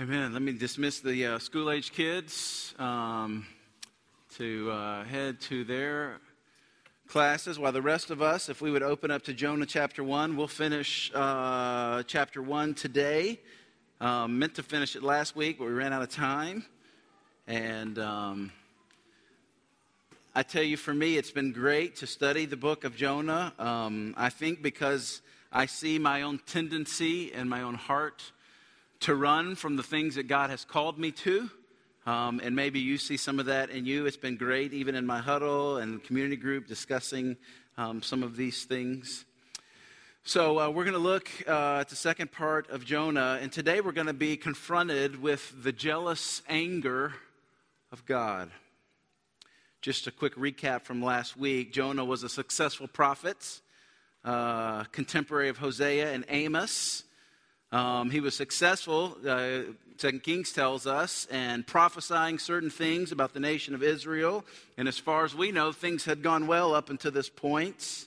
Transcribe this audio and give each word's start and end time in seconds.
Amen. 0.00 0.32
Let 0.32 0.42
me 0.42 0.50
dismiss 0.50 0.98
the 0.98 1.24
uh, 1.24 1.38
school 1.38 1.70
age 1.70 1.92
kids 1.92 2.74
um, 2.80 3.46
to 4.34 4.68
uh, 4.72 5.04
head 5.04 5.40
to 5.42 5.62
their 5.62 6.18
classes 7.06 7.60
while 7.60 7.70
the 7.70 7.80
rest 7.80 8.10
of 8.10 8.20
us, 8.20 8.48
if 8.48 8.60
we 8.60 8.72
would 8.72 8.82
open 8.82 9.12
up 9.12 9.22
to 9.22 9.32
Jonah 9.32 9.66
chapter 9.66 10.02
1, 10.02 10.36
we'll 10.36 10.48
finish 10.48 11.12
uh, 11.14 12.02
chapter 12.08 12.42
1 12.42 12.74
today. 12.74 13.38
Um, 14.00 14.40
meant 14.40 14.56
to 14.56 14.64
finish 14.64 14.96
it 14.96 15.04
last 15.04 15.36
week, 15.36 15.60
but 15.60 15.66
we 15.66 15.72
ran 15.72 15.92
out 15.92 16.02
of 16.02 16.10
time. 16.10 16.64
And 17.46 17.96
um, 18.00 18.50
I 20.34 20.42
tell 20.42 20.64
you, 20.64 20.76
for 20.76 20.92
me, 20.92 21.18
it's 21.18 21.30
been 21.30 21.52
great 21.52 21.94
to 21.98 22.08
study 22.08 22.46
the 22.46 22.56
book 22.56 22.82
of 22.82 22.96
Jonah. 22.96 23.52
Um, 23.60 24.12
I 24.16 24.30
think 24.30 24.60
because 24.60 25.22
I 25.52 25.66
see 25.66 26.00
my 26.00 26.22
own 26.22 26.40
tendency 26.46 27.32
and 27.32 27.48
my 27.48 27.62
own 27.62 27.74
heart 27.74 28.32
to 29.04 29.14
run 29.14 29.54
from 29.54 29.76
the 29.76 29.82
things 29.82 30.14
that 30.14 30.28
God 30.28 30.48
has 30.48 30.64
called 30.64 30.98
me 30.98 31.12
to. 31.12 31.50
Um, 32.06 32.40
and 32.42 32.56
maybe 32.56 32.80
you 32.80 32.96
see 32.96 33.18
some 33.18 33.38
of 33.38 33.44
that 33.46 33.68
in 33.68 33.84
you. 33.84 34.06
It's 34.06 34.16
been 34.16 34.38
great, 34.38 34.72
even 34.72 34.94
in 34.94 35.04
my 35.04 35.18
huddle 35.18 35.76
and 35.76 36.02
community 36.02 36.36
group, 36.36 36.66
discussing 36.66 37.36
um, 37.76 38.02
some 38.02 38.22
of 38.22 38.34
these 38.34 38.64
things. 38.64 39.26
So, 40.22 40.58
uh, 40.58 40.70
we're 40.70 40.84
going 40.84 40.94
to 40.94 40.98
look 40.98 41.28
uh, 41.46 41.80
at 41.80 41.90
the 41.90 41.96
second 41.96 42.32
part 42.32 42.70
of 42.70 42.86
Jonah, 42.86 43.38
and 43.42 43.52
today 43.52 43.82
we're 43.82 43.92
going 43.92 44.06
to 44.06 44.14
be 44.14 44.38
confronted 44.38 45.20
with 45.20 45.52
the 45.62 45.70
jealous 45.70 46.40
anger 46.48 47.12
of 47.92 48.06
God. 48.06 48.50
Just 49.82 50.06
a 50.06 50.12
quick 50.12 50.34
recap 50.34 50.84
from 50.84 51.02
last 51.02 51.36
week 51.36 51.74
Jonah 51.74 52.06
was 52.06 52.22
a 52.22 52.30
successful 52.30 52.88
prophet, 52.88 53.60
uh, 54.24 54.84
contemporary 54.84 55.50
of 55.50 55.58
Hosea 55.58 56.10
and 56.10 56.24
Amos. 56.30 57.04
Um, 57.74 58.08
he 58.08 58.20
was 58.20 58.36
successful, 58.36 59.18
uh, 59.26 59.62
Second 59.96 60.22
Kings 60.22 60.52
tells 60.52 60.86
us, 60.86 61.26
and 61.28 61.66
prophesying 61.66 62.38
certain 62.38 62.70
things 62.70 63.10
about 63.10 63.34
the 63.34 63.40
nation 63.40 63.74
of 63.74 63.82
Israel. 63.82 64.44
And 64.78 64.86
as 64.86 64.96
far 64.96 65.24
as 65.24 65.34
we 65.34 65.50
know, 65.50 65.72
things 65.72 66.04
had 66.04 66.22
gone 66.22 66.46
well 66.46 66.72
up 66.72 66.88
until 66.88 67.10
this 67.10 67.28
point, 67.28 68.06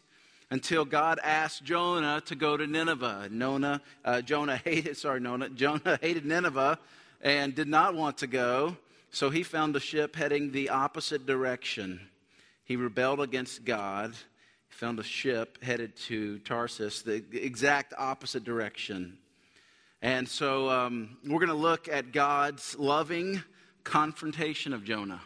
until 0.50 0.86
God 0.86 1.20
asked 1.22 1.66
Jonah 1.66 2.22
to 2.28 2.36
go 2.36 2.56
to 2.56 2.66
Nineveh. 2.66 3.28
Nona, 3.30 3.82
uh, 4.06 4.22
Jonah 4.22 4.56
hated, 4.56 4.96
sorry, 4.96 5.20
Nona, 5.20 5.50
Jonah 5.64 6.00
hated 6.02 6.26
Nineveh 6.26 6.80
and 7.22 7.54
did 7.54 7.68
not 7.68 7.94
want 7.94 8.20
to 8.20 8.28
go. 8.28 8.78
So 9.12 9.30
he 9.30 9.44
found 9.44 9.76
a 9.76 9.82
ship 9.82 10.16
heading 10.16 10.54
the 10.54 10.70
opposite 10.70 11.26
direction. 11.26 12.08
He 12.64 12.78
rebelled 12.78 13.20
against 13.20 13.66
God. 13.66 14.14
He 14.70 14.76
found 14.76 14.98
a 15.00 15.04
ship 15.04 15.62
headed 15.62 15.98
to 16.08 16.40
Tarsus, 16.40 17.02
the 17.02 17.22
exact 17.34 17.94
opposite 17.98 18.46
direction. 18.46 19.18
And 20.02 20.30
so 20.30 20.70
um, 20.70 21.18
we're 21.26 21.40
going 21.40 21.48
to 21.48 21.56
look 21.56 21.90
at 21.90 22.12
God's 22.12 22.78
loving 22.78 23.42
confrontation 23.84 24.74
of 24.74 24.84
Jonah 24.84 25.22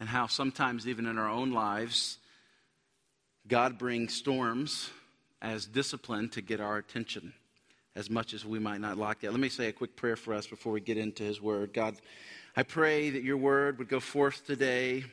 and 0.00 0.08
how 0.08 0.26
sometimes, 0.26 0.86
even 0.86 1.06
in 1.06 1.16
our 1.16 1.30
own 1.30 1.52
lives, 1.52 2.18
God 3.48 3.78
brings 3.78 4.14
storms 4.14 4.90
as 5.40 5.64
discipline 5.64 6.28
to 6.30 6.42
get 6.42 6.60
our 6.60 6.76
attention 6.76 7.32
as 7.96 8.10
much 8.10 8.34
as 8.34 8.44
we 8.44 8.58
might 8.58 8.80
not 8.80 8.98
like 8.98 9.20
that. 9.20 9.30
Let 9.30 9.40
me 9.40 9.48
say 9.48 9.68
a 9.68 9.72
quick 9.72 9.96
prayer 9.96 10.16
for 10.16 10.34
us 10.34 10.46
before 10.46 10.72
we 10.72 10.80
get 10.80 10.98
into 10.98 11.22
His 11.22 11.40
Word. 11.40 11.72
God, 11.72 11.96
I 12.54 12.64
pray 12.64 13.10
that 13.10 13.22
your 13.22 13.38
Word 13.38 13.78
would 13.78 13.88
go 13.88 14.00
forth 14.00 14.46
today, 14.46 15.04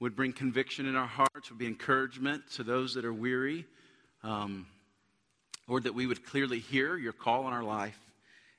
would 0.00 0.16
bring 0.16 0.32
conviction 0.32 0.86
in 0.86 0.96
our 0.96 1.06
hearts, 1.06 1.48
would 1.50 1.58
be 1.58 1.66
encouragement 1.66 2.42
to 2.54 2.64
those 2.64 2.94
that 2.94 3.04
are 3.04 3.14
weary. 3.14 3.66
Um, 4.24 4.66
that 5.68 5.94
we 5.94 6.06
would 6.06 6.24
clearly 6.24 6.60
hear 6.60 6.96
your 6.96 7.12
call 7.12 7.46
in 7.48 7.52
our 7.52 7.62
life 7.62 7.98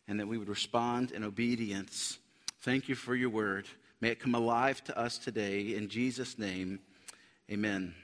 and 0.08 0.20
that 0.20 0.28
we 0.28 0.38
would 0.38 0.50
respond 0.50 1.12
in 1.12 1.24
obedience. 1.24 2.20
Thank 2.62 2.90
you 2.90 2.96
for 2.96 3.16
your 3.16 3.30
word. 3.30 3.68
May 4.02 4.10
it 4.10 4.20
come 4.20 4.36
alive 4.36 4.84
to 4.86 4.98
us 4.98 5.18
today. 5.18 5.76
In 5.76 5.90
Jesus' 5.90 6.38
name, 6.38 6.80
amen. 7.52 7.96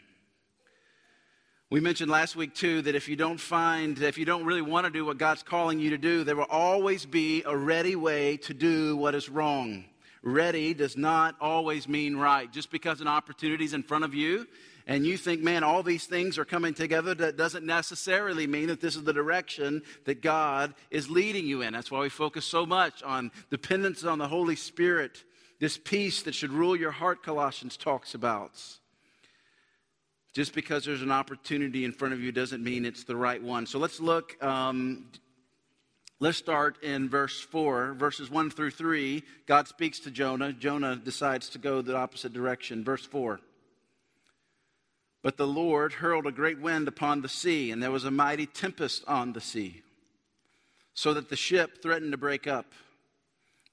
We 1.69 1.79
mentioned 1.79 2.11
last 2.11 2.35
week, 2.35 2.53
too, 2.53 2.83
that 2.83 2.93
if 2.93 3.09
you 3.09 3.15
don't 3.15 3.39
find, 3.39 3.99
if 3.99 4.17
you 4.17 4.25
don't 4.25 4.45
really 4.45 4.61
want 4.61 4.85
to 4.85 4.91
do 4.91 5.05
what 5.05 5.17
God's 5.17 5.41
calling 5.41 5.79
you 5.79 5.89
to 5.89 5.97
do, 5.97 6.23
there 6.23 6.35
will 6.35 6.43
always 6.49 7.05
be 7.05 7.41
a 7.45 7.57
ready 7.57 7.95
way 7.95 8.37
to 8.37 8.53
do 8.53 8.95
what 8.95 9.15
is 9.15 9.27
wrong. 9.27 9.85
Ready 10.21 10.73
does 10.73 10.95
not 10.95 11.35
always 11.41 11.87
mean 11.87 12.15
right. 12.15 12.51
Just 12.51 12.69
because 12.69 13.01
an 13.01 13.07
opportunity 13.07 13.65
is 13.65 13.73
in 13.73 13.83
front 13.83 14.03
of 14.03 14.13
you 14.13 14.47
and 14.85 15.05
you 15.05 15.17
think, 15.17 15.41
man, 15.41 15.63
all 15.63 15.81
these 15.81 16.05
things 16.05 16.37
are 16.37 16.45
coming 16.45 16.73
together, 16.73 17.13
that 17.15 17.37
doesn't 17.37 17.65
necessarily 17.65 18.47
mean 18.47 18.67
that 18.67 18.81
this 18.81 18.95
is 18.95 19.03
the 19.03 19.13
direction 19.13 19.81
that 20.05 20.21
God 20.21 20.73
is 20.91 21.09
leading 21.09 21.45
you 21.45 21.61
in. 21.61 21.73
That's 21.73 21.89
why 21.89 22.01
we 22.01 22.09
focus 22.09 22.45
so 22.45 22.65
much 22.65 23.01
on 23.03 23.31
dependence 23.49 24.03
on 24.03 24.17
the 24.17 24.27
Holy 24.27 24.57
Spirit, 24.57 25.23
this 25.59 25.77
peace 25.77 26.23
that 26.23 26.35
should 26.35 26.51
rule 26.51 26.75
your 26.75 26.91
heart, 26.91 27.23
Colossians 27.23 27.77
talks 27.77 28.13
about. 28.13 28.59
Just 30.33 30.53
because 30.53 30.83
there's 30.83 31.03
an 31.03 31.11
opportunity 31.11 31.85
in 31.85 31.93
front 31.93 32.13
of 32.13 32.19
you 32.19 32.31
doesn't 32.31 32.63
mean 32.63 32.85
it's 32.85 33.03
the 33.03 33.15
right 33.15 33.41
one. 33.41 33.67
So 33.67 33.77
let's 33.79 33.99
look. 33.99 34.43
Um, 34.43 35.05
let's 36.19 36.39
start 36.39 36.83
in 36.83 37.07
verse 37.07 37.39
4, 37.39 37.93
verses 37.93 38.31
1 38.31 38.49
through 38.49 38.71
3. 38.71 39.23
God 39.45 39.67
speaks 39.67 39.99
to 40.01 40.11
Jonah. 40.11 40.51
Jonah 40.51 40.95
decides 40.95 41.49
to 41.49 41.59
go 41.59 41.83
the 41.83 41.95
opposite 41.95 42.33
direction. 42.33 42.83
Verse 42.83 43.05
4. 43.05 43.39
But 45.23 45.37
the 45.37 45.47
Lord 45.47 45.93
hurled 45.93 46.27
a 46.27 46.31
great 46.31 46.59
wind 46.59 46.87
upon 46.87 47.21
the 47.21 47.29
sea, 47.29 47.71
and 47.71 47.81
there 47.81 47.91
was 47.91 48.03
a 48.03 48.11
mighty 48.11 48.45
tempest 48.45 49.03
on 49.07 49.31
the 49.31 49.41
sea, 49.41 49.81
so 50.93 51.13
that 51.13 51.29
the 51.29 51.37
ship 51.37 51.81
threatened 51.81 52.11
to 52.11 52.17
break 52.17 52.45
up. 52.45 52.67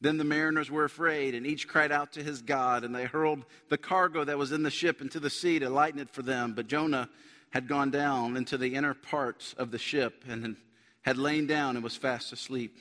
Then 0.00 0.16
the 0.16 0.24
mariners 0.24 0.70
were 0.70 0.84
afraid, 0.84 1.34
and 1.34 1.44
each 1.44 1.68
cried 1.68 1.92
out 1.92 2.12
to 2.12 2.22
his 2.22 2.40
God, 2.40 2.84
and 2.84 2.94
they 2.94 3.04
hurled 3.04 3.44
the 3.68 3.76
cargo 3.76 4.24
that 4.24 4.38
was 4.38 4.52
in 4.52 4.62
the 4.62 4.70
ship 4.70 5.02
into 5.02 5.20
the 5.20 5.28
sea 5.28 5.58
to 5.58 5.68
lighten 5.68 6.00
it 6.00 6.08
for 6.08 6.22
them. 6.22 6.54
But 6.54 6.68
Jonah 6.68 7.10
had 7.50 7.68
gone 7.68 7.90
down 7.90 8.36
into 8.36 8.56
the 8.56 8.74
inner 8.76 8.94
parts 8.94 9.52
of 9.58 9.72
the 9.72 9.78
ship 9.78 10.24
and 10.28 10.56
had 11.02 11.18
lain 11.18 11.46
down 11.46 11.74
and 11.74 11.82
was 11.82 11.96
fast 11.96 12.32
asleep. 12.32 12.78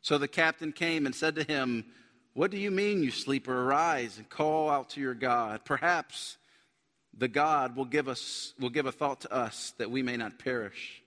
So 0.00 0.18
the 0.18 0.26
captain 0.26 0.72
came 0.72 1.04
and 1.04 1.14
said 1.14 1.34
to 1.36 1.44
him, 1.44 1.84
What 2.32 2.50
do 2.50 2.56
you 2.56 2.70
mean, 2.70 3.02
you 3.02 3.10
sleeper? 3.10 3.64
Arise 3.64 4.16
and 4.16 4.28
call 4.28 4.70
out 4.70 4.90
to 4.90 5.00
your 5.00 5.14
God. 5.14 5.60
Perhaps 5.64 6.38
the 7.16 7.28
God 7.28 7.76
will 7.76 7.84
give 7.84 8.08
us 8.08 8.54
will 8.58 8.70
give 8.70 8.86
a 8.86 8.92
thought 8.92 9.20
to 9.22 9.32
us 9.32 9.74
that 9.78 9.90
we 9.90 10.02
may 10.02 10.16
not 10.16 10.38
perish. 10.38 11.02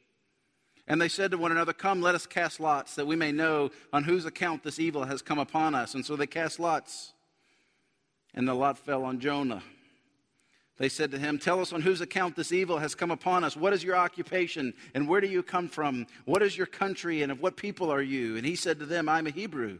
And 0.87 1.01
they 1.01 1.09
said 1.09 1.31
to 1.31 1.37
one 1.37 1.51
another, 1.51 1.73
Come, 1.73 2.01
let 2.01 2.15
us 2.15 2.27
cast 2.27 2.59
lots, 2.59 2.95
that 2.95 3.07
we 3.07 3.15
may 3.15 3.31
know 3.31 3.71
on 3.91 4.03
whose 4.03 4.25
account 4.25 4.63
this 4.63 4.79
evil 4.79 5.03
has 5.05 5.21
come 5.21 5.39
upon 5.39 5.73
us. 5.73 5.95
And 5.95 6.05
so 6.05 6.15
they 6.15 6.27
cast 6.27 6.59
lots, 6.59 7.13
and 8.35 8.47
the 8.47 8.53
lot 8.53 8.77
fell 8.77 9.03
on 9.03 9.19
Jonah. 9.19 9.63
They 10.77 10.89
said 10.89 11.11
to 11.11 11.17
him, 11.17 11.39
Tell 11.39 11.59
us 11.59 11.73
on 11.73 11.81
whose 11.81 12.01
account 12.01 12.35
this 12.35 12.51
evil 12.51 12.77
has 12.77 12.93
come 12.93 13.09
upon 13.09 13.43
us. 13.43 13.55
What 13.55 13.73
is 13.73 13.83
your 13.83 13.95
occupation, 13.95 14.73
and 14.93 15.07
where 15.07 15.21
do 15.21 15.27
you 15.27 15.41
come 15.41 15.69
from? 15.69 16.05
What 16.25 16.43
is 16.43 16.55
your 16.55 16.67
country, 16.67 17.23
and 17.23 17.31
of 17.31 17.41
what 17.41 17.57
people 17.57 17.89
are 17.89 18.01
you? 18.01 18.37
And 18.37 18.45
he 18.45 18.55
said 18.55 18.79
to 18.79 18.85
them, 18.85 19.09
I'm 19.09 19.25
a 19.25 19.31
Hebrew 19.31 19.79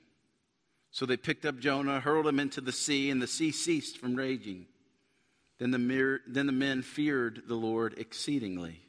So 0.91 1.05
they 1.05 1.17
picked 1.17 1.45
up 1.45 1.59
Jonah, 1.59 2.01
hurled 2.01 2.27
him 2.27 2.39
into 2.39 2.59
the 2.61 2.73
sea, 2.73 3.09
and 3.09 3.21
the 3.21 3.27
sea 3.27 3.51
ceased 3.51 3.97
from 3.97 4.15
raging. 4.15 4.65
Then 5.57 5.71
the, 5.71 6.19
then 6.27 6.47
the 6.47 6.51
men 6.51 6.81
feared 6.81 7.43
the 7.47 7.55
Lord 7.55 7.95
exceedingly, 7.97 8.81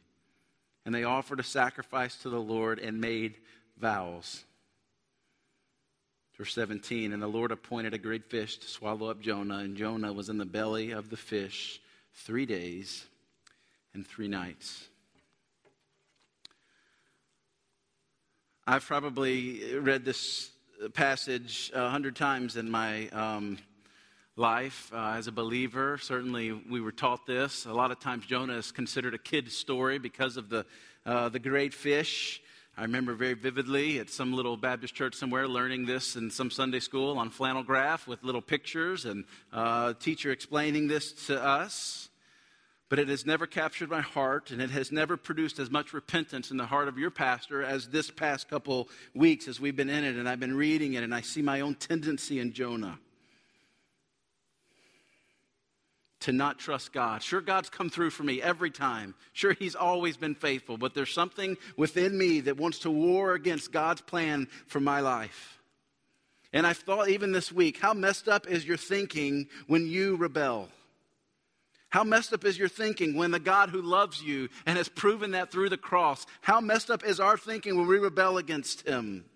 and 0.85 0.95
they 0.95 1.05
offered 1.05 1.39
a 1.39 1.45
sacrifice 1.45 2.17
to 2.23 2.29
the 2.29 2.41
Lord 2.41 2.79
and 2.79 3.01
made 3.01 3.37
vows. 3.79 4.43
Verse 6.37 6.55
17 6.55 7.13
And 7.13 7.23
the 7.23 7.29
Lord 7.29 7.53
appointed 7.53 7.95
a 7.95 7.99
great 7.99 8.25
fish 8.25 8.57
to 8.59 8.67
swallow 8.67 9.11
up 9.11 9.21
Jonah, 9.21 9.59
and 9.59 9.77
Jonah 9.77 10.13
was 10.13 10.29
in 10.29 10.39
the 10.39 10.45
belly 10.45 10.91
of 10.91 11.11
the 11.11 11.17
fish 11.17 11.81
three 12.15 12.47
days 12.47 13.05
and 13.95 14.07
three 14.07 14.29
nights. 14.29 14.89
I've 18.67 18.85
probably 18.85 19.77
read 19.77 20.05
this 20.05 20.51
passage 20.91 21.71
a 21.75 21.89
hundred 21.89 22.17
times 22.17 22.57
in 22.57 22.71
my 22.71 23.09
um, 23.09 23.59
life 24.37 24.91
uh, 24.95 25.15
as 25.17 25.27
a 25.27 25.33
believer. 25.33 25.99
Certainly, 25.99 26.53
we 26.53 26.81
were 26.81 26.93
taught 26.93 27.27
this. 27.27 27.67
A 27.67 27.73
lot 27.73 27.91
of 27.91 28.01
times, 28.01 28.27
Jonah 28.27 28.55
is 28.55 28.73
considered 28.73 29.15
a 29.15 29.19
kid's 29.19 29.57
story 29.57 29.99
because 29.99 30.37
of 30.37 30.49
the, 30.49 30.67
uh, 31.05 31.29
the 31.29 31.39
great 31.39 31.75
fish. 31.75 32.43
I 32.77 32.83
remember 32.83 33.15
very 33.15 33.35
vividly 33.35 33.99
at 33.99 34.09
some 34.09 34.33
little 34.33 34.57
Baptist 34.57 34.95
church 34.95 35.15
somewhere 35.15 35.47
learning 35.47 35.85
this 35.85 36.17
in 36.17 36.31
some 36.31 36.51
Sunday 36.51 36.81
school 36.81 37.19
on 37.19 37.29
flannel 37.29 37.63
graph 37.63 38.07
with 38.07 38.25
little 38.25 38.41
pictures 38.41 39.05
and 39.05 39.25
uh, 39.53 39.93
teacher 39.95 40.31
explaining 40.31 40.89
this 40.89 41.13
to 41.27 41.43
us. 41.43 42.09
But 42.93 42.99
it 42.99 43.09
has 43.09 43.25
never 43.25 43.47
captured 43.47 43.89
my 43.89 44.03
heart, 44.03 44.51
and 44.51 44.61
it 44.61 44.69
has 44.69 44.93
never 44.93 45.17
produced 45.17 45.59
as 45.59 45.71
much 45.71 45.95
repentance 45.95 46.51
in 46.51 46.59
the 46.59 46.67
heart 46.67 46.89
of 46.89 46.99
your 46.99 47.11
pastor 47.11 47.63
as 47.63 47.89
this 47.89 48.11
past 48.11 48.51
couple 48.51 48.87
weeks 49.15 49.49
as 49.49 49.59
we've 49.59 49.75
been 49.75 49.89
in 49.89 50.05
it, 50.05 50.17
and 50.17 50.29
I've 50.29 50.41
been 50.41 50.55
reading 50.55 50.93
it, 50.93 51.03
and 51.03 51.15
I 51.15 51.23
see 51.23 51.41
my 51.41 51.63
own 51.63 51.75
tendency 51.75 52.39
in 52.39 52.53
Jonah. 52.53 52.99
to 56.21 56.33
not 56.33 56.59
trust 56.59 56.93
God. 56.93 57.23
Sure, 57.23 57.41
God's 57.41 57.71
come 57.71 57.89
through 57.89 58.11
for 58.11 58.25
me 58.25 58.43
every 58.43 58.71
time. 58.71 59.15
Sure, 59.33 59.55
He's 59.55 59.75
always 59.75 60.19
been 60.19 60.35
faithful, 60.35 60.77
but 60.77 60.95
there's 60.95 61.15
something 61.15 61.57
within 61.79 62.19
me 62.19 62.41
that 62.41 62.59
wants 62.59 62.81
to 62.81 62.91
war 62.91 63.33
against 63.33 63.73
God's 63.73 64.03
plan 64.03 64.49
for 64.67 64.81
my 64.81 65.01
life. 65.01 65.63
And 66.53 66.67
I've 66.67 66.77
thought 66.77 67.09
even 67.09 67.33
this 67.33 67.51
week, 67.51 67.79
how 67.79 67.95
messed 67.95 68.29
up 68.29 68.47
is 68.47 68.67
your 68.67 68.77
thinking 68.77 69.49
when 69.67 69.87
you 69.87 70.17
rebel? 70.17 70.69
How 71.93 72.05
messed 72.05 72.33
up 72.33 72.47
is 72.47 72.59
your 72.59 72.71
thinking 72.71 73.15
when 73.17 73.33
the 73.33 73.39
God 73.39 73.69
who 73.69 73.83
loves 73.83 74.23
you 74.23 74.49
and 74.65 74.79
has 74.79 74.89
proven 74.89 75.33
that 75.33 75.53
through 75.53 75.69
the 75.69 75.77
cross, 75.77 76.25
how 76.41 76.59
messed 76.59 76.91
up 76.91 77.05
is 77.05 77.21
our 77.21 77.37
thinking 77.37 77.77
when 77.77 77.87
we 77.87 77.99
rebel 77.99 78.39
against 78.39 78.89
Him? 78.89 79.27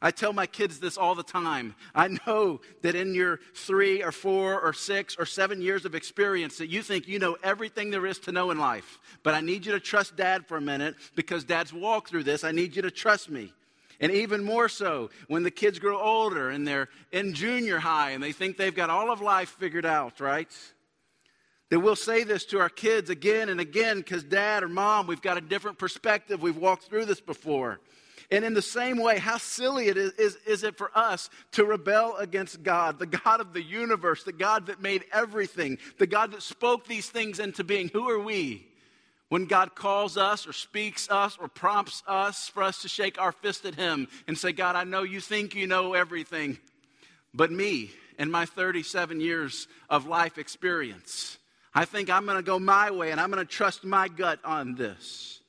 I 0.00 0.12
tell 0.12 0.32
my 0.32 0.46
kids 0.46 0.78
this 0.78 0.96
all 0.96 1.16
the 1.16 1.24
time. 1.24 1.74
I 1.96 2.16
know 2.24 2.60
that 2.82 2.94
in 2.94 3.12
your 3.12 3.40
three 3.56 4.04
or 4.04 4.12
four 4.12 4.60
or 4.60 4.72
six 4.72 5.16
or 5.18 5.26
seven 5.26 5.60
years 5.60 5.84
of 5.84 5.96
experience 5.96 6.58
that 6.58 6.68
you 6.68 6.80
think 6.80 7.08
you 7.08 7.18
know 7.18 7.36
everything 7.42 7.90
there 7.90 8.06
is 8.06 8.20
to 8.20 8.30
know 8.30 8.52
in 8.52 8.58
life. 8.58 9.00
But 9.24 9.34
I 9.34 9.40
need 9.40 9.66
you 9.66 9.72
to 9.72 9.80
trust 9.80 10.14
dad 10.14 10.46
for 10.46 10.58
a 10.58 10.60
minute 10.60 10.94
because 11.16 11.42
dad's 11.42 11.72
walked 11.72 12.10
through 12.10 12.22
this. 12.22 12.44
I 12.44 12.52
need 12.52 12.76
you 12.76 12.82
to 12.82 12.90
trust 12.92 13.30
me. 13.30 13.52
And 13.98 14.12
even 14.12 14.44
more 14.44 14.68
so 14.68 15.10
when 15.26 15.42
the 15.42 15.50
kids 15.50 15.80
grow 15.80 15.98
older 15.98 16.50
and 16.50 16.68
they're 16.68 16.88
in 17.10 17.34
junior 17.34 17.80
high 17.80 18.10
and 18.12 18.22
they 18.22 18.30
think 18.30 18.58
they've 18.58 18.72
got 18.72 18.90
all 18.90 19.10
of 19.10 19.20
life 19.20 19.56
figured 19.58 19.86
out, 19.86 20.20
right? 20.20 20.52
That 21.70 21.80
we'll 21.80 21.96
say 21.96 22.22
this 22.22 22.44
to 22.46 22.60
our 22.60 22.68
kids 22.68 23.10
again 23.10 23.48
and 23.48 23.60
again 23.60 23.98
because 23.98 24.22
dad 24.22 24.62
or 24.62 24.68
mom, 24.68 25.06
we've 25.06 25.22
got 25.22 25.36
a 25.36 25.40
different 25.40 25.78
perspective. 25.78 26.40
We've 26.40 26.56
walked 26.56 26.84
through 26.84 27.06
this 27.06 27.20
before. 27.20 27.80
And 28.30 28.44
in 28.44 28.54
the 28.54 28.62
same 28.62 28.98
way, 28.98 29.18
how 29.18 29.38
silly 29.38 29.86
it 29.88 29.96
is, 29.96 30.12
is, 30.12 30.36
is 30.46 30.64
it 30.64 30.76
for 30.76 30.90
us 30.96 31.30
to 31.52 31.64
rebel 31.64 32.16
against 32.16 32.62
God, 32.62 32.98
the 32.98 33.06
God 33.06 33.40
of 33.40 33.52
the 33.52 33.62
universe, 33.62 34.24
the 34.24 34.32
God 34.32 34.66
that 34.66 34.82
made 34.82 35.04
everything, 35.12 35.78
the 35.98 36.06
God 36.06 36.32
that 36.32 36.42
spoke 36.42 36.86
these 36.86 37.08
things 37.08 37.38
into 37.38 37.62
being? 37.62 37.88
Who 37.92 38.08
are 38.08 38.18
we? 38.18 38.66
When 39.28 39.46
God 39.46 39.74
calls 39.74 40.16
us 40.16 40.46
or 40.46 40.52
speaks 40.52 41.10
us 41.10 41.36
or 41.40 41.48
prompts 41.48 42.02
us 42.06 42.48
for 42.48 42.62
us 42.62 42.82
to 42.82 42.88
shake 42.88 43.20
our 43.20 43.32
fist 43.32 43.64
at 43.64 43.74
Him 43.74 44.06
and 44.28 44.38
say, 44.38 44.52
God, 44.52 44.76
I 44.76 44.84
know 44.84 45.02
you 45.02 45.20
think 45.20 45.54
you 45.54 45.66
know 45.66 45.94
everything, 45.94 46.58
but 47.34 47.50
me 47.50 47.90
and 48.18 48.30
my 48.30 48.46
37 48.46 49.20
years 49.20 49.66
of 49.90 50.06
life 50.06 50.38
experience, 50.38 51.38
I 51.76 51.84
think 51.84 52.08
I'm 52.08 52.24
going 52.24 52.38
to 52.38 52.42
go 52.42 52.58
my 52.58 52.90
way 52.90 53.10
and 53.10 53.20
I'm 53.20 53.30
going 53.30 53.46
to 53.46 53.52
trust 53.52 53.84
my 53.84 54.08
gut 54.08 54.40
on 54.42 54.76
this. 54.76 55.40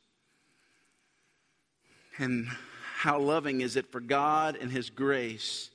And 2.17 2.49
how 2.97 3.17
loving 3.17 3.61
is 3.61 3.77
it 3.77 3.89
for 3.93 4.01
God 4.01 4.57
and 4.59 4.69
His 4.69 4.89
grace 4.89 5.69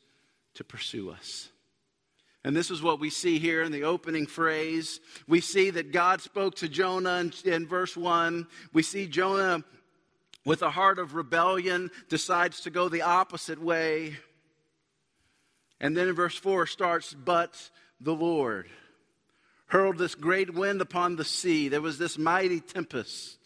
to 0.55 0.63
pursue 0.63 1.11
us? 1.11 1.49
And 2.45 2.55
this 2.55 2.71
is 2.71 2.83
what 2.83 3.01
we 3.01 3.09
see 3.09 3.39
here 3.39 3.63
in 3.63 3.73
the 3.73 3.85
opening 3.85 4.27
phrase. 4.27 5.01
We 5.27 5.41
see 5.41 5.71
that 5.71 5.91
God 5.91 6.21
spoke 6.21 6.57
to 6.57 6.69
Jonah 6.69 7.21
in, 7.21 7.33
in, 7.51 7.67
verse 7.67 7.97
1. 7.97 8.47
We 8.75 8.83
see 8.83 9.07
Jonah, 9.07 9.65
with 10.45 10.61
a 10.61 10.71
heart 10.71 10.99
of 10.99 11.15
rebellion, 11.15 11.91
decides 12.11 12.61
to 12.63 12.71
go 12.71 12.91
the 12.91 13.03
opposite 13.03 13.63
way. 13.63 14.19
And 15.81 15.97
then 15.97 16.09
in 16.09 16.15
verse 16.15 16.37
4 16.37 16.67
starts, 16.67 17.15
But 17.15 17.71
the 18.03 18.15
Lord 18.15 18.69
hurled 19.73 19.97
this 19.97 20.15
great 20.15 20.53
wind 20.53 20.83
upon 20.83 21.17
the 21.17 21.25
sea. 21.25 21.69
There 21.69 21.81
was 21.81 21.97
this 21.97 22.19
mighty 22.19 22.61
tempest, 22.61 23.39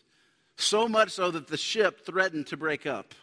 so 0.57 0.89
much 0.89 1.11
so 1.11 1.31
that 1.31 1.47
the 1.47 1.57
ship 1.57 2.05
threatened 2.05 2.49
to 2.49 2.57
break 2.57 2.85
up. 2.85 3.15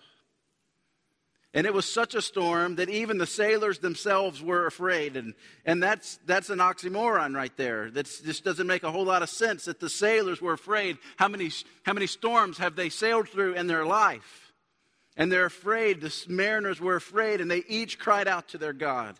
And 1.53 1.67
it 1.67 1.73
was 1.73 1.85
such 1.85 2.15
a 2.15 2.21
storm 2.21 2.77
that 2.77 2.89
even 2.89 3.17
the 3.17 3.27
sailors 3.27 3.79
themselves 3.79 4.41
were 4.41 4.65
afraid. 4.65 5.17
And, 5.17 5.33
and 5.65 5.83
that's, 5.83 6.17
that's 6.25 6.49
an 6.49 6.59
oxymoron 6.59 7.35
right 7.35 7.55
there. 7.57 7.91
That 7.91 8.05
just 8.05 8.45
doesn't 8.45 8.67
make 8.67 8.83
a 8.83 8.91
whole 8.91 9.05
lot 9.05 9.21
of 9.21 9.29
sense 9.29 9.65
that 9.65 9.81
the 9.81 9.89
sailors 9.89 10.41
were 10.41 10.53
afraid. 10.53 10.97
How 11.17 11.27
many, 11.27 11.51
how 11.83 11.91
many 11.91 12.07
storms 12.07 12.57
have 12.57 12.77
they 12.77 12.87
sailed 12.87 13.27
through 13.27 13.55
in 13.55 13.67
their 13.67 13.85
life? 13.85 14.53
And 15.17 15.29
they're 15.29 15.45
afraid. 15.45 15.99
The 15.99 16.25
mariners 16.29 16.79
were 16.79 16.95
afraid, 16.95 17.41
and 17.41 17.51
they 17.51 17.63
each 17.67 17.99
cried 17.99 18.29
out 18.29 18.47
to 18.49 18.57
their 18.57 18.73
God. 18.73 19.19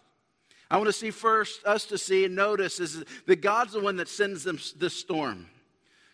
I 0.73 0.77
want 0.77 0.87
to 0.87 0.93
see 0.93 1.11
first, 1.11 1.63
us 1.67 1.85
to 1.85 1.99
see 1.99 2.25
and 2.25 2.35
notice 2.35 2.79
is 2.79 3.03
that 3.27 3.41
God's 3.41 3.73
the 3.73 3.79
one 3.79 3.97
that 3.97 4.07
sends 4.07 4.43
them 4.43 4.57
this 4.75 4.95
storm. 4.95 5.45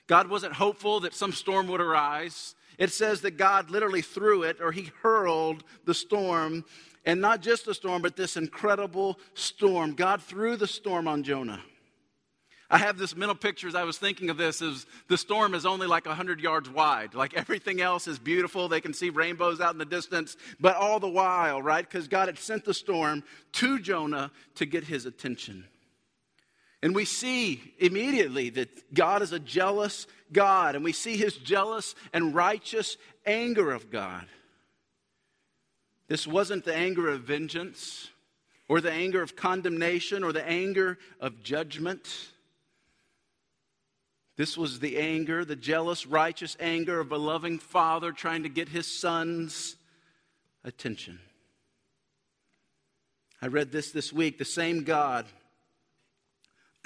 God 0.06 0.29
wasn't 0.29 0.51
hopeful 0.51 1.00
that 1.00 1.13
some 1.13 1.31
storm 1.31 1.67
would 1.67 1.79
arise. 1.79 2.56
It 2.77 2.91
says 2.91 3.21
that 3.21 3.38
God 3.38 3.69
literally 3.69 4.01
threw 4.01 4.44
it 4.44 4.59
or 4.59 4.73
he 4.73 4.91
hurled 5.01 5.63
the 5.85 5.94
storm. 5.94 6.65
And 7.06 7.21
not 7.21 7.41
just 7.41 7.67
the 7.67 7.73
storm, 7.73 8.01
but 8.01 8.17
this 8.17 8.35
incredible 8.35 9.17
storm. 9.33 9.94
God 9.94 10.21
threw 10.21 10.57
the 10.57 10.67
storm 10.67 11.07
on 11.07 11.23
Jonah. 11.23 11.61
I 12.71 12.77
have 12.77 13.00
this 13.00 13.16
mental 13.16 13.36
picture 13.36 13.68
as 13.68 13.74
I 13.74 13.83
was 13.83 13.98
thinking 13.98 14.30
of 14.30 14.38
this 14.38 14.62
is 14.62 14.86
the 15.07 15.18
storm 15.18 15.56
is 15.56 15.66
only 15.66 15.88
like 15.88 16.06
100 16.06 16.39
yards 16.39 16.69
wide. 16.69 17.16
Like 17.16 17.33
everything 17.33 17.81
else 17.81 18.07
is 18.07 18.19
beautiful. 18.19 18.69
They 18.69 18.81
can 18.81 18.94
see 18.94 19.10
rainbows 19.10 19.60
out 19.60 19.74
in 19.74 19.80
the 19.80 19.86
distance. 19.86 20.38
But 20.60 20.75
all 20.75 21.00
the 21.00 21.10
while, 21.10 21.62
right? 21.62 21.88
Because 21.88 22.07
God 22.07 22.27
had 22.27 22.38
sent 22.38 22.66
the 22.66 22.74
storm 22.75 23.24
to 23.54 23.80
Jonah 23.80 24.31
to 24.56 24.66
get 24.66 24.83
his 24.83 25.07
attention. 25.07 25.66
And 26.81 26.95
we 26.95 27.06
see 27.06 27.74
immediately 27.80 28.50
that 28.51 28.94
God 28.94 29.21
is 29.21 29.33
a 29.33 29.39
jealous 29.39 30.07
God, 30.31 30.75
and 30.75 30.83
we 30.83 30.94
see 30.94 31.18
his 31.18 31.35
jealous 31.35 31.95
and 32.14 32.33
righteous 32.33 32.97
anger 33.26 33.71
of 33.71 33.90
God. 33.90 34.28
This 36.07 36.26
wasn't 36.26 36.66
the 36.66 36.76
anger 36.76 37.09
of 37.09 37.21
vengeance, 37.21 38.09
or 38.69 38.80
the 38.80 38.92
anger 38.92 39.21
of 39.21 39.35
condemnation, 39.35 40.23
or 40.23 40.31
the 40.31 40.47
anger 40.47 40.97
of 41.19 41.44
judgment. 41.44 42.30
This 44.39 44.57
was 44.57 44.79
the 44.79 44.97
anger, 44.99 45.43
the 45.43 45.57
jealous, 45.57 46.07
righteous 46.07 46.55
anger 46.61 47.01
of 47.01 47.11
a 47.11 47.17
loving 47.17 47.59
father 47.59 48.13
trying 48.13 48.43
to 48.43 48.49
get 48.49 48.69
his 48.69 48.87
son's 48.87 49.75
attention. 50.63 51.19
I 53.41 53.47
read 53.47 53.73
this 53.73 53.91
this 53.91 54.13
week. 54.13 54.37
The 54.37 54.45
same 54.45 54.85
God 54.85 55.25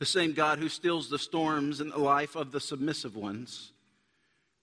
the 0.00 0.04
same 0.04 0.32
God 0.32 0.58
who 0.58 0.68
stills 0.68 1.08
the 1.08 1.20
storms 1.20 1.80
in 1.80 1.90
the 1.90 1.98
life 1.98 2.34
of 2.34 2.50
the 2.50 2.58
submissive 2.58 3.14
ones, 3.14 3.70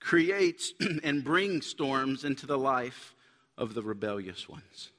creates 0.01 0.73
and 1.05 1.23
brings 1.23 1.65
storms 1.65 2.25
into 2.25 2.47
the 2.47 2.59
life 2.59 3.15
of 3.57 3.75
the 3.75 3.81
rebellious 3.81 4.49
ones. 4.49 4.89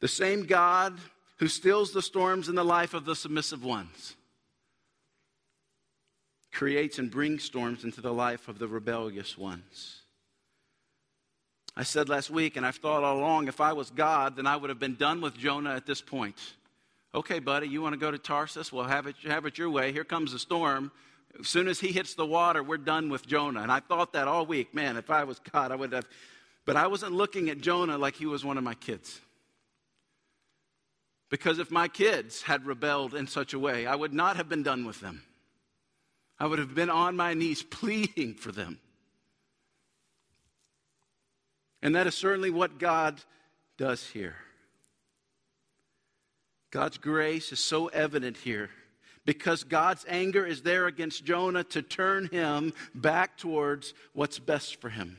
The 0.00 0.08
same 0.08 0.46
God 0.46 0.98
who 1.38 1.46
stills 1.46 1.92
the 1.92 2.02
storms 2.02 2.48
in 2.48 2.56
the 2.56 2.64
life 2.64 2.92
of 2.92 3.04
the 3.04 3.14
submissive 3.14 3.64
ones 3.64 4.16
creates 6.52 6.98
and 6.98 7.10
brings 7.10 7.44
storms 7.44 7.84
into 7.84 8.00
the 8.00 8.12
life 8.12 8.48
of 8.48 8.58
the 8.58 8.68
rebellious 8.68 9.38
ones. 9.38 10.02
I 11.76 11.84
said 11.84 12.08
last 12.08 12.30
week, 12.30 12.56
and 12.56 12.66
I've 12.66 12.76
thought 12.76 13.04
all 13.04 13.18
along, 13.18 13.48
if 13.48 13.60
I 13.60 13.72
was 13.72 13.90
God, 13.90 14.36
then 14.36 14.46
I 14.46 14.56
would 14.56 14.70
have 14.70 14.80
been 14.80 14.96
done 14.96 15.20
with 15.20 15.36
Jonah 15.36 15.74
at 15.74 15.86
this 15.86 16.00
point. 16.00 16.36
Okay, 17.14 17.38
buddy, 17.38 17.68
you 17.68 17.80
want 17.82 17.92
to 17.94 17.98
go 17.98 18.10
to 18.10 18.18
Tarsus? 18.18 18.72
Well, 18.72 18.86
have 18.86 19.06
it, 19.06 19.16
have 19.24 19.46
it 19.46 19.58
your 19.58 19.70
way. 19.70 19.92
Here 19.92 20.04
comes 20.04 20.32
the 20.32 20.38
storm. 20.38 20.92
As 21.38 21.48
soon 21.48 21.68
as 21.68 21.80
he 21.80 21.92
hits 21.92 22.14
the 22.14 22.26
water, 22.26 22.62
we're 22.62 22.76
done 22.76 23.08
with 23.08 23.26
Jonah. 23.26 23.62
And 23.62 23.70
I 23.70 23.80
thought 23.80 24.12
that 24.12 24.28
all 24.28 24.46
week. 24.46 24.74
Man, 24.74 24.96
if 24.96 25.10
I 25.10 25.24
was 25.24 25.40
God, 25.52 25.72
I 25.72 25.76
would 25.76 25.92
have. 25.92 26.08
But 26.66 26.76
I 26.76 26.86
wasn't 26.86 27.12
looking 27.12 27.50
at 27.50 27.60
Jonah 27.60 27.98
like 27.98 28.16
he 28.16 28.26
was 28.26 28.44
one 28.44 28.58
of 28.58 28.64
my 28.64 28.74
kids. 28.74 29.20
Because 31.30 31.60
if 31.60 31.70
my 31.70 31.86
kids 31.86 32.42
had 32.42 32.66
rebelled 32.66 33.14
in 33.14 33.28
such 33.28 33.54
a 33.54 33.58
way, 33.58 33.86
I 33.86 33.94
would 33.94 34.12
not 34.12 34.36
have 34.36 34.48
been 34.48 34.64
done 34.64 34.84
with 34.84 35.00
them. 35.00 35.22
I 36.40 36.46
would 36.46 36.58
have 36.58 36.74
been 36.74 36.88
on 36.88 37.16
my 37.16 37.34
knees 37.34 37.62
pleading 37.62 38.34
for 38.34 38.50
them. 38.50 38.80
And 41.82 41.94
that 41.94 42.06
is 42.06 42.14
certainly 42.14 42.50
what 42.50 42.78
God 42.78 43.20
does 43.76 44.06
here. 44.08 44.36
God's 46.70 46.96
grace 46.96 47.52
is 47.52 47.60
so 47.60 47.88
evident 47.88 48.38
here 48.38 48.70
because 49.26 49.64
God's 49.64 50.06
anger 50.08 50.46
is 50.46 50.62
there 50.62 50.86
against 50.86 51.24
Jonah 51.24 51.64
to 51.64 51.82
turn 51.82 52.26
him 52.26 52.72
back 52.94 53.36
towards 53.36 53.92
what's 54.14 54.38
best 54.38 54.80
for 54.80 54.88
him. 54.88 55.18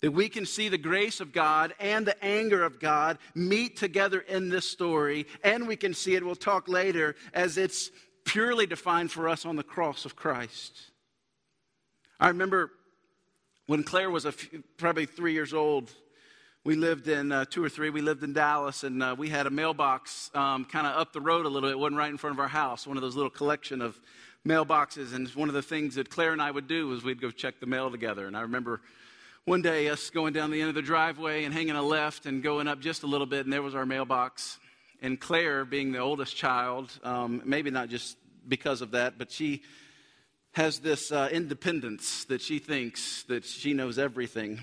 That 0.00 0.12
we 0.12 0.28
can 0.28 0.46
see 0.46 0.68
the 0.68 0.78
grace 0.78 1.20
of 1.20 1.32
God 1.32 1.74
and 1.78 2.04
the 2.04 2.24
anger 2.24 2.64
of 2.64 2.80
God 2.80 3.18
meet 3.36 3.76
together 3.76 4.18
in 4.18 4.48
this 4.48 4.68
story, 4.68 5.26
and 5.44 5.68
we 5.68 5.76
can 5.76 5.94
see 5.94 6.16
it, 6.16 6.24
we'll 6.24 6.34
talk 6.34 6.66
later, 6.66 7.14
as 7.32 7.56
it's 7.56 7.92
purely 8.24 8.66
defined 8.66 9.10
for 9.10 9.28
us 9.28 9.44
on 9.44 9.56
the 9.56 9.62
cross 9.62 10.04
of 10.04 10.16
Christ. 10.16 10.90
I 12.20 12.28
remember 12.28 12.70
when 13.66 13.82
Claire 13.82 14.10
was 14.10 14.26
few, 14.26 14.62
probably 14.76 15.06
three 15.06 15.32
years 15.32 15.52
old, 15.54 15.90
we 16.64 16.76
lived 16.76 17.08
in 17.08 17.32
uh, 17.32 17.44
two 17.44 17.64
or 17.64 17.68
three. 17.68 17.90
We 17.90 18.02
lived 18.02 18.22
in 18.22 18.32
Dallas, 18.32 18.84
and 18.84 19.02
uh, 19.02 19.16
we 19.18 19.28
had 19.28 19.48
a 19.48 19.50
mailbox 19.50 20.30
um, 20.34 20.64
kind 20.64 20.86
of 20.86 20.96
up 20.96 21.12
the 21.12 21.20
road 21.20 21.44
a 21.44 21.48
little 21.48 21.68
bit. 21.68 21.72
It 21.72 21.78
wasn't 21.78 21.98
right 21.98 22.10
in 22.10 22.18
front 22.18 22.36
of 22.36 22.40
our 22.40 22.48
house. 22.48 22.86
One 22.86 22.96
of 22.96 23.02
those 23.02 23.16
little 23.16 23.30
collection 23.30 23.82
of 23.82 23.98
mailboxes. 24.46 25.12
And 25.12 25.28
one 25.30 25.48
of 25.48 25.54
the 25.54 25.62
things 25.62 25.96
that 25.96 26.10
Claire 26.10 26.32
and 26.32 26.40
I 26.40 26.50
would 26.50 26.68
do 26.68 26.88
was 26.88 27.02
we'd 27.02 27.20
go 27.20 27.30
check 27.30 27.58
the 27.58 27.66
mail 27.66 27.90
together. 27.90 28.26
And 28.26 28.36
I 28.36 28.42
remember 28.42 28.80
one 29.44 29.62
day 29.62 29.88
us 29.88 30.10
going 30.10 30.32
down 30.32 30.52
the 30.52 30.60
end 30.60 30.68
of 30.68 30.76
the 30.76 30.82
driveway 30.82 31.44
and 31.44 31.52
hanging 31.52 31.74
a 31.74 31.82
left 31.82 32.26
and 32.26 32.44
going 32.44 32.68
up 32.68 32.80
just 32.80 33.02
a 33.02 33.06
little 33.06 33.26
bit, 33.26 33.44
and 33.44 33.52
there 33.52 33.62
was 33.62 33.74
our 33.74 33.86
mailbox. 33.86 34.58
And 35.02 35.20
Claire, 35.20 35.64
being 35.64 35.92
the 35.92 35.98
oldest 35.98 36.36
child, 36.36 36.90
um, 37.02 37.42
maybe 37.44 37.70
not 37.70 37.88
just 37.88 38.16
because 38.48 38.80
of 38.80 38.92
that, 38.92 39.18
but 39.18 39.30
she 39.30 39.62
has 40.52 40.78
this 40.78 41.10
uh, 41.12 41.28
independence 41.32 42.24
that 42.26 42.40
she 42.40 42.58
thinks 42.58 43.24
that 43.24 43.44
she 43.44 43.74
knows 43.74 43.98
everything. 43.98 44.60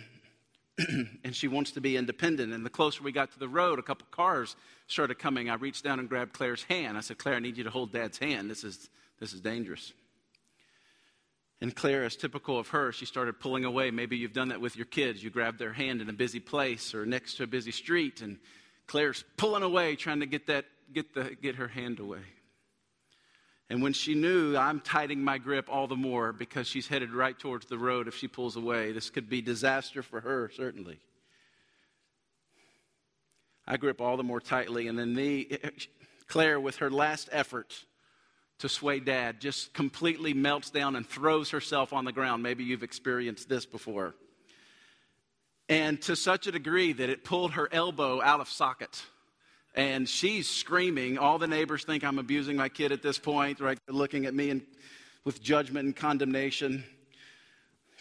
and 1.24 1.36
she 1.36 1.50
wants 1.50 1.72
to 1.72 1.82
be 1.82 1.98
independent. 1.98 2.54
And 2.54 2.66
the 2.66 2.70
closer 2.70 3.04
we 3.04 3.12
got 3.12 3.32
to 3.34 3.40
the 3.40 3.50
road, 3.50 3.80
a 3.80 3.84
couple 3.84 4.08
cars 4.12 4.56
started 4.88 5.20
coming. 5.20 5.50
I 5.50 5.56
reached 5.56 5.84
down 5.84 6.00
and 6.00 6.08
grabbed 6.08 6.32
Claire's 6.32 6.64
hand. 6.64 6.98
I 6.98 7.02
said, 7.02 7.18
Claire, 7.18 7.36
I 7.36 7.40
need 7.40 7.58
you 7.58 7.66
to 7.66 7.70
hold 7.70 7.92
Dad's 7.92 8.18
hand. 8.18 8.50
This 8.50 8.64
is, 8.64 8.90
this 9.20 9.34
is 9.34 9.42
dangerous. 9.42 9.92
And 11.60 11.76
Claire, 11.76 12.06
as 12.06 12.16
typical 12.16 12.58
of 12.58 12.70
her, 12.70 12.94
she 12.94 13.06
started 13.06 13.42
pulling 13.42 13.66
away. 13.66 13.92
Maybe 13.92 14.16
you've 14.16 14.32
done 14.32 14.50
that 14.50 14.62
with 14.62 14.78
your 14.78 14.86
kids. 14.86 15.22
You 15.22 15.30
grab 15.30 15.58
their 15.58 15.74
hand 15.74 16.02
in 16.02 16.08
a 16.08 16.14
busy 16.14 16.40
place 16.40 16.96
or 16.96 17.06
next 17.06 17.36
to 17.36 17.44
a 17.44 17.48
busy 17.48 17.72
street, 17.72 18.22
and 18.22 18.38
Claire's 18.90 19.24
pulling 19.38 19.62
away, 19.62 19.96
trying 19.96 20.22
to 20.22 20.26
get, 20.26 20.48
that, 20.48 20.66
get, 20.92 21.14
the, 21.14 21.38
get 21.40 21.56
her 21.56 21.68
hand 21.68 22.00
away. 22.00 22.24
And 23.70 23.84
when 23.84 23.94
she 23.94 24.16
knew 24.16 24.58
I'm 24.58 24.80
tightening 24.80 25.24
my 25.24 25.38
grip 25.38 25.68
all 25.70 25.86
the 25.86 25.96
more 25.96 26.34
because 26.34 26.68
she's 26.68 26.88
headed 26.88 27.14
right 27.14 27.38
towards 27.38 27.68
the 27.68 27.78
road 27.78 28.08
if 28.08 28.16
she 28.16 28.28
pulls 28.28 28.56
away, 28.56 28.92
this 28.92 29.12
could 29.12 29.30
be 29.30 29.42
disaster 29.44 30.02
for 30.02 30.22
her, 30.22 30.50
certainly. 30.58 31.00
I 33.68 33.78
grip 33.78 34.02
all 34.02 34.18
the 34.18 34.24
more 34.24 34.42
tightly, 34.42 34.88
and 34.88 34.98
then 34.98 35.14
the, 35.14 35.62
Claire, 36.28 36.60
with 36.60 36.78
her 36.78 36.90
last 36.90 37.30
effort 37.32 37.86
to 38.58 38.68
sway 38.68 39.00
dad, 39.00 39.40
just 39.40 39.72
completely 39.72 40.34
melts 40.34 40.72
down 40.72 40.96
and 40.96 41.08
throws 41.08 41.52
herself 41.52 41.94
on 41.94 42.06
the 42.06 42.12
ground. 42.12 42.42
Maybe 42.42 42.64
you've 42.64 42.82
experienced 42.82 43.48
this 43.50 43.68
before. 43.68 44.16
And 45.70 46.02
to 46.02 46.16
such 46.16 46.48
a 46.48 46.52
degree 46.52 46.94
that 46.94 47.10
it 47.10 47.24
pulled 47.24 47.52
her 47.54 47.70
elbow 47.72 48.22
out 48.22 48.42
of 48.42 48.50
socket 48.50 49.04
and 49.76 50.10
she's 50.10 50.50
screaming. 50.50 51.18
All 51.18 51.38
the 51.38 51.48
neighbors 51.48 51.84
think 51.84 52.04
I'm 52.04 52.20
abusing 52.20 52.58
my 52.58 52.70
kid 52.70 52.92
at 52.92 53.02
this 53.02 53.20
point, 53.20 53.60
right? 53.60 53.78
They're 53.86 53.96
looking 53.96 54.26
at 54.26 54.34
me 54.34 54.50
and, 54.50 54.62
with 55.24 55.42
judgment 55.42 55.86
and 55.86 55.96
condemnation. 55.96 56.84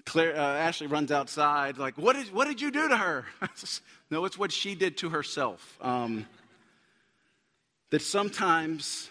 Claire, 0.05 0.35
uh, 0.35 0.41
Ashley 0.41 0.87
runs 0.87 1.13
outside, 1.13 1.77
like, 1.77 1.99
what 1.99 2.17
did, 2.17 2.33
what 2.33 2.49
did 2.49 2.61
you 2.61 2.71
do 2.71 2.89
to 2.89 2.97
her? 2.97 3.27
no, 4.11 4.25
it's 4.25 4.39
what 4.39 4.51
she 4.51 4.75
did 4.75 4.97
to 4.99 5.11
herself. 5.11 5.79
Um, 5.83 6.27
that 7.91 8.01
sometimes, 8.03 9.11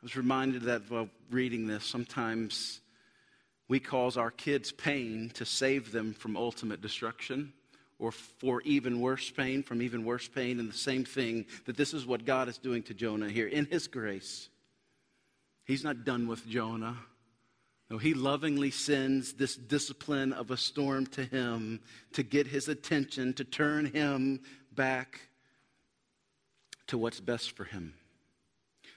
I 0.00 0.04
was 0.04 0.16
reminded 0.16 0.62
of 0.62 0.64
that 0.64 0.90
while 0.90 1.08
reading 1.30 1.66
this, 1.66 1.84
sometimes 1.84 2.80
we 3.68 3.78
cause 3.78 4.16
our 4.16 4.30
kids 4.30 4.72
pain 4.72 5.30
to 5.34 5.44
save 5.44 5.92
them 5.92 6.14
from 6.14 6.36
ultimate 6.36 6.80
destruction 6.80 7.52
or 7.98 8.12
for 8.12 8.60
even 8.62 9.00
worse 9.00 9.30
pain, 9.30 9.62
from 9.62 9.82
even 9.82 10.04
worse 10.04 10.28
pain, 10.28 10.58
and 10.58 10.68
the 10.68 10.76
same 10.76 11.04
thing 11.04 11.46
that 11.66 11.76
this 11.76 11.94
is 11.94 12.06
what 12.06 12.24
God 12.24 12.48
is 12.48 12.58
doing 12.58 12.82
to 12.84 12.94
Jonah 12.94 13.28
here 13.28 13.46
in 13.46 13.66
his 13.66 13.86
grace. 13.86 14.48
He's 15.64 15.84
not 15.84 16.04
done 16.04 16.26
with 16.26 16.46
Jonah. 16.48 16.96
No, 17.90 17.98
he 17.98 18.14
lovingly 18.14 18.70
sends 18.70 19.34
this 19.34 19.56
discipline 19.56 20.32
of 20.32 20.50
a 20.50 20.56
storm 20.56 21.06
to 21.08 21.24
him 21.24 21.80
to 22.14 22.22
get 22.22 22.46
his 22.46 22.68
attention, 22.68 23.34
to 23.34 23.44
turn 23.44 23.86
him 23.86 24.40
back 24.72 25.20
to 26.88 26.98
what's 26.98 27.20
best 27.20 27.52
for 27.56 27.64
him. 27.64 27.94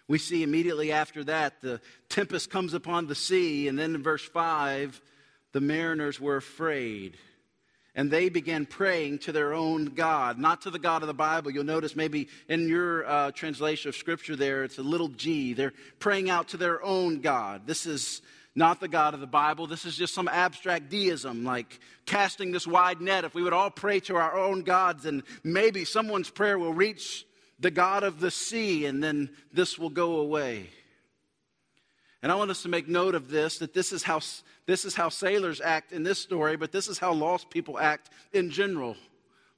We 0.07 0.17
see 0.17 0.41
immediately 0.41 0.91
after 0.91 1.23
that 1.25 1.61
the 1.61 1.81
tempest 2.09 2.49
comes 2.49 2.73
upon 2.73 3.07
the 3.07 3.15
sea, 3.15 3.67
and 3.67 3.77
then 3.77 3.93
in 3.95 4.03
verse 4.03 4.23
5, 4.23 5.01
the 5.51 5.61
mariners 5.61 6.19
were 6.19 6.37
afraid 6.37 7.17
and 7.97 8.11
they 8.11 8.29
began 8.29 8.67
praying 8.67 9.17
to 9.17 9.31
their 9.31 9.55
own 9.55 9.85
God, 9.85 10.37
not 10.37 10.61
to 10.61 10.69
the 10.69 10.77
God 10.77 11.01
of 11.01 11.07
the 11.07 11.15
Bible. 11.15 11.49
You'll 11.49 11.63
notice 11.63 11.95
maybe 11.95 12.29
in 12.47 12.69
your 12.69 13.05
uh, 13.07 13.31
translation 13.31 13.89
of 13.89 13.95
Scripture 13.95 14.35
there, 14.35 14.63
it's 14.63 14.77
a 14.77 14.83
little 14.83 15.07
g. 15.07 15.53
They're 15.53 15.73
praying 15.97 16.29
out 16.29 16.49
to 16.49 16.57
their 16.57 16.81
own 16.83 17.21
God. 17.21 17.65
This 17.65 17.87
is 17.87 18.21
not 18.53 18.79
the 18.79 18.87
God 18.87 19.15
of 19.15 19.19
the 19.19 19.25
Bible. 19.25 19.65
This 19.65 19.83
is 19.83 19.97
just 19.97 20.13
some 20.13 20.27
abstract 20.27 20.89
deism, 20.89 21.43
like 21.43 21.79
casting 22.05 22.51
this 22.51 22.67
wide 22.67 23.01
net. 23.01 23.25
If 23.25 23.33
we 23.33 23.41
would 23.41 23.51
all 23.51 23.71
pray 23.71 23.99
to 24.01 24.15
our 24.15 24.37
own 24.37 24.61
gods, 24.61 25.07
and 25.07 25.23
maybe 25.43 25.83
someone's 25.83 26.29
prayer 26.29 26.59
will 26.59 26.73
reach 26.75 27.25
the 27.59 27.71
God 27.71 28.03
of 28.03 28.19
the 28.19 28.29
sea, 28.29 28.85
and 28.85 29.03
then 29.03 29.31
this 29.51 29.79
will 29.79 29.89
go 29.89 30.17
away. 30.17 30.69
And 32.27 32.31
I 32.33 32.35
want 32.35 32.51
us 32.51 32.63
to 32.63 32.67
make 32.67 32.89
note 32.89 33.15
of 33.15 33.29
this 33.29 33.57
that 33.59 33.73
this 33.73 33.93
is 33.93 34.03
how, 34.03 34.19
this 34.65 34.83
is 34.83 34.93
how 34.93 35.07
sailors 35.07 35.61
act 35.61 35.93
in 35.93 36.03
this 36.03 36.19
story, 36.19 36.57
but 36.57 36.73
this 36.73 36.89
is 36.89 36.99
how 36.99 37.13
lost 37.13 37.49
people 37.49 37.79
act 37.79 38.09
in 38.33 38.49
general. 38.49 38.97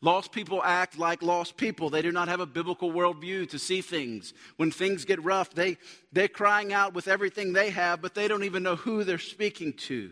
Lost 0.01 0.31
people 0.31 0.61
act 0.63 0.95
like 0.95 1.23
lost 1.23 1.57
people. 1.57 1.89
They 1.89 2.03
do 2.03 2.11
not 2.11 2.27
have 2.27 2.41
a 2.41 2.45
biblical 2.45 2.91
worldview 2.91 3.49
to 3.49 3.57
see 3.57 3.81
things. 3.81 4.35
When 4.57 4.69
things 4.69 5.03
get 5.03 5.23
rough, 5.23 5.49
they, 5.55 5.77
they're 6.13 6.27
crying 6.27 6.71
out 6.71 6.93
with 6.93 7.07
everything 7.07 7.53
they 7.53 7.71
have, 7.71 8.03
but 8.03 8.13
they 8.13 8.27
don't 8.27 8.43
even 8.43 8.61
know 8.61 8.75
who 8.75 9.03
they're 9.03 9.17
speaking 9.17 9.73
to. 9.87 10.11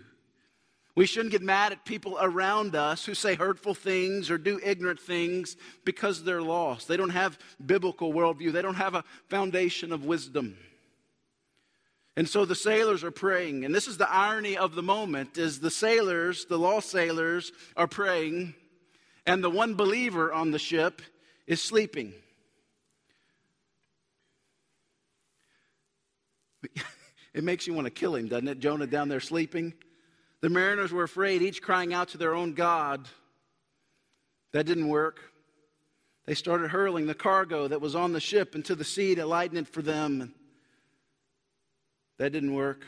We 0.95 1.05
shouldn't 1.05 1.33
get 1.33 1.43
mad 1.43 1.73
at 1.73 1.85
people 1.85 2.17
around 2.19 2.75
us 2.75 3.05
who 3.05 3.13
say 3.13 3.35
hurtful 3.35 3.75
things 3.75 4.31
or 4.31 4.39
do 4.39 4.59
ignorant 4.63 4.99
things 4.99 5.57
because 5.85 6.23
they're 6.23 6.41
lost. 6.41 6.87
They 6.87 6.97
don't 6.97 7.11
have 7.11 7.37
biblical 7.63 8.13
worldview. 8.13 8.51
They 8.51 8.63
don't 8.63 8.73
have 8.73 8.95
a 8.95 9.03
foundation 9.27 9.91
of 9.91 10.05
wisdom. 10.05 10.57
And 12.17 12.27
so 12.27 12.45
the 12.45 12.55
sailors 12.55 13.03
are 13.03 13.11
praying, 13.11 13.63
and 13.63 13.75
this 13.75 13.87
is 13.87 13.97
the 13.97 14.11
irony 14.11 14.57
of 14.57 14.73
the 14.73 14.81
moment 14.81 15.37
is 15.37 15.59
the 15.59 15.69
sailors, 15.69 16.45
the 16.45 16.57
lost 16.57 16.89
sailors 16.89 17.51
are 17.77 17.87
praying, 17.87 18.55
and 19.27 19.43
the 19.43 19.51
one 19.51 19.75
believer 19.75 20.33
on 20.33 20.49
the 20.49 20.57
ship 20.57 21.03
is 21.45 21.61
sleeping. 21.61 22.13
It 27.33 27.43
makes 27.43 27.67
you 27.67 27.73
want 27.75 27.85
to 27.85 27.91
kill 27.91 28.15
him, 28.15 28.27
doesn't 28.27 28.47
it? 28.47 28.57
Jonah 28.57 28.87
down 28.87 29.09
there 29.09 29.19
sleeping. 29.19 29.75
The 30.41 30.49
mariners 30.49 30.91
were 30.91 31.03
afraid, 31.03 31.43
each 31.43 31.61
crying 31.61 31.93
out 31.93 32.07
to 32.09 32.17
their 32.17 32.33
own 32.33 32.53
God. 32.55 33.07
That 34.53 34.65
didn't 34.65 34.87
work. 34.87 35.19
They 36.25 36.33
started 36.33 36.71
hurling 36.71 37.05
the 37.05 37.13
cargo 37.13 37.67
that 37.67 37.79
was 37.79 37.93
on 37.93 38.11
the 38.11 38.19
ship 38.19 38.55
into 38.55 38.73
the 38.73 38.83
sea 38.83 39.13
to 39.13 39.27
lighten 39.27 39.57
it 39.57 39.67
for 39.67 39.83
them. 39.83 40.33
That 42.17 42.31
didn't 42.31 42.53
work. 42.53 42.83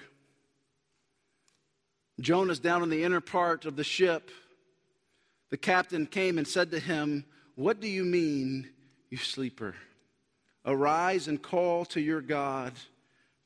Jonah's 2.19 2.59
down 2.59 2.83
in 2.83 2.89
the 2.89 3.03
inner 3.03 3.21
part 3.21 3.65
of 3.65 3.75
the 3.75 3.83
ship. 3.83 4.31
The 5.49 5.57
captain 5.57 6.05
came 6.05 6.37
and 6.37 6.47
said 6.47 6.71
to 6.71 6.79
him, 6.79 7.25
What 7.55 7.79
do 7.79 7.87
you 7.87 8.03
mean, 8.03 8.69
you 9.09 9.17
sleeper? 9.17 9.75
Arise 10.65 11.27
and 11.27 11.41
call 11.41 11.85
to 11.85 12.01
your 12.01 12.21
God. 12.21 12.73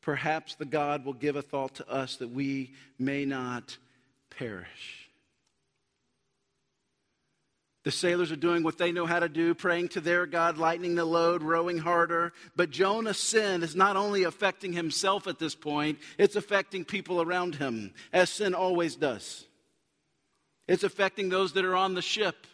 Perhaps 0.02 0.56
the 0.56 0.66
God 0.66 1.06
will 1.06 1.14
give 1.14 1.36
a 1.36 1.42
thought 1.42 1.76
to 1.76 1.90
us 1.90 2.18
that 2.18 2.32
we 2.32 2.74
may 3.00 3.26
not 3.26 3.78
perish. 4.30 5.03
The 7.84 7.92
sailors 7.92 8.32
are 8.32 8.38
doing 8.38 8.64
what 8.64 8.78
they 8.78 8.94
know 8.94 9.06
how 9.06 9.20
to 9.20 9.28
do, 9.28 9.54
praying 9.54 9.90
to 9.90 10.02
their 10.02 10.26
God, 10.26 10.58
lightening 10.58 10.96
the 10.96 11.04
load, 11.04 11.44
rowing 11.44 11.78
harder. 11.78 12.32
But 12.56 12.70
Jonah's 12.70 13.20
sin 13.20 13.62
is 13.62 13.76
not 13.76 13.98
only 13.98 14.24
affecting 14.24 14.72
himself 14.72 15.28
at 15.28 15.38
this 15.38 15.54
point, 15.54 16.00
it's 16.18 16.38
affecting 16.38 16.86
people 16.86 17.22
around 17.22 17.56
him, 17.56 17.94
as 18.14 18.30
sin 18.30 18.54
always 18.54 18.96
does. 18.96 19.46
It's 20.66 20.84
affecting 20.84 21.28
those 21.28 21.54
that 21.54 21.66
are 21.66 21.76
on 21.76 21.94
the 21.94 22.02
ship. 22.02 22.48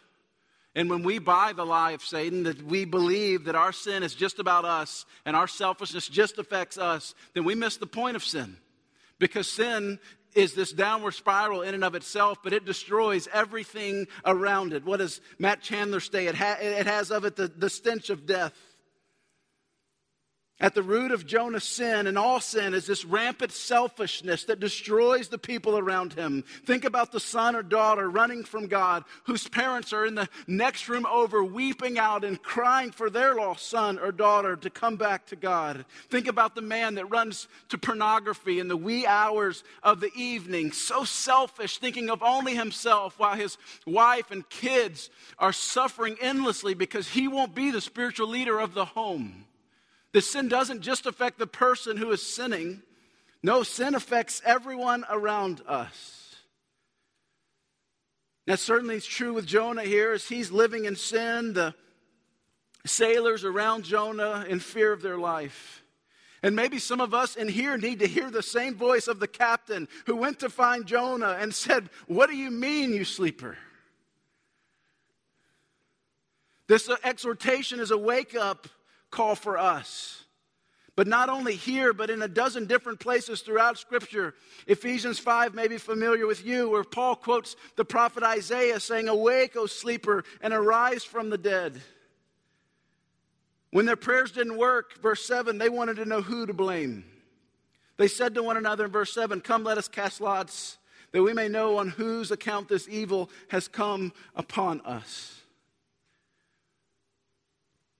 And 0.74 0.90
when 0.90 1.04
we 1.04 1.18
buy 1.18 1.52
the 1.52 1.66
lie 1.66 1.92
of 1.92 2.02
Satan, 2.02 2.44
that 2.44 2.62
we 2.62 2.84
believe 2.84 3.44
that 3.44 3.54
our 3.54 3.72
sin 3.72 4.02
is 4.02 4.14
just 4.14 4.40
about 4.40 4.64
us 4.64 5.04
and 5.24 5.36
our 5.36 5.48
selfishness 5.48 6.08
just 6.08 6.38
affects 6.38 6.76
us, 6.76 7.14
then 7.34 7.44
we 7.44 7.54
miss 7.54 7.76
the 7.76 7.86
point 7.86 8.16
of 8.16 8.24
sin. 8.24 8.56
Because 9.20 9.50
sin 9.50 9.98
is 10.34 10.54
this 10.54 10.72
downward 10.72 11.12
spiral 11.12 11.62
in 11.62 11.74
and 11.74 11.84
of 11.84 11.94
itself, 11.94 12.38
but 12.42 12.52
it 12.52 12.64
destroys 12.64 13.28
everything 13.32 14.06
around 14.24 14.72
it. 14.72 14.84
What 14.84 14.98
does 14.98 15.20
Matt 15.38 15.62
Chandler 15.62 16.00
say? 16.00 16.26
It, 16.26 16.34
ha- 16.34 16.58
it 16.60 16.86
has 16.86 17.10
of 17.10 17.24
it 17.24 17.36
the, 17.36 17.48
the 17.48 17.70
stench 17.70 18.10
of 18.10 18.26
death. 18.26 18.52
At 20.62 20.74
the 20.74 20.82
root 20.82 21.10
of 21.10 21.26
Jonah's 21.26 21.64
sin 21.64 22.06
and 22.06 22.18
all 22.18 22.38
sin 22.38 22.74
is 22.74 22.86
this 22.86 23.06
rampant 23.06 23.50
selfishness 23.50 24.44
that 24.44 24.60
destroys 24.60 25.28
the 25.28 25.38
people 25.38 25.78
around 25.78 26.12
him. 26.12 26.44
Think 26.66 26.84
about 26.84 27.12
the 27.12 27.20
son 27.20 27.56
or 27.56 27.62
daughter 27.62 28.10
running 28.10 28.44
from 28.44 28.66
God, 28.66 29.04
whose 29.24 29.48
parents 29.48 29.94
are 29.94 30.04
in 30.04 30.16
the 30.16 30.28
next 30.46 30.86
room 30.86 31.06
over, 31.06 31.42
weeping 31.42 31.98
out 31.98 32.24
and 32.24 32.42
crying 32.42 32.90
for 32.90 33.08
their 33.08 33.34
lost 33.36 33.70
son 33.70 33.98
or 33.98 34.12
daughter 34.12 34.54
to 34.56 34.68
come 34.68 34.96
back 34.96 35.24
to 35.28 35.36
God. 35.36 35.86
Think 36.10 36.26
about 36.26 36.54
the 36.54 36.60
man 36.60 36.96
that 36.96 37.06
runs 37.06 37.48
to 37.70 37.78
pornography 37.78 38.60
in 38.60 38.68
the 38.68 38.76
wee 38.76 39.06
hours 39.06 39.64
of 39.82 40.00
the 40.00 40.12
evening, 40.14 40.72
so 40.72 41.04
selfish, 41.04 41.78
thinking 41.78 42.10
of 42.10 42.22
only 42.22 42.54
himself, 42.54 43.18
while 43.18 43.34
his 43.34 43.56
wife 43.86 44.30
and 44.30 44.46
kids 44.50 45.08
are 45.38 45.54
suffering 45.54 46.18
endlessly 46.20 46.74
because 46.74 47.08
he 47.08 47.28
won't 47.28 47.54
be 47.54 47.70
the 47.70 47.80
spiritual 47.80 48.28
leader 48.28 48.60
of 48.60 48.74
the 48.74 48.84
home. 48.84 49.46
The 50.12 50.20
sin 50.20 50.48
doesn't 50.48 50.80
just 50.80 51.06
affect 51.06 51.38
the 51.38 51.46
person 51.46 51.96
who 51.96 52.10
is 52.10 52.22
sinning. 52.22 52.82
No, 53.42 53.62
sin 53.62 53.94
affects 53.94 54.42
everyone 54.44 55.04
around 55.08 55.62
us. 55.66 56.34
That 58.46 58.58
certainly 58.58 58.96
is 58.96 59.06
true 59.06 59.32
with 59.32 59.46
Jonah 59.46 59.84
here 59.84 60.12
as 60.12 60.26
he's 60.26 60.50
living 60.50 60.84
in 60.84 60.96
sin. 60.96 61.52
The 61.52 61.74
sailors 62.84 63.44
around 63.44 63.84
Jonah 63.84 64.44
in 64.48 64.58
fear 64.58 64.92
of 64.92 65.02
their 65.02 65.18
life. 65.18 65.84
And 66.42 66.56
maybe 66.56 66.78
some 66.78 67.00
of 67.00 67.12
us 67.12 67.36
in 67.36 67.48
here 67.48 67.76
need 67.76 67.98
to 68.00 68.06
hear 68.06 68.30
the 68.30 68.42
same 68.42 68.74
voice 68.74 69.08
of 69.08 69.20
the 69.20 69.28
captain 69.28 69.88
who 70.06 70.16
went 70.16 70.40
to 70.40 70.48
find 70.48 70.86
Jonah 70.86 71.36
and 71.38 71.54
said, 71.54 71.90
What 72.06 72.30
do 72.30 72.36
you 72.36 72.50
mean, 72.50 72.94
you 72.94 73.04
sleeper? 73.04 73.58
This 76.66 76.88
exhortation 77.04 77.78
is 77.78 77.90
a 77.90 77.98
wake 77.98 78.34
up 78.34 78.68
call 79.10 79.34
for 79.34 79.58
us. 79.58 80.24
But 80.96 81.06
not 81.06 81.28
only 81.28 81.54
here, 81.54 81.92
but 81.92 82.10
in 82.10 82.20
a 82.20 82.28
dozen 82.28 82.66
different 82.66 83.00
places 83.00 83.40
throughout 83.40 83.78
Scripture. 83.78 84.34
Ephesians 84.66 85.18
5 85.18 85.54
may 85.54 85.68
be 85.68 85.78
familiar 85.78 86.26
with 86.26 86.44
you, 86.44 86.68
where 86.68 86.84
Paul 86.84 87.16
quotes 87.16 87.56
the 87.76 87.84
prophet 87.84 88.22
Isaiah 88.22 88.80
saying, 88.80 89.08
Awake, 89.08 89.56
O 89.56 89.66
sleeper, 89.66 90.24
and 90.42 90.52
arise 90.52 91.04
from 91.04 91.30
the 91.30 91.38
dead. 91.38 91.80
When 93.70 93.86
their 93.86 93.96
prayers 93.96 94.32
didn't 94.32 94.58
work, 94.58 95.00
verse 95.00 95.24
7, 95.24 95.58
they 95.58 95.68
wanted 95.68 95.96
to 95.96 96.04
know 96.04 96.22
who 96.22 96.44
to 96.44 96.52
blame. 96.52 97.04
They 97.96 98.08
said 98.08 98.34
to 98.34 98.42
one 98.42 98.56
another 98.56 98.86
in 98.86 98.90
verse 98.90 99.14
7, 99.14 99.40
Come, 99.40 99.62
let 99.62 99.78
us 99.78 99.88
cast 99.88 100.20
lots, 100.20 100.78
that 101.12 101.22
we 101.22 101.32
may 101.32 101.48
know 101.48 101.78
on 101.78 101.88
whose 101.88 102.30
account 102.30 102.68
this 102.68 102.88
evil 102.88 103.30
has 103.48 103.68
come 103.68 104.12
upon 104.34 104.80
us. 104.82 105.39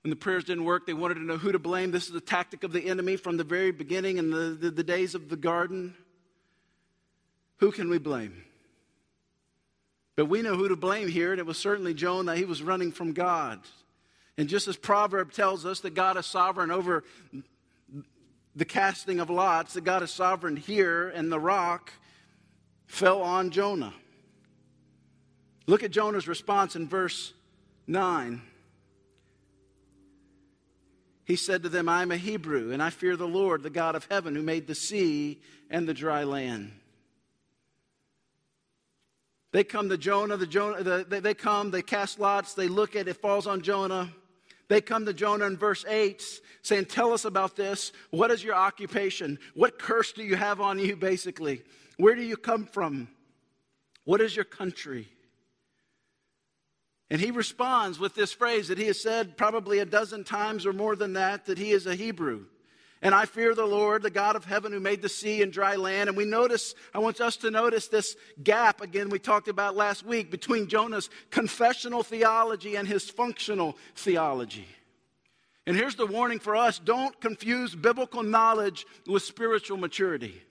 When 0.02 0.10
the 0.10 0.16
prayers 0.16 0.44
didn't 0.44 0.64
work, 0.64 0.86
they 0.86 0.94
wanted 0.94 1.14
to 1.14 1.24
know 1.24 1.36
who 1.36 1.52
to 1.52 1.58
blame. 1.58 1.90
This 1.90 2.08
is 2.08 2.14
a 2.14 2.20
tactic 2.20 2.64
of 2.64 2.72
the 2.72 2.86
enemy 2.86 3.16
from 3.16 3.36
the 3.36 3.44
very 3.44 3.70
beginning 3.70 4.16
in 4.16 4.30
the, 4.30 4.56
the, 4.58 4.70
the 4.70 4.84
days 4.84 5.14
of 5.14 5.28
the 5.28 5.36
garden. 5.36 5.94
Who 7.58 7.70
can 7.70 7.90
we 7.90 7.98
blame? 7.98 8.44
But 10.16 10.26
we 10.26 10.40
know 10.42 10.54
who 10.54 10.68
to 10.68 10.76
blame 10.76 11.08
here, 11.08 11.32
and 11.32 11.38
it 11.38 11.46
was 11.46 11.58
certainly 11.58 11.92
Jonah. 11.92 12.32
that 12.32 12.38
He 12.38 12.44
was 12.44 12.62
running 12.62 12.92
from 12.92 13.12
God. 13.12 13.60
And 14.38 14.48
just 14.48 14.68
as 14.68 14.76
Proverb 14.76 15.32
tells 15.32 15.66
us 15.66 15.80
that 15.80 15.94
God 15.94 16.16
is 16.16 16.24
sovereign 16.24 16.70
over 16.70 17.04
the 18.56 18.64
casting 18.64 19.20
of 19.20 19.28
lots, 19.28 19.74
that 19.74 19.84
God 19.84 20.02
is 20.02 20.10
sovereign 20.10 20.56
here, 20.56 21.10
and 21.10 21.30
the 21.30 21.38
rock 21.38 21.92
fell 22.86 23.22
on 23.22 23.50
Jonah. 23.50 23.92
Look 25.66 25.82
at 25.82 25.90
Jonah's 25.90 26.26
response 26.26 26.74
in 26.74 26.88
verse 26.88 27.34
9. 27.86 28.42
He 31.30 31.36
said 31.36 31.62
to 31.62 31.68
them, 31.68 31.88
I 31.88 32.02
am 32.02 32.10
a 32.10 32.16
Hebrew, 32.16 32.72
and 32.72 32.82
I 32.82 32.90
fear 32.90 33.16
the 33.16 33.24
Lord, 33.24 33.62
the 33.62 33.70
God 33.70 33.94
of 33.94 34.04
heaven, 34.10 34.34
who 34.34 34.42
made 34.42 34.66
the 34.66 34.74
sea 34.74 35.40
and 35.70 35.88
the 35.88 35.94
dry 35.94 36.24
land. 36.24 36.72
They 39.52 39.62
come 39.62 39.88
to 39.90 39.96
Jonah, 39.96 40.36
the 40.36 40.48
Jonah 40.48 40.82
the, 40.82 41.20
they, 41.20 41.34
come, 41.34 41.70
they 41.70 41.82
cast 41.82 42.18
lots, 42.18 42.54
they 42.54 42.66
look 42.66 42.96
at 42.96 43.06
it, 43.06 43.16
falls 43.16 43.46
on 43.46 43.62
Jonah. 43.62 44.12
They 44.66 44.80
come 44.80 45.06
to 45.06 45.12
Jonah 45.12 45.44
in 45.44 45.56
verse 45.56 45.84
8 45.86 46.20
saying, 46.62 46.86
Tell 46.86 47.12
us 47.12 47.24
about 47.24 47.54
this. 47.54 47.92
What 48.10 48.32
is 48.32 48.42
your 48.42 48.56
occupation? 48.56 49.38
What 49.54 49.78
curse 49.78 50.10
do 50.10 50.24
you 50.24 50.34
have 50.34 50.60
on 50.60 50.80
you, 50.80 50.96
basically? 50.96 51.62
Where 51.96 52.16
do 52.16 52.22
you 52.22 52.36
come 52.36 52.66
from? 52.66 53.06
What 54.02 54.20
is 54.20 54.34
your 54.34 54.46
country? 54.46 55.06
And 57.10 57.20
he 57.20 57.32
responds 57.32 57.98
with 57.98 58.14
this 58.14 58.32
phrase 58.32 58.68
that 58.68 58.78
he 58.78 58.86
has 58.86 59.02
said 59.02 59.36
probably 59.36 59.80
a 59.80 59.84
dozen 59.84 60.22
times 60.22 60.64
or 60.64 60.72
more 60.72 60.94
than 60.94 61.14
that 61.14 61.46
that 61.46 61.58
he 61.58 61.72
is 61.72 61.86
a 61.86 61.96
Hebrew. 61.96 62.44
And 63.02 63.14
I 63.14 63.24
fear 63.24 63.54
the 63.54 63.66
Lord, 63.66 64.02
the 64.02 64.10
God 64.10 64.36
of 64.36 64.44
heaven 64.44 64.72
who 64.72 64.78
made 64.78 65.00
the 65.00 65.08
sea 65.08 65.42
and 65.42 65.52
dry 65.52 65.76
land. 65.76 66.08
And 66.08 66.16
we 66.16 66.26
notice, 66.26 66.74
I 66.94 66.98
want 66.98 67.20
us 67.20 67.36
to 67.38 67.50
notice 67.50 67.88
this 67.88 68.14
gap 68.42 68.82
again 68.82 69.08
we 69.08 69.18
talked 69.18 69.48
about 69.48 69.74
last 69.74 70.04
week 70.04 70.30
between 70.30 70.68
Jonah's 70.68 71.08
confessional 71.30 72.02
theology 72.02 72.76
and 72.76 72.86
his 72.86 73.08
functional 73.08 73.76
theology. 73.94 74.68
And 75.66 75.76
here's 75.76 75.96
the 75.96 76.06
warning 76.06 76.38
for 76.38 76.54
us 76.54 76.78
don't 76.78 77.18
confuse 77.20 77.74
biblical 77.74 78.22
knowledge 78.22 78.86
with 79.06 79.22
spiritual 79.22 79.78
maturity. 79.78 80.42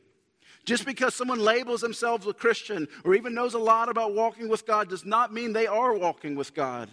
Just 0.69 0.85
because 0.85 1.15
someone 1.15 1.39
labels 1.39 1.81
themselves 1.81 2.27
a 2.27 2.31
Christian 2.31 2.87
or 3.03 3.15
even 3.15 3.33
knows 3.33 3.55
a 3.55 3.57
lot 3.57 3.89
about 3.89 4.13
walking 4.13 4.47
with 4.47 4.67
God 4.67 4.87
does 4.87 5.03
not 5.03 5.33
mean 5.33 5.51
they 5.51 5.65
are 5.65 5.95
walking 5.95 6.35
with 6.35 6.53
God. 6.53 6.91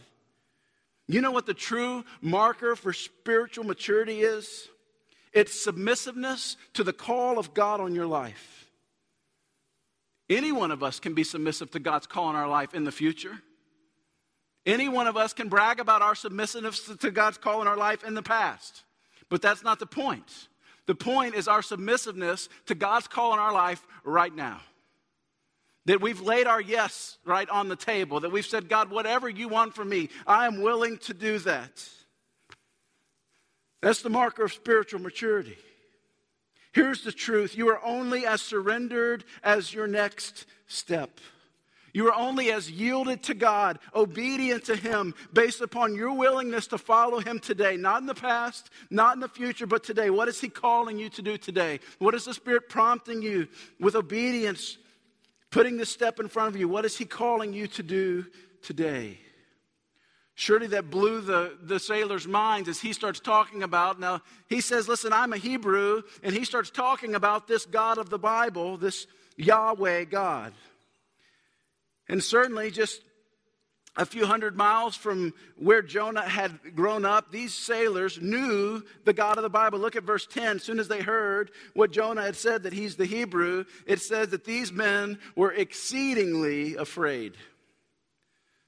You 1.07 1.21
know 1.21 1.31
what 1.31 1.45
the 1.45 1.53
true 1.53 2.03
marker 2.23 2.75
for 2.75 2.95
spiritual 2.95 3.65
maturity 3.65 4.23
is? 4.23 4.71
It's 5.35 5.63
submissiveness 5.63 6.57
to 6.73 6.85
the 6.85 6.95
call 6.95 7.39
of 7.39 7.53
God 7.53 7.83
on 7.83 7.95
your 7.95 8.07
life. 8.07 8.71
Any 10.31 10.53
one 10.53 10.71
of 10.71 10.83
us 10.83 10.99
can 10.99 11.13
be 11.13 11.23
submissive 11.23 11.71
to 11.73 11.79
God's 11.79 12.07
call 12.07 12.31
in 12.31 12.37
our 12.37 12.49
life 12.49 12.73
in 12.73 12.85
the 12.85 12.91
future. 12.91 13.43
Any 14.65 14.89
one 14.89 15.07
of 15.07 15.19
us 15.19 15.35
can 15.35 15.51
brag 15.51 15.81
about 15.81 16.01
our 16.01 16.15
submissiveness 16.15 16.81
to 16.97 17.11
God's 17.11 17.37
call 17.37 17.61
in 17.61 17.69
our 17.69 17.77
life 17.77 18.05
in 18.05 18.15
the 18.15 18.23
past. 18.23 18.85
But 19.29 19.43
that's 19.43 19.63
not 19.63 19.81
the 19.81 19.87
point. 19.87 20.49
The 20.87 20.95
point 20.95 21.35
is 21.35 21.49
our 21.49 21.63
submissiveness 21.63 22.49
to 22.67 22.75
God's 22.75 23.09
call 23.09 23.33
in 23.33 23.39
our 23.39 23.53
life 23.53 23.85
right 24.05 24.35
now. 24.35 24.61
That 25.87 26.01
we've 26.01 26.21
laid 26.21 26.47
our 26.47 26.61
yes 26.61 27.19
right 27.25 27.49
on 27.49 27.69
the 27.69 27.77
table, 27.77 28.21
that 28.21 28.33
we've 28.33 28.47
said, 28.47 28.69
God, 28.69 28.91
whatever 28.91 29.29
you 29.29 29.49
want 29.49 29.75
from 29.75 29.89
me, 29.89 30.09
I 30.27 30.47
am 30.47 30.61
willing 30.61 30.99
to 30.99 31.15
do 31.15 31.39
that. 31.41 31.89
That's 33.83 34.03
the 34.03 34.11
marker 34.11 34.45
of 34.45 34.53
spiritual 34.53 35.01
maturity. 35.01 35.59
Here's 36.73 37.03
the 37.03 37.13
truth 37.13 37.57
you 37.57 37.69
are 37.69 37.83
only 37.85 38.27
as 38.27 38.43
surrendered 38.43 39.25
as 39.43 39.73
your 39.73 39.87
next 39.87 40.47
step. 40.67 41.21
You 41.97 42.09
are 42.09 42.15
only 42.15 42.53
as 42.53 42.71
yielded 42.71 43.23
to 43.23 43.33
God, 43.33 43.79
obedient 43.95 44.65
to 44.67 44.77
Him, 44.77 45.15
based 45.33 45.63
upon 45.63 45.95
your 45.95 46.13
willingness 46.13 46.67
to 46.67 46.77
follow 46.77 47.21
Him 47.21 47.39
today. 47.39 47.79
Not 47.79 48.03
in 48.03 48.07
the 48.07 48.15
past, 48.15 48.69
not 48.91 49.15
in 49.15 49.21
the 49.21 49.31
future, 49.31 49.67
but 49.67 49.83
today. 49.83 50.11
What 50.11 50.29
is 50.29 50.39
He 50.39 50.51
calling 50.51 50.99
you 50.99 51.09
to 51.09 51.23
do 51.23 51.39
today? 51.39 51.81
What 51.99 52.15
is 52.15 52.27
the 52.27 52.35
Spirit 52.35 52.69
prompting 52.69 53.23
you 53.23 53.49
with 53.81 53.95
obedience, 53.95 54.77
putting 55.51 55.79
this 55.79 55.89
step 55.89 56.21
in 56.21 56.29
front 56.29 56.55
of 56.55 56.61
you? 56.61 56.69
What 56.69 56.85
is 56.85 56.99
He 56.99 57.07
calling 57.07 57.55
you 57.55 57.67
to 57.69 57.83
do 57.83 58.27
today? 58.61 59.19
Surely 60.35 60.67
that 60.67 60.91
blew 60.91 61.23
the, 61.23 61.57
the 61.63 61.81
sailor's 61.81 62.29
minds 62.29 62.69
as 62.69 62.79
he 62.79 62.93
starts 62.93 63.21
talking 63.21 63.63
about. 63.63 63.99
Now, 63.99 64.21
he 64.51 64.61
says, 64.61 64.87
Listen, 64.87 65.15
I'm 65.15 65.33
a 65.33 65.39
Hebrew, 65.39 66.03
and 66.23 66.35
he 66.35 66.45
starts 66.45 66.69
talking 66.69 67.15
about 67.15 67.49
this 67.49 67.65
God 67.65 67.97
of 67.97 68.11
the 68.11 68.19
Bible, 68.19 68.77
this 68.77 69.07
Yahweh 69.39 70.05
God. 70.05 70.53
And 72.09 72.23
certainly, 72.23 72.71
just 72.71 73.01
a 73.97 74.05
few 74.05 74.27
hundred 74.27 74.57
miles 74.57 74.95
from 74.95 75.33
where 75.57 75.83
Jonah 75.83 76.29
had 76.29 76.75
grown 76.77 77.05
up, 77.05 77.31
these 77.31 77.55
sailors 77.55 78.21
knew 78.21 78.83
the 79.05 79.13
God 79.13 79.39
of 79.39 79.43
the 79.43 79.49
Bible. 79.49 79.79
Look 79.79 79.97
at 79.97 80.03
verse 80.03 80.27
10. 80.27 80.57
As 80.57 80.63
soon 80.63 80.79
as 80.79 80.89
they 80.89 81.01
heard 81.01 81.51
what 81.75 81.93
Jonah 81.93 82.23
had 82.23 82.37
said, 82.37 82.65
that 82.65 82.73
he's 82.73 82.97
the 82.97 83.07
Hebrew, 83.07 83.65
it 83.87 84.01
says 84.01 84.29
that 84.29 84.45
these 84.45 84.71
men 84.71 85.19
were 85.35 85.53
exceedingly 85.53 86.77
afraid. 86.77 87.35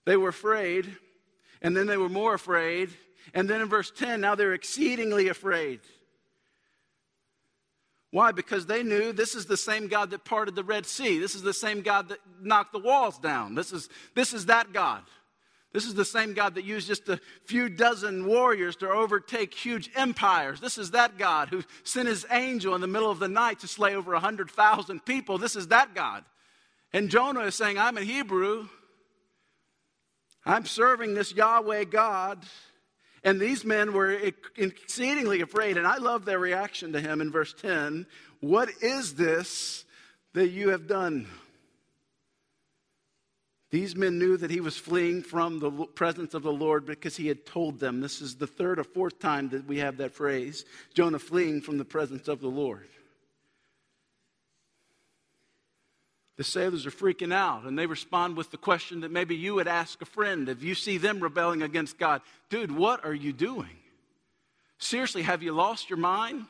They 0.07 0.17
were 0.17 0.31
afraid, 0.31 0.97
and 1.61 1.77
then 1.77 1.87
they 1.87 1.99
were 1.99 2.09
more 2.09 2.35
afraid. 2.35 2.91
And 3.35 3.49
then 3.49 3.61
in 3.61 3.69
verse 3.69 3.91
10, 3.91 4.23
now 4.23 4.35
they're 4.35 4.55
exceedingly 4.55 5.29
afraid. 5.29 5.81
Why? 8.11 8.33
Because 8.33 8.67
they 8.67 8.83
knew 8.83 9.13
this 9.13 9.35
is 9.35 9.47
the 9.47 9.57
same 9.57 9.89
God 9.89 10.11
that 10.11 10.25
parted 10.25 10.55
the 10.55 10.65
Red 10.65 10.87
Sea. 10.87 11.19
This 11.19 11.35
is 11.35 11.43
the 11.43 11.53
same 11.53 11.83
God 11.83 12.09
that 12.09 12.19
knocked 12.41 12.73
the 12.73 12.79
walls 12.79 13.19
down. 13.19 13.55
This 13.55 13.73
is, 13.73 13.89
this 14.15 14.33
is 14.33 14.47
that 14.47 14.73
God. 14.73 15.03
This 15.75 15.85
is 15.85 15.95
the 15.95 16.05
same 16.05 16.33
God 16.33 16.55
that 16.55 16.65
used 16.65 16.89
just 16.89 17.09
a 17.11 17.21
few 17.45 17.69
dozen 17.69 18.27
warriors 18.27 18.77
to 18.77 18.89
overtake 18.89 19.53
huge 19.53 19.91
empires. 19.95 20.61
This 20.61 20.79
is 20.79 20.93
that 20.93 21.19
God 21.19 21.51
who 21.51 21.63
sent 21.85 22.09
his 22.09 22.25
angel 22.31 22.75
in 22.75 22.81
the 22.81 22.87
middle 22.87 23.11
of 23.11 23.19
the 23.19 23.29
night 23.29 23.61
to 23.61 23.69
slay 23.69 23.95
over 23.95 24.13
100,000 24.13 25.05
people. 25.05 25.37
This 25.37 25.57
is 25.57 25.69
that 25.69 25.95
God. 25.95 26.25
And 26.95 27.11
Jonah 27.11 27.41
is 27.41 27.55
saying, 27.55 27.79
I'm 27.79 27.99
a 27.99 28.03
Hebrew. 28.03 28.69
I'm 30.47 30.65
serving 30.65 31.13
this 31.13 31.35
Yahweh 31.35 31.85
God. 31.85 32.43
And 33.25 33.41
these 33.41 33.65
men 33.65 33.93
were 33.93 34.11
exceedingly 34.57 35.41
afraid. 35.41 35.77
And 35.77 35.87
I 35.87 35.97
love 35.97 36.25
their 36.25 36.39
reaction 36.39 36.93
to 36.93 37.01
him 37.01 37.21
in 37.21 37.31
verse 37.31 37.55
10. 37.55 38.07
What 38.41 38.71
is 38.81 39.15
this 39.15 39.85
that 40.35 40.49
you 40.49 40.71
have 40.71 40.87
done? 40.87 41.27
These 43.71 43.97
men 43.97 44.19
knew 44.19 44.37
that 44.39 44.51
he 44.51 44.61
was 44.61 44.79
fleeing 44.79 45.23
from 45.23 45.59
the 45.59 45.71
presence 45.71 46.33
of 46.33 46.43
the 46.43 46.53
Lord 46.53 46.87
because 46.87 47.17
he 47.17 47.29
had 47.29 47.45
told 47.45 47.81
them. 47.81 48.01
This 48.01 48.23
is 48.23 48.37
the 48.37 48.47
third 48.47 48.79
or 48.79 48.85
fourth 48.85 49.19
time 49.19 49.51
that 49.51 49.67
we 49.67 49.79
have 49.79 49.99
that 49.99 50.15
phrase 50.15 50.65
Jonah 50.95 51.19
fleeing 51.19 51.61
from 51.61 51.77
the 51.77 51.85
presence 51.85 52.29
of 52.29 52.41
the 52.41 52.49
Lord. 52.49 52.89
The 56.39 56.45
sailors 56.45 56.87
are 56.87 56.93
freaking 56.93 57.35
out 57.35 57.65
and 57.65 57.77
they 57.77 57.87
respond 57.87 58.37
with 58.37 58.53
the 58.53 58.57
question 58.57 59.01
that 59.01 59.11
maybe 59.11 59.35
you 59.35 59.57
would 59.57 59.67
ask 59.69 60.01
a 60.01 60.07
friend 60.07 60.49
if 60.49 60.63
you 60.63 60.77
see 60.77 60.97
them 60.97 61.21
rebelling 61.21 61.63
against 61.63 61.99
God 61.99 62.23
Dude, 62.49 62.73
what 62.73 63.05
are 63.05 63.15
you 63.15 63.35
doing? 63.35 63.77
Seriously, 64.79 65.23
have 65.23 65.43
you 65.43 65.53
lost 65.53 65.91
your 65.91 65.99
mind? 65.99 66.47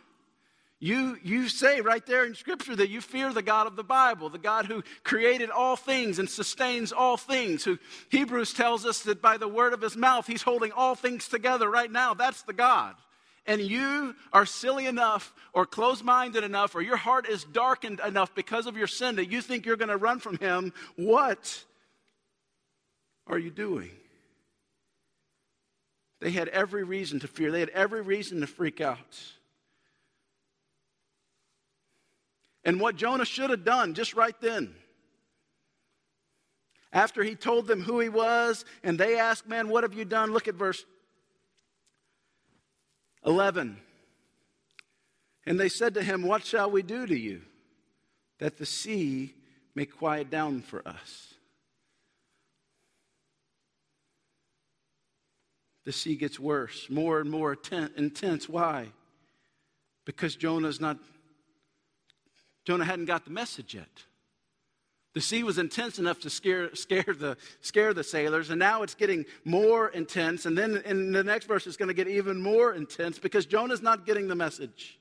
You, 0.81 1.19
you 1.25 1.49
say 1.49 1.81
right 1.81 2.05
there 2.07 2.25
in 2.25 2.37
Scripture 2.37 2.77
that 2.77 2.91
you 2.91 3.01
fear 3.01 3.33
the 3.33 3.43
God 3.43 3.67
of 3.67 3.75
the 3.75 3.83
Bible, 3.83 4.29
the 4.29 4.39
God 4.39 4.67
who 4.67 4.85
created 5.03 5.51
all 5.51 5.75
things 5.75 6.21
and 6.21 6.31
sustains 6.31 6.93
all 6.93 7.17
things. 7.17 7.65
Who 7.65 7.79
Hebrews 8.11 8.53
tells 8.53 8.87
us 8.87 9.01
that 9.03 9.21
by 9.21 9.39
the 9.39 9.49
word 9.49 9.73
of 9.73 9.81
his 9.81 9.97
mouth, 9.97 10.29
he's 10.29 10.43
holding 10.43 10.71
all 10.71 10.95
things 10.95 11.27
together 11.27 11.69
right 11.69 11.91
now. 11.91 12.15
That's 12.15 12.43
the 12.43 12.53
God. 12.53 12.95
And 13.49 13.61
you 13.61 14.15
are 14.33 14.47
silly 14.47 14.87
enough 14.87 15.35
or 15.53 15.67
close 15.67 16.05
minded 16.05 16.45
enough 16.45 16.77
or 16.77 16.83
your 16.83 16.97
heart 16.97 17.29
is 17.29 17.43
darkened 17.43 18.01
enough 18.07 18.33
because 18.35 18.67
of 18.67 18.77
your 18.77 18.87
sin 18.87 19.17
that 19.17 19.31
you 19.31 19.41
think 19.41 19.67
you're 19.67 19.77
going 19.77 19.89
to 19.89 19.97
run 19.97 20.21
from 20.21 20.39
him. 20.39 20.73
What 20.95 21.65
are 23.27 23.39
you 23.39 23.51
doing? 23.51 23.91
They 26.21 26.31
had 26.31 26.49
every 26.49 26.85
reason 26.85 27.19
to 27.21 27.27
fear, 27.27 27.51
they 27.51 27.61
had 27.61 27.71
every 27.71 28.03
reason 28.03 28.41
to 28.43 28.47
freak 28.47 28.81
out. 28.81 29.19
and 32.69 32.79
what 32.79 32.97
Jonah 32.97 33.25
should 33.25 33.49
have 33.49 33.65
done 33.65 33.95
just 33.95 34.13
right 34.13 34.39
then. 34.43 34.75
After 36.93 37.23
he 37.23 37.35
told 37.35 37.67
them 37.67 37.81
who 37.81 37.99
he 37.99 38.11
was, 38.11 38.67
and 38.83 38.99
they 38.99 39.19
asked, 39.19 39.49
Man, 39.49 39.71
what 39.71 39.85
have 39.85 39.95
you 39.95 40.05
done? 40.05 40.33
Look 40.33 40.49
at 40.49 40.55
verse 40.55 40.85
11. 43.29 43.77
And 45.47 45.61
they 45.61 45.69
said 45.69 45.95
to 45.95 46.03
him, 46.03 46.23
What 46.23 46.45
shall 46.45 46.71
we 46.71 46.83
do 46.83 47.07
to 47.07 47.17
you 47.17 47.43
that 48.39 48.57
the 48.57 48.67
sea 48.67 49.35
may 49.75 49.85
quiet 49.85 50.31
down 50.31 50.63
for 50.63 50.87
us? 50.89 51.35
The 55.85 55.93
sea 55.93 56.17
gets 56.17 56.41
worse, 56.41 56.91
more 56.91 57.21
and 57.21 57.31
more 57.31 57.57
intense. 57.97 58.49
Why? 58.49 58.89
Because 60.05 60.35
Jonah's 60.35 60.81
not 60.81 60.99
Jonah 62.67 62.85
hadn't 62.85 63.07
got 63.07 63.25
the 63.25 63.31
message 63.31 63.75
yet. 63.75 64.05
The 65.15 65.21
sea 65.21 65.43
was 65.43 65.59
intense 65.59 65.99
enough 65.99 66.21
to 66.21 66.31
scare, 66.31 66.75
scare, 66.75 67.03
the, 67.03 67.37
scare 67.61 67.95
the 67.95 68.05
sailors, 68.05 68.51
and 68.51 68.59
now 68.59 68.83
it's 68.83 68.95
getting 68.95 69.25
more 69.45 69.89
intense. 69.89 70.47
And 70.47 70.57
then 70.57 70.83
in 70.85 71.13
the 71.13 71.25
next 71.25 71.47
verse, 71.47 71.67
it's 71.67 71.77
going 71.77 71.89
to 71.89 71.95
get 71.95 72.09
even 72.09 72.41
more 72.41 72.75
intense 72.75 73.19
because 73.19 73.47
Jonah's 73.47 73.83
not 73.83 74.07
getting 74.07 74.29
the 74.29 74.35
message. 74.35 74.99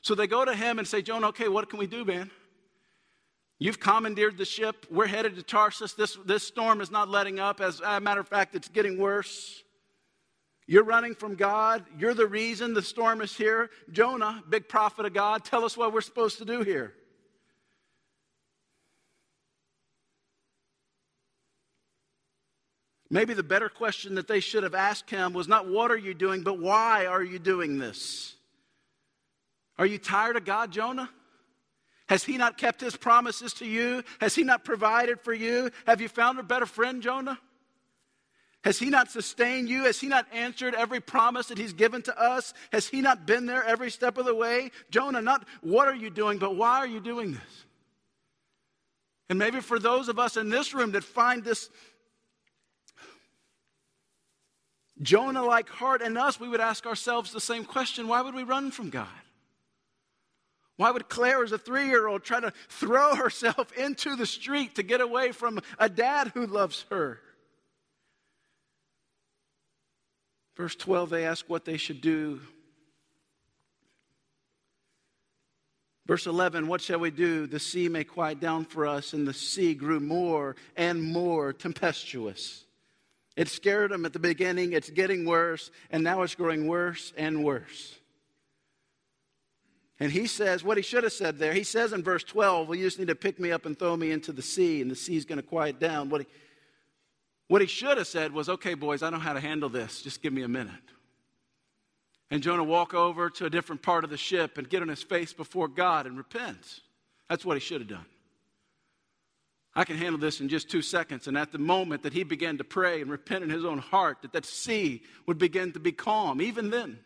So 0.00 0.14
they 0.14 0.26
go 0.26 0.44
to 0.44 0.54
him 0.54 0.78
and 0.78 0.86
say, 0.86 1.02
Jonah, 1.02 1.28
okay, 1.28 1.48
what 1.48 1.70
can 1.70 1.78
we 1.78 1.86
do, 1.86 2.04
man? 2.04 2.30
You've 3.60 3.80
commandeered 3.80 4.38
the 4.38 4.44
ship. 4.44 4.86
We're 4.90 5.06
headed 5.06 5.34
to 5.36 5.42
Tarsus. 5.42 5.94
This, 5.94 6.16
this 6.24 6.44
storm 6.44 6.80
is 6.80 6.90
not 6.90 7.08
letting 7.08 7.40
up. 7.40 7.60
As 7.60 7.80
a 7.80 8.00
matter 8.00 8.20
of 8.20 8.28
fact, 8.28 8.54
it's 8.54 8.68
getting 8.68 8.98
worse. 8.98 9.62
You're 10.66 10.84
running 10.84 11.14
from 11.14 11.34
God. 11.34 11.84
You're 11.98 12.14
the 12.14 12.26
reason 12.26 12.74
the 12.74 12.82
storm 12.82 13.20
is 13.20 13.34
here. 13.34 13.70
Jonah, 13.90 14.44
big 14.48 14.68
prophet 14.68 15.06
of 15.06 15.14
God, 15.14 15.44
tell 15.44 15.64
us 15.64 15.76
what 15.76 15.92
we're 15.92 16.02
supposed 16.02 16.38
to 16.38 16.44
do 16.44 16.62
here. 16.62 16.92
Maybe 23.10 23.32
the 23.32 23.42
better 23.42 23.68
question 23.68 24.16
that 24.16 24.28
they 24.28 24.40
should 24.40 24.62
have 24.64 24.74
asked 24.74 25.08
him 25.08 25.32
was 25.32 25.48
not 25.48 25.68
what 25.68 25.90
are 25.90 25.96
you 25.96 26.12
doing, 26.12 26.42
but 26.42 26.58
why 26.58 27.06
are 27.06 27.22
you 27.22 27.38
doing 27.38 27.78
this? 27.78 28.34
Are 29.78 29.86
you 29.86 29.98
tired 29.98 30.36
of 30.36 30.44
God, 30.44 30.70
Jonah? 30.72 31.08
Has 32.08 32.24
he 32.24 32.36
not 32.36 32.58
kept 32.58 32.80
his 32.80 32.96
promises 32.96 33.52
to 33.54 33.66
you? 33.66 34.02
Has 34.20 34.34
he 34.34 34.42
not 34.42 34.64
provided 34.64 35.20
for 35.20 35.32
you? 35.32 35.70
Have 35.86 36.00
you 36.00 36.08
found 36.08 36.38
a 36.38 36.42
better 36.42 36.66
friend, 36.66 37.02
Jonah? 37.02 37.38
Has 38.64 38.78
he 38.78 38.90
not 38.90 39.10
sustained 39.10 39.68
you? 39.68 39.84
Has 39.84 40.00
he 40.00 40.08
not 40.08 40.26
answered 40.32 40.74
every 40.74 41.00
promise 41.00 41.46
that 41.46 41.58
he's 41.58 41.72
given 41.72 42.02
to 42.02 42.20
us? 42.20 42.52
Has 42.72 42.88
he 42.88 43.00
not 43.00 43.24
been 43.26 43.46
there 43.46 43.62
every 43.62 43.90
step 43.90 44.18
of 44.18 44.26
the 44.26 44.34
way? 44.34 44.70
Jonah, 44.90 45.22
not 45.22 45.46
what 45.60 45.86
are 45.86 45.94
you 45.94 46.10
doing, 46.10 46.38
but 46.38 46.56
why 46.56 46.78
are 46.78 46.86
you 46.86 47.00
doing 47.00 47.32
this? 47.32 47.64
And 49.30 49.38
maybe 49.38 49.60
for 49.60 49.78
those 49.78 50.08
of 50.08 50.18
us 50.18 50.36
in 50.36 50.48
this 50.48 50.74
room 50.74 50.92
that 50.92 51.04
find 51.04 51.44
this 51.44 51.68
Jonah 55.00 55.44
like 55.44 55.68
heart 55.68 56.02
in 56.02 56.16
us, 56.16 56.40
we 56.40 56.48
would 56.48 56.60
ask 56.60 56.86
ourselves 56.86 57.32
the 57.32 57.40
same 57.40 57.64
question 57.64 58.08
why 58.08 58.20
would 58.20 58.34
we 58.34 58.42
run 58.42 58.70
from 58.70 58.90
God? 58.90 59.06
Why 60.76 60.92
would 60.92 61.08
Claire, 61.08 61.42
as 61.42 61.52
a 61.52 61.58
three 61.58 61.86
year 61.86 62.06
old, 62.06 62.22
try 62.22 62.40
to 62.40 62.52
throw 62.68 63.14
herself 63.14 63.72
into 63.76 64.16
the 64.16 64.26
street 64.26 64.76
to 64.76 64.82
get 64.82 65.00
away 65.00 65.32
from 65.32 65.60
a 65.78 65.88
dad 65.88 66.32
who 66.34 66.46
loves 66.46 66.84
her? 66.90 67.20
Verse 70.56 70.74
12, 70.74 71.10
they 71.10 71.24
ask 71.24 71.48
what 71.48 71.64
they 71.64 71.76
should 71.76 72.00
do. 72.00 72.40
Verse 76.06 76.26
11, 76.26 76.66
what 76.68 76.80
shall 76.80 76.98
we 76.98 77.10
do? 77.10 77.46
The 77.46 77.60
sea 77.60 77.88
may 77.88 78.02
quiet 78.02 78.40
down 78.40 78.64
for 78.64 78.86
us, 78.86 79.12
and 79.12 79.28
the 79.28 79.34
sea 79.34 79.74
grew 79.74 80.00
more 80.00 80.56
and 80.76 81.02
more 81.02 81.52
tempestuous. 81.52 82.64
It 83.38 83.46
scared 83.46 83.92
them 83.92 84.04
at 84.04 84.12
the 84.12 84.18
beginning, 84.18 84.72
it's 84.72 84.90
getting 84.90 85.24
worse, 85.24 85.70
and 85.92 86.02
now 86.02 86.22
it's 86.22 86.34
growing 86.34 86.66
worse 86.66 87.12
and 87.16 87.44
worse. 87.44 87.94
And 90.00 90.10
he 90.10 90.26
says, 90.26 90.64
what 90.64 90.76
he 90.76 90.82
should 90.82 91.04
have 91.04 91.12
said 91.12 91.38
there, 91.38 91.52
he 91.52 91.62
says 91.62 91.92
in 91.92 92.02
verse 92.02 92.24
12, 92.24 92.66
well, 92.66 92.76
you 92.76 92.84
just 92.84 92.98
need 92.98 93.06
to 93.06 93.14
pick 93.14 93.38
me 93.38 93.52
up 93.52 93.64
and 93.64 93.78
throw 93.78 93.96
me 93.96 94.10
into 94.10 94.32
the 94.32 94.42
sea, 94.42 94.82
and 94.82 94.90
the 94.90 94.96
sea's 94.96 95.24
going 95.24 95.36
to 95.36 95.46
quiet 95.46 95.78
down. 95.78 96.08
What 96.08 96.22
he, 96.22 96.26
what 97.46 97.60
he 97.60 97.68
should 97.68 97.96
have 97.96 98.08
said 98.08 98.32
was, 98.32 98.48
okay, 98.48 98.74
boys, 98.74 99.04
I 99.04 99.10
know 99.10 99.20
how 99.20 99.34
to 99.34 99.40
handle 99.40 99.68
this. 99.68 100.02
Just 100.02 100.20
give 100.20 100.32
me 100.32 100.42
a 100.42 100.48
minute. 100.48 100.74
And 102.32 102.42
Jonah 102.42 102.64
walk 102.64 102.92
over 102.92 103.30
to 103.30 103.46
a 103.46 103.50
different 103.50 103.82
part 103.82 104.02
of 104.02 104.10
the 104.10 104.16
ship 104.16 104.58
and 104.58 104.68
get 104.68 104.82
on 104.82 104.88
his 104.88 105.04
face 105.04 105.32
before 105.32 105.68
God 105.68 106.08
and 106.08 106.16
repent. 106.16 106.80
That's 107.28 107.44
what 107.44 107.56
he 107.56 107.60
should 107.60 107.82
have 107.82 107.88
done. 107.88 108.06
I 109.78 109.84
can 109.84 109.96
handle 109.96 110.18
this 110.18 110.40
in 110.40 110.48
just 110.48 110.68
two 110.68 110.82
seconds. 110.82 111.28
And 111.28 111.38
at 111.38 111.52
the 111.52 111.58
moment 111.58 112.02
that 112.02 112.12
he 112.12 112.24
began 112.24 112.58
to 112.58 112.64
pray 112.64 113.00
and 113.00 113.08
repent 113.08 113.44
in 113.44 113.50
his 113.50 113.64
own 113.64 113.78
heart, 113.78 114.22
that 114.22 114.32
that 114.32 114.44
sea 114.44 115.04
would 115.24 115.38
begin 115.38 115.70
to 115.74 115.78
be 115.78 115.92
calm, 115.92 116.42
even 116.42 116.70
then. 116.70 116.98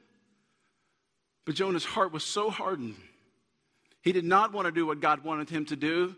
But 1.44 1.54
Jonah's 1.54 1.84
heart 1.84 2.14
was 2.14 2.24
so 2.24 2.48
hardened. 2.48 2.94
He 4.00 4.12
did 4.12 4.24
not 4.24 4.54
want 4.54 4.64
to 4.64 4.72
do 4.72 4.86
what 4.86 5.00
God 5.00 5.22
wanted 5.22 5.50
him 5.50 5.66
to 5.66 5.76
do. 5.76 6.16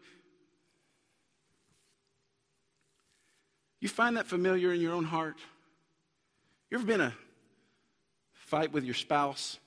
You 3.80 3.88
find 3.88 4.16
that 4.16 4.28
familiar 4.28 4.72
in 4.72 4.80
your 4.80 4.92
own 4.92 5.04
heart? 5.04 5.38
You 6.70 6.78
ever 6.78 6.86
been 6.86 7.00
a 7.00 7.14
fight 8.32 8.72
with 8.72 8.84
your 8.84 8.94
spouse? 8.94 9.58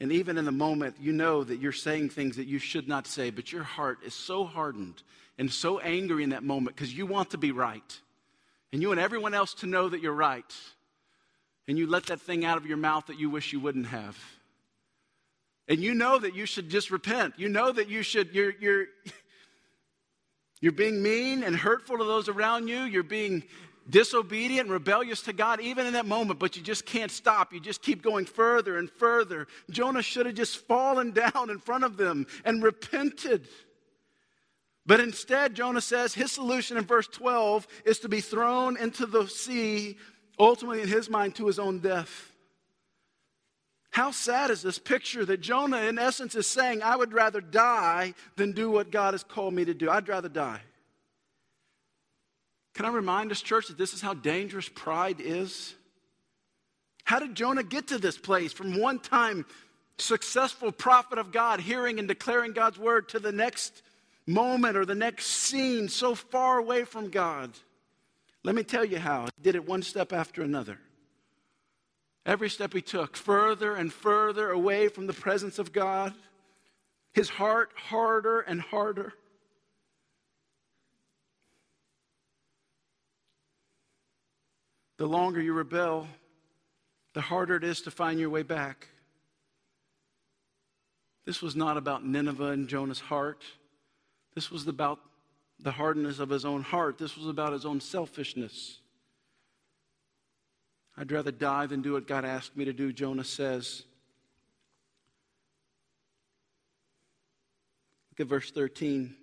And 0.00 0.10
even 0.12 0.38
in 0.38 0.44
the 0.44 0.52
moment, 0.52 0.96
you 1.00 1.12
know 1.12 1.44
that 1.44 1.60
you're 1.60 1.72
saying 1.72 2.10
things 2.10 2.36
that 2.36 2.46
you 2.46 2.58
should 2.58 2.88
not 2.88 3.06
say, 3.06 3.30
but 3.30 3.52
your 3.52 3.62
heart 3.62 3.98
is 4.04 4.14
so 4.14 4.44
hardened 4.44 5.02
and 5.38 5.52
so 5.52 5.78
angry 5.78 6.24
in 6.24 6.30
that 6.30 6.42
moment 6.42 6.76
because 6.76 6.92
you 6.92 7.06
want 7.06 7.30
to 7.30 7.38
be 7.38 7.52
right. 7.52 8.00
And 8.72 8.82
you 8.82 8.88
want 8.88 9.00
everyone 9.00 9.34
else 9.34 9.54
to 9.54 9.66
know 9.66 9.88
that 9.88 10.00
you're 10.00 10.12
right. 10.12 10.52
And 11.68 11.78
you 11.78 11.86
let 11.86 12.06
that 12.06 12.20
thing 12.20 12.44
out 12.44 12.56
of 12.56 12.66
your 12.66 12.76
mouth 12.76 13.06
that 13.06 13.18
you 13.18 13.30
wish 13.30 13.52
you 13.52 13.60
wouldn't 13.60 13.86
have. 13.86 14.18
And 15.68 15.80
you 15.80 15.94
know 15.94 16.18
that 16.18 16.34
you 16.34 16.44
should 16.44 16.68
just 16.68 16.90
repent. 16.90 17.34
You 17.38 17.48
know 17.48 17.72
that 17.72 17.88
you 17.88 18.02
should, 18.02 18.34
you're, 18.34 18.52
you're, 18.60 18.86
you're 20.60 20.72
being 20.72 21.02
mean 21.02 21.42
and 21.42 21.56
hurtful 21.56 21.98
to 21.98 22.04
those 22.04 22.28
around 22.28 22.68
you. 22.68 22.80
You're 22.82 23.02
being 23.02 23.44
disobedient 23.88 24.68
rebellious 24.68 25.22
to 25.22 25.32
God, 25.32 25.60
even 25.60 25.86
in 25.86 25.92
that 25.92 26.06
moment, 26.06 26.38
but 26.38 26.56
you 26.56 26.62
just 26.62 26.86
can't 26.86 27.10
stop. 27.10 27.52
You 27.52 27.60
just 27.60 27.82
keep 27.82 28.02
going 28.02 28.24
further 28.24 28.78
and 28.78 28.90
further. 28.90 29.46
Jonah 29.70 30.02
should 30.02 30.26
have 30.26 30.34
just 30.34 30.58
fallen 30.66 31.10
down 31.34 31.50
in 31.50 31.58
front 31.58 31.84
of 31.84 31.96
them 31.96 32.26
and 32.44 32.62
repented. 32.62 33.48
But 34.86 35.00
instead, 35.00 35.54
Jonah 35.54 35.80
says 35.80 36.14
his 36.14 36.32
solution 36.32 36.76
in 36.76 36.84
verse 36.84 37.06
12 37.06 37.66
is 37.84 38.00
to 38.00 38.08
be 38.08 38.20
thrown 38.20 38.76
into 38.76 39.06
the 39.06 39.26
sea, 39.26 39.96
ultimately, 40.38 40.82
in 40.82 40.88
his 40.88 41.08
mind, 41.08 41.36
to 41.36 41.46
his 41.46 41.58
own 41.58 41.78
death. 41.78 42.32
How 43.90 44.10
sad 44.10 44.50
is 44.50 44.60
this 44.60 44.78
picture 44.78 45.24
that 45.24 45.40
Jonah, 45.40 45.82
in 45.82 45.98
essence, 45.98 46.34
is 46.34 46.48
saying, 46.48 46.82
I 46.82 46.96
would 46.96 47.12
rather 47.12 47.40
die 47.40 48.14
than 48.36 48.52
do 48.52 48.68
what 48.68 48.90
God 48.90 49.14
has 49.14 49.22
called 49.22 49.54
me 49.54 49.64
to 49.64 49.72
do. 49.72 49.88
I'd 49.88 50.08
rather 50.08 50.28
die. 50.28 50.60
Can 52.74 52.84
I 52.84 52.90
remind 52.90 53.30
us, 53.30 53.40
church, 53.40 53.68
that 53.68 53.78
this 53.78 53.94
is 53.94 54.00
how 54.00 54.14
dangerous 54.14 54.68
pride 54.68 55.20
is? 55.20 55.74
How 57.04 57.18
did 57.18 57.34
Jonah 57.34 57.62
get 57.62 57.88
to 57.88 57.98
this 57.98 58.18
place 58.18 58.52
from 58.52 58.78
one 58.78 58.98
time 58.98 59.46
successful 59.98 60.72
prophet 60.72 61.18
of 61.18 61.30
God, 61.30 61.60
hearing 61.60 61.98
and 61.98 62.08
declaring 62.08 62.52
God's 62.52 62.78
word, 62.78 63.08
to 63.10 63.20
the 63.20 63.32
next 63.32 63.82
moment 64.26 64.76
or 64.76 64.84
the 64.84 64.94
next 64.94 65.26
scene 65.26 65.88
so 65.88 66.14
far 66.14 66.58
away 66.58 66.84
from 66.84 67.10
God? 67.10 67.52
Let 68.42 68.54
me 68.54 68.64
tell 68.64 68.84
you 68.84 68.98
how. 68.98 69.26
He 69.36 69.42
did 69.42 69.54
it 69.54 69.66
one 69.66 69.82
step 69.82 70.12
after 70.12 70.42
another. 70.42 70.78
Every 72.26 72.48
step 72.48 72.72
he 72.72 72.82
took, 72.82 73.16
further 73.16 73.74
and 73.74 73.92
further 73.92 74.50
away 74.50 74.88
from 74.88 75.06
the 75.06 75.12
presence 75.12 75.58
of 75.58 75.72
God, 75.72 76.14
his 77.12 77.28
heart 77.28 77.70
harder 77.76 78.40
and 78.40 78.60
harder. 78.60 79.12
The 84.96 85.06
longer 85.06 85.40
you 85.40 85.52
rebel, 85.52 86.06
the 87.14 87.20
harder 87.20 87.56
it 87.56 87.64
is 87.64 87.80
to 87.82 87.90
find 87.90 88.20
your 88.20 88.30
way 88.30 88.42
back. 88.42 88.88
This 91.24 91.42
was 91.42 91.56
not 91.56 91.76
about 91.76 92.04
Nineveh 92.04 92.50
and 92.50 92.68
Jonah's 92.68 93.00
heart. 93.00 93.42
This 94.34 94.50
was 94.50 94.66
about 94.68 95.00
the 95.58 95.70
hardness 95.70 96.18
of 96.18 96.28
his 96.28 96.44
own 96.44 96.62
heart. 96.62 96.98
This 96.98 97.16
was 97.16 97.26
about 97.26 97.52
his 97.52 97.64
own 97.64 97.80
selfishness. 97.80 98.80
I'd 100.96 101.10
rather 101.10 101.32
die 101.32 101.66
than 101.66 101.82
do 101.82 101.94
what 101.94 102.06
God 102.06 102.24
asked 102.24 102.56
me 102.56 102.64
to 102.64 102.72
do, 102.72 102.92
Jonah 102.92 103.24
says. 103.24 103.82
Look 108.12 108.20
at 108.20 108.28
verse 108.28 108.50
13. 108.52 109.16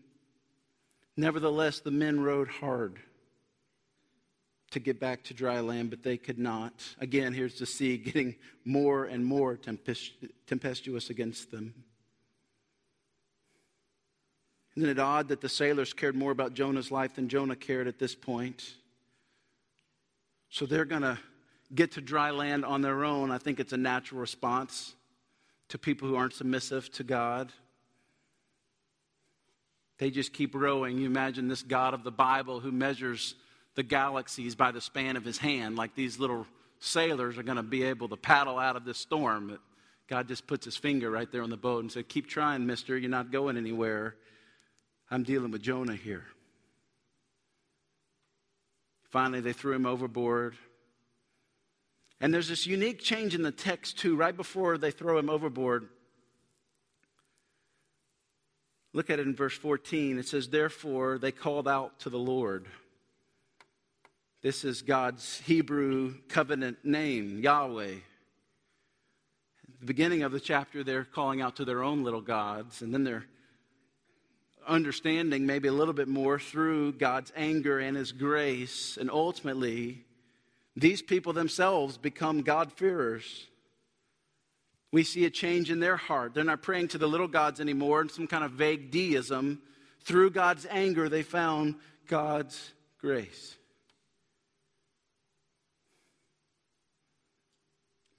Nevertheless, 1.16 1.80
the 1.80 1.92
men 1.92 2.20
rowed 2.20 2.50
hard 2.50 3.00
to 4.72 4.80
get 4.80 5.00
back 5.00 5.24
to 5.26 5.34
dry 5.34 5.60
land, 5.60 5.90
but 5.90 6.02
they 6.02 6.18
could 6.18 6.40
not. 6.40 6.74
Again, 7.00 7.34
here's 7.34 7.60
the 7.60 7.66
sea 7.66 7.98
getting 7.98 8.36
more 8.66 9.06
and 9.06 9.26
more 9.26 9.58
tempestuous 9.58 11.10
against 11.10 11.52
them. 11.52 11.74
Isn't 14.78 14.90
it 14.90 15.00
odd 15.00 15.28
that 15.28 15.42
the 15.42 15.50
sailors 15.50 15.92
cared 15.92 16.16
more 16.16 16.32
about 16.32 16.54
Jonah's 16.54 16.92
life 16.92 17.16
than 17.16 17.28
Jonah 17.28 17.58
cared 17.58 17.88
at 17.88 18.00
this 18.00 18.16
point? 18.16 18.74
So 20.50 20.66
they're 20.66 20.86
going 20.86 21.02
to 21.02 21.20
get 21.76 21.92
to 21.94 22.02
dry 22.02 22.32
land 22.32 22.64
on 22.64 22.82
their 22.82 23.04
own. 23.04 23.32
I 23.32 23.38
think 23.38 23.60
it's 23.60 23.74
a 23.74 23.78
natural 23.78 24.22
response 24.22 24.96
to 25.70 25.78
people 25.78 26.08
who 26.08 26.16
aren't 26.16 26.34
submissive 26.34 26.90
to 26.94 27.04
God. 27.04 27.52
They 29.98 30.10
just 30.10 30.34
keep 30.34 30.56
rowing. 30.56 30.98
You 30.98 31.06
imagine 31.06 31.50
this 31.50 31.64
God 31.64 31.94
of 31.94 32.04
the 32.04 32.12
Bible 32.12 32.62
who 32.62 32.72
measures 32.72 33.36
the 33.76 33.84
galaxies 33.84 34.56
by 34.56 34.72
the 34.72 34.82
span 34.82 35.16
of 35.16 35.24
his 35.24 35.38
hand, 35.38 35.76
like 35.76 35.96
these 35.96 36.20
little 36.20 36.46
sailors 36.80 37.38
are 37.38 37.44
going 37.44 37.58
to 37.58 37.64
be 37.64 37.84
able 37.84 38.10
to 38.10 38.18
paddle 38.18 38.60
out 38.60 38.76
of 38.76 38.86
this 38.86 38.98
storm. 38.98 39.48
But 39.48 39.60
God 40.08 40.28
just 40.28 40.48
puts 40.48 40.66
his 40.66 40.76
finger 40.76 41.10
right 41.10 41.32
there 41.32 41.44
on 41.44 41.50
the 41.50 41.58
boat 41.58 41.82
and 41.82 41.92
said, 41.92 42.10
Keep 42.10 42.28
trying, 42.28 42.66
mister. 42.66 42.98
You're 42.98 43.10
not 43.10 43.32
going 43.32 43.58
anywhere. 43.58 44.16
I'm 45.10 45.24
dealing 45.24 45.52
with 45.52 45.62
Jonah 45.62 45.96
here. 45.96 46.26
Finally, 49.10 49.42
they 49.42 49.54
threw 49.54 49.74
him 49.74 49.86
overboard. 49.86 50.56
And 52.22 52.34
there's 52.34 52.48
this 52.48 52.68
unique 52.68 53.00
change 53.00 53.36
in 53.36 53.42
the 53.42 53.52
text, 53.52 53.98
too, 53.98 54.16
right 54.16 54.36
before 54.36 54.78
they 54.78 54.92
throw 54.92 55.18
him 55.18 55.30
overboard. 55.30 55.90
Look 58.94 59.10
at 59.10 59.20
it 59.20 59.28
in 59.28 59.36
verse 59.36 59.58
14. 59.58 60.20
It 60.20 60.28
says, 60.28 60.50
Therefore, 60.50 61.18
they 61.18 61.32
called 61.32 61.68
out 61.68 62.00
to 62.02 62.10
the 62.10 62.20
Lord. 62.20 62.68
This 64.42 64.64
is 64.64 64.82
God's 64.82 65.40
Hebrew 65.46 66.16
covenant 66.28 66.84
name, 66.84 67.42
Yahweh. 67.44 67.92
At 67.94 69.80
the 69.80 69.86
beginning 69.86 70.24
of 70.24 70.32
the 70.32 70.40
chapter, 70.40 70.84
they're 70.84 71.04
calling 71.04 71.42
out 71.42 71.58
to 71.58 71.66
their 71.66 71.84
own 71.84 72.04
little 72.04 72.22
gods, 72.22 72.82
and 72.82 72.92
then 72.92 73.04
they're 73.04 73.28
understanding 74.68 75.46
maybe 75.46 75.68
a 75.68 75.72
little 75.74 75.94
bit 75.94 76.08
more 76.08 76.40
through 76.40 76.94
God's 76.94 77.32
anger 77.36 77.78
and 77.78 77.96
His 77.96 78.12
grace. 78.12 78.98
And 79.00 79.12
ultimately, 79.12 80.06
these 80.76 81.04
people 81.04 81.34
themselves 81.34 81.98
become 81.98 82.42
God-fearers. 82.42 83.46
We 84.92 85.04
see 85.04 85.26
a 85.26 85.30
change 85.30 85.70
in 85.70 85.80
their 85.80 85.98
heart. 85.98 86.34
They're 86.34 86.44
not 86.44 86.64
praying 86.64 86.88
to 86.90 86.98
the 86.98 87.08
little 87.08 87.28
gods 87.28 87.62
anymore 87.62 88.02
in 88.02 88.10
some 88.10 88.26
kind 88.26 88.44
of 88.44 88.54
vague 88.54 88.90
deism. 88.90 89.62
Through 90.04 90.32
God's 90.32 90.66
anger, 90.68 91.10
they 91.10 91.22
found 91.22 91.76
God's 92.08 92.72
grace. 93.00 93.56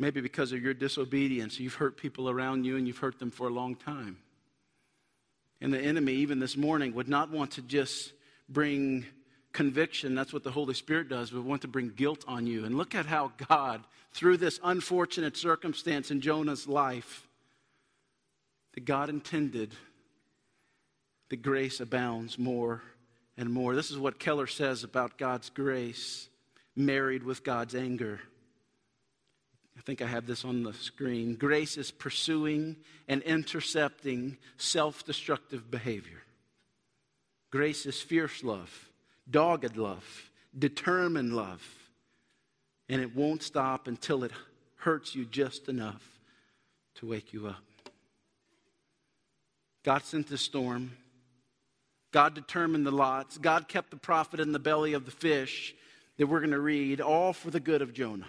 Maybe 0.03 0.21
because 0.21 0.51
of 0.51 0.61
your 0.61 0.75
disobedience, 0.75 1.61
you've 1.61 1.77
hurt 1.77 1.97
people 1.97 2.29
around 2.29 2.65
you 2.65 2.77
and 2.77 2.89
you've 2.89 2.99
hurt 2.99 3.21
them 3.21 3.31
for 3.31 3.47
a 3.47 3.53
long 3.53 3.77
time. 3.77 4.17
And 5.61 5.73
the 5.73 5.79
enemy, 5.79 6.15
even 6.15 6.41
this 6.41 6.57
morning, 6.57 6.93
would 6.95 7.09
not 7.09 7.31
want 7.31 7.53
to 7.53 7.63
just 7.63 8.13
bring 8.49 9.07
conviction. 9.53 10.17
That's 10.17 10.33
what 10.33 10.43
the 10.43 10.51
Holy 10.51 10.75
Spirit 10.75 11.09
does, 11.09 11.31
but 11.31 11.45
want 11.45 11.63
to 11.63 11.69
bring 11.69 11.91
guilt 11.91 12.25
on 12.27 12.49
you. 12.49 12.65
And 12.65 12.77
look 12.77 12.97
at 12.97 13.07
how 13.07 13.31
God, 13.49 13.85
through 14.13 14.39
this 14.39 14.59
unfortunate 14.65 15.37
circumstance 15.37 16.11
in 16.11 16.21
Jonah's 16.21 16.67
life, 16.67 17.29
that 18.75 18.85
God 18.85 19.09
intended 19.09 19.73
that 21.29 21.43
grace 21.43 21.79
abounds 21.79 22.41
more 22.41 22.83
and 23.37 23.53
more. 23.53 23.77
This 23.77 23.93
is 23.93 23.99
what 23.99 24.19
Keller 24.19 24.49
says 24.49 24.83
about 24.83 25.17
God's 25.17 25.49
grace 25.49 26.29
married 26.75 27.23
with 27.23 27.45
God's 27.45 27.77
anger. 27.77 28.19
I 29.77 29.81
think 29.81 30.03
I 30.03 30.07
have 30.07 30.27
this 30.27 30.45
on 30.45 30.63
the 30.63 30.75
screen. 30.75 31.35
Grace 31.35 31.77
is 31.77 31.91
pursuing 31.91 32.77
and 33.09 33.23
intercepting 33.23 34.37
self 34.57 35.05
destructive 35.05 35.71
behavior. 35.71 36.23
Grace 37.51 37.87
is 37.87 38.01
fierce 38.01 38.43
love, 38.45 38.91
dogged 39.31 39.77
love, 39.77 40.31
determined 40.59 41.35
love. 41.35 41.63
And 42.89 43.01
it 43.01 43.15
won't 43.15 43.43
stop 43.43 43.87
until 43.87 44.25
it 44.25 44.33
hurts 44.77 45.15
you 45.15 45.25
just 45.25 45.69
enough 45.69 46.03
to 46.97 47.07
wake 47.07 47.33
you 47.33 47.47
up. 47.47 47.63
God 49.85 50.05
sent 50.05 50.29
the 50.29 50.39
storm. 50.39 50.93
God 52.13 52.35
determined 52.35 52.87
the 52.87 52.91
lots. 52.93 53.39
God 53.39 53.69
kept 53.69 53.91
the 53.91 53.97
prophet 53.97 54.39
in 54.39 54.53
the 54.53 54.59
belly 54.59 54.93
of 54.93 55.07
the 55.07 55.11
fish 55.11 55.75
that 56.19 56.27
we're 56.27 56.41
going 56.41 56.51
to 56.51 56.61
read, 56.61 57.01
all 57.01 57.33
for 57.33 57.51
the 57.51 57.61
good 57.61 57.81
of 57.81 57.95
Jonah. 57.95 58.29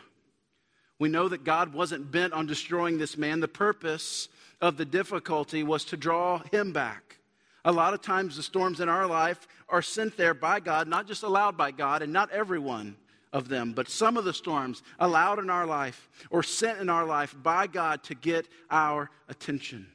We 1.00 1.10
know 1.10 1.28
that 1.28 1.44
God 1.44 1.74
wasn't 1.74 2.12
bent 2.12 2.34
on 2.34 2.46
destroying 2.46 2.98
this 2.98 3.18
man. 3.18 3.40
The 3.40 3.48
purpose 3.48 4.30
of 4.62 4.78
the 4.78 4.86
difficulty 4.86 5.64
was 5.64 5.86
to 5.86 5.98
draw 5.98 6.40
him 6.52 6.72
back. 6.72 7.18
A 7.66 7.72
lot 7.72 7.94
of 7.94 8.02
times, 8.02 8.36
the 8.36 8.44
storms 8.44 8.80
in 8.80 8.90
our 8.90 9.08
life 9.08 9.48
are 9.70 9.82
sent 9.82 10.18
there 10.18 10.34
by 10.34 10.60
God, 10.60 10.88
not 10.88 11.08
just 11.08 11.24
allowed 11.24 11.58
by 11.58 11.72
God, 11.72 12.02
and 12.02 12.12
not 12.12 12.30
everyone 12.32 12.96
of 13.32 13.50
them, 13.50 13.74
but 13.74 13.90
some 13.90 14.16
of 14.18 14.26
the 14.26 14.34
storms 14.34 14.84
allowed 15.00 15.40
in 15.40 15.50
our 15.50 15.66
life 15.66 16.10
or 16.30 16.44
sent 16.44 16.80
in 16.80 16.90
our 16.90 17.06
life 17.06 17.36
by 17.42 17.68
God 17.68 18.04
to 18.04 18.16
get 18.16 18.48
our 18.70 19.10
attention. 19.28 19.88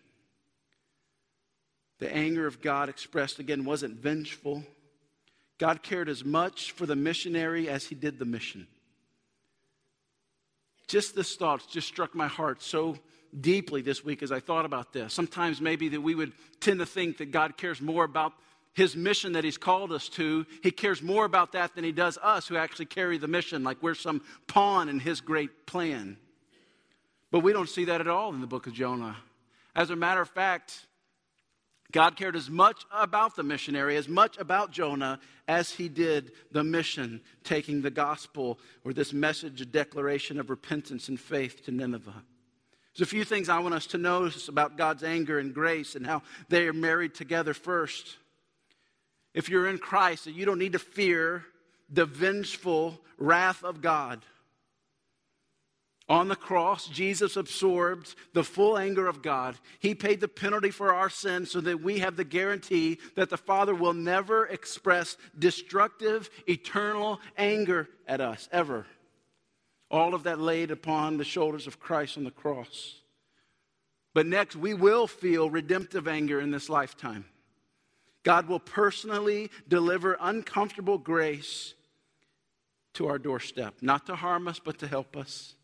The 1.99 2.15
anger 2.15 2.47
of 2.47 2.61
God 2.61 2.89
expressed 2.89 3.39
again 3.39 3.65
wasn't 3.65 3.97
vengeful. 3.97 4.65
God 5.59 5.83
cared 5.83 6.09
as 6.09 6.25
much 6.25 6.73
for 6.73 6.87
the 6.87 6.97
missionary 6.97 7.69
as 7.69 7.87
he 7.87 7.95
did 7.95 8.19
the 8.19 8.25
mission 8.25 8.67
just 10.89 11.15
this 11.15 11.37
thought 11.37 11.65
just 11.71 11.87
struck 11.87 12.15
my 12.15 12.27
heart 12.27 12.63
so 12.63 12.97
deeply 13.41 13.83
this 13.83 14.05
week 14.05 14.23
as 14.23 14.33
I 14.33 14.41
thought 14.41 14.65
about 14.65 14.93
this. 14.93 15.13
Sometimes 15.13 15.61
maybe 15.61 15.89
that 15.91 16.01
we 16.01 16.15
would 16.15 16.33
tend 16.61 16.81
to 16.81 16.87
think 16.87 17.19
that 17.19 17.31
God 17.31 17.57
cares 17.57 17.81
more 17.81 18.05
about 18.05 18.33
his 18.73 18.97
mission 18.97 19.33
that 19.33 19.45
he's 19.45 19.59
called 19.59 19.93
us 19.93 20.09
to. 20.11 20.47
He 20.63 20.71
cares 20.71 21.03
more 21.03 21.25
about 21.25 21.53
that 21.53 21.75
than 21.75 21.85
he 21.85 21.93
does 21.93 22.19
us 22.23 22.49
who 22.49 22.57
actually 22.57 22.87
carry 22.87 23.19
the 23.19 23.29
mission, 23.29 23.65
like 23.65 23.83
we're 23.83 23.95
some 23.95 24.23
pawn 24.47 24.89
in 24.89 25.01
his 25.01 25.21
great 25.21 25.67
plan. 25.67 26.17
But 27.31 27.41
we 27.41 27.53
don't 27.53 27.69
see 27.69 27.85
that 27.87 28.01
at 28.01 28.09
all 28.09 28.33
in 28.33 28.41
the 28.41 28.47
book 28.47 28.67
of 28.67 28.73
Jonah. 28.73 29.17
As 29.75 29.91
a 29.91 29.97
matter 29.97 30.23
of 30.23 30.31
fact, 30.31 30.87
God 31.91 32.17
cared 32.17 32.37
as 32.37 32.51
much 32.51 32.85
about 32.93 33.35
the 33.35 33.43
missionary, 33.43 33.97
as 33.97 34.09
much 34.09 34.37
about 34.37 34.73
Jonah, 34.73 35.21
as 35.47 35.71
he 35.71 35.89
did 35.89 36.33
the 36.53 36.63
mission, 36.63 37.23
taking 37.45 37.81
the 37.81 37.91
gospel 37.91 38.59
or 38.85 38.93
this 38.93 39.15
message, 39.15 39.63
a 39.63 39.67
declaration 39.67 40.39
of 40.39 40.51
repentance 40.51 41.09
and 41.09 41.19
faith 41.19 41.65
to 41.65 41.71
Nineveh. 41.71 42.23
There's 42.95 43.09
a 43.09 43.11
few 43.11 43.25
things 43.25 43.49
I 43.49 43.61
want 43.61 43.75
us 43.75 43.87
to 43.89 43.99
notice 43.99 44.49
about 44.49 44.77
God's 44.77 45.03
anger 45.03 45.39
and 45.39 45.55
grace 45.55 45.95
and 45.95 46.05
how 46.05 46.23
they 46.49 46.67
are 46.69 46.73
married 46.75 47.15
together 47.15 47.55
first. 47.55 48.17
If 49.35 49.49
you're 49.49 49.69
in 49.69 49.79
Christ, 49.79 50.27
you 50.27 50.45
don't 50.45 50.59
need 50.59 50.73
to 50.73 50.79
fear 50.79 51.45
the 51.89 52.05
vengeful 52.05 53.01
wrath 53.17 53.65
of 53.65 53.81
God. 53.81 54.25
On 56.09 56.29
the 56.29 56.37
cross, 56.37 56.87
Jesus 56.89 57.37
absorbed 57.37 58.15
the 58.33 58.43
full 58.43 58.79
anger 58.79 59.07
of 59.07 59.21
God. 59.21 59.57
He 59.79 59.95
paid 59.95 60.21
the 60.21 60.29
penalty 60.29 60.71
for 60.71 60.95
our 60.95 61.11
sins 61.11 61.51
so 61.51 61.61
that 61.61 61.83
we 61.83 61.99
have 61.99 62.17
the 62.17 62.25
guarantee 62.25 62.99
that 63.15 63.29
the 63.29 63.37
Father 63.37 63.75
will 63.75 63.93
never 63.93 64.47
express 64.47 65.19
destructive, 65.39 66.31
eternal 66.47 67.21
anger 67.37 67.91
at 68.07 68.23
us, 68.23 68.49
ever. 68.53 68.87
All 69.91 70.15
of 70.15 70.23
that 70.23 70.41
laid 70.41 70.71
upon 70.71 71.19
the 71.19 71.25
shoulders 71.25 71.67
of 71.67 71.79
Christ 71.79 72.17
on 72.17 72.25
the 72.25 72.31
cross. 72.31 72.97
But 74.15 74.27
next, 74.27 74.57
we 74.57 74.73
will 74.73 75.07
feel 75.07 75.51
redemptive 75.51 76.09
anger 76.09 76.41
in 76.41 76.51
this 76.51 76.71
lifetime. 76.71 77.27
God 78.23 78.49
will 78.49 78.61
personally 78.61 79.51
deliver 79.69 80.17
uncomfortable 80.19 80.99
grace 80.99 81.75
to 82.95 83.09
our 83.09 83.19
doorstep, 83.19 83.75
not 83.83 84.07
to 84.07 84.17
harm 84.17 84.49
us, 84.49 84.59
but 84.59 84.79
to 84.79 84.89
help 84.89 85.15
us. 85.15 85.55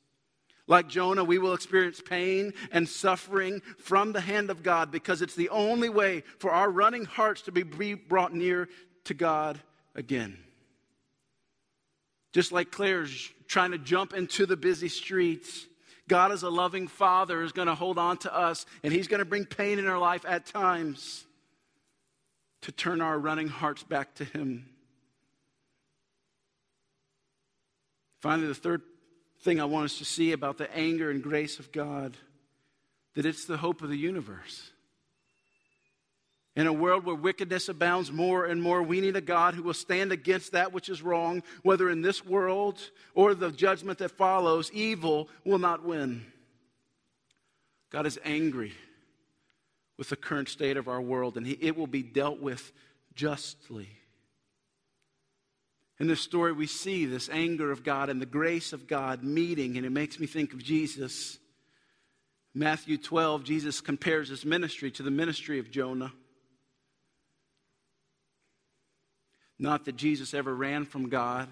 Like 0.67 0.89
Jonah, 0.89 1.25
we 1.25 1.39
will 1.39 1.53
experience 1.53 2.01
pain 2.01 2.55
and 2.73 2.89
suffering 2.89 3.61
from 3.79 4.13
the 4.13 4.21
hand 4.21 4.51
of 4.51 4.63
God 4.63 4.91
because 4.91 5.21
it's 5.21 5.35
the 5.35 5.51
only 5.51 5.91
way 5.91 6.23
for 6.39 6.51
our 6.51 6.71
running 6.71 7.05
hearts 7.05 7.43
to 7.43 7.53
be 7.53 7.95
brought 7.95 8.33
near 8.33 8.69
to 9.05 9.15
God 9.15 9.61
again. 9.95 10.39
Just 12.33 12.51
like 12.51 12.71
Claire's 12.71 13.31
trying 13.47 13.73
to 13.73 13.79
jump 13.79 14.15
into 14.15 14.47
the 14.47 14.57
busy 14.57 14.89
streets, 14.89 15.67
God, 16.09 16.33
as 16.33 16.43
a 16.43 16.51
loving 16.51 16.89
father, 16.89 17.43
is 17.43 17.53
going 17.53 17.69
to 17.69 17.75
hold 17.75 17.99
on 17.99 18.17
to 18.19 18.35
us 18.35 18.65
and 18.83 18.93
He's 18.93 19.07
going 19.07 19.21
to 19.21 19.25
bring 19.27 19.45
pain 19.45 19.79
in 19.79 19.87
our 19.87 19.99
life 19.99 20.25
at 20.27 20.47
times 20.47 21.25
to 22.63 22.73
turn 22.73 23.03
our 23.03 23.19
running 23.19 23.49
hearts 23.49 23.83
back 23.83 24.15
to 24.15 24.25
Him. 24.25 24.67
Finally, 28.23 28.49
the 28.49 28.55
third 28.55 28.81
thing 29.45 29.61
I 29.61 29.67
want 29.67 29.85
us 29.85 29.99
to 29.99 30.07
see 30.07 30.33
about 30.33 30.57
the 30.57 30.75
anger 30.75 31.11
and 31.11 31.23
grace 31.23 31.59
of 31.59 31.71
God 31.71 32.17
that 33.15 33.27
it's 33.27 33.45
the 33.45 33.59
hope 33.59 33.83
of 33.83 33.91
the 33.91 33.97
universe. 33.97 34.71
In 36.57 36.67
a 36.67 36.73
world 36.73 37.05
where 37.05 37.15
wickedness 37.15 37.69
abounds 37.69 38.11
more 38.11 38.47
and 38.47 38.63
more, 38.63 38.83
we 38.83 39.01
need 39.01 39.17
a 39.17 39.21
God 39.21 39.55
who 39.55 39.63
will 39.63 39.75
stand 39.75 40.13
against 40.13 40.53
that 40.53 40.73
which 40.73 40.89
is 40.89 41.03
wrong, 41.03 41.43
whether 41.63 41.91
in 41.91 42.01
this 42.01 42.25
world 42.25 42.79
or 43.15 43.35
the 43.35 43.51
judgment 43.51 43.99
that 43.99 44.13
follows. 44.13 44.71
Evil 44.73 45.29
will 45.45 45.59
not 45.59 45.85
win. 45.85 46.25
God 47.91 48.07
is 48.07 48.19
angry 48.25 48.73
with 49.99 50.09
the 50.09 50.17
current 50.17 50.49
state 50.49 50.77
of 50.77 50.89
our 50.89 51.01
world, 51.01 51.37
and 51.37 51.47
he, 51.47 51.53
it 51.61 51.77
will 51.77 51.87
be 51.87 52.03
dealt 52.03 52.41
with 52.41 52.73
justly. 53.15 53.89
In 56.01 56.09
this 56.09 56.21
story, 56.21 56.53
we 56.53 56.67
see 56.67 57.07
this 57.07 57.29
anger 57.31 57.71
of 57.71 57.85
God 57.85 58.09
and 58.09 58.21
the 58.21 58.27
grace 58.27 58.73
of 58.73 58.89
God 58.89 59.23
meeting, 59.23 59.77
and 59.77 59.87
it 59.87 59.93
makes 59.93 60.19
me 60.19 60.27
think 60.27 60.53
of 60.53 60.63
Jesus. 60.63 61.39
Matthew 62.53 62.99
12, 62.99 63.45
Jesus 63.45 63.81
compares 63.81 64.29
his 64.29 64.45
ministry 64.45 64.91
to 64.93 65.03
the 65.03 65.11
ministry 65.11 65.59
of 65.59 65.71
Jonah. 65.71 66.13
Not 69.59 69.85
that 69.85 69.97
Jesus 69.97 70.35
ever 70.35 70.55
ran 70.55 70.85
from 70.85 71.09
God, 71.09 71.49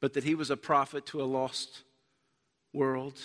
but 0.00 0.14
that 0.14 0.24
he 0.24 0.34
was 0.34 0.50
a 0.50 0.56
prophet 0.56 1.06
to 1.06 1.22
a 1.22 1.24
lost 1.24 1.82
world. 2.72 3.18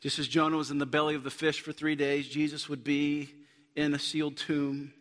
Just 0.00 0.18
as 0.18 0.26
Jonah 0.26 0.56
was 0.56 0.72
in 0.72 0.78
the 0.78 0.86
belly 0.86 1.14
of 1.14 1.22
the 1.22 1.30
fish 1.30 1.60
for 1.60 1.72
three 1.72 1.94
days, 1.94 2.26
Jesus 2.26 2.68
would 2.68 2.82
be 2.82 3.32
in 3.76 3.94
a 3.94 3.98
sealed 3.98 4.36
tomb. 4.36 4.92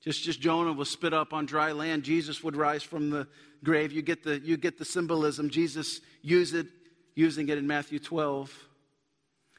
Just 0.00 0.26
as 0.28 0.36
Jonah 0.36 0.72
was 0.72 0.88
spit 0.88 1.12
up 1.12 1.32
on 1.32 1.46
dry 1.46 1.72
land, 1.72 2.04
Jesus 2.04 2.42
would 2.42 2.56
rise 2.56 2.82
from 2.82 3.10
the 3.10 3.28
grave. 3.62 3.92
You 3.92 4.02
get 4.02 4.22
the, 4.22 4.40
you 4.40 4.56
get 4.56 4.78
the 4.78 4.84
symbolism. 4.84 5.50
Jesus 5.50 6.00
used 6.22 6.54
it, 6.54 6.66
using 7.14 7.48
it 7.48 7.58
in 7.58 7.66
Matthew 7.66 7.98
12. 7.98 8.52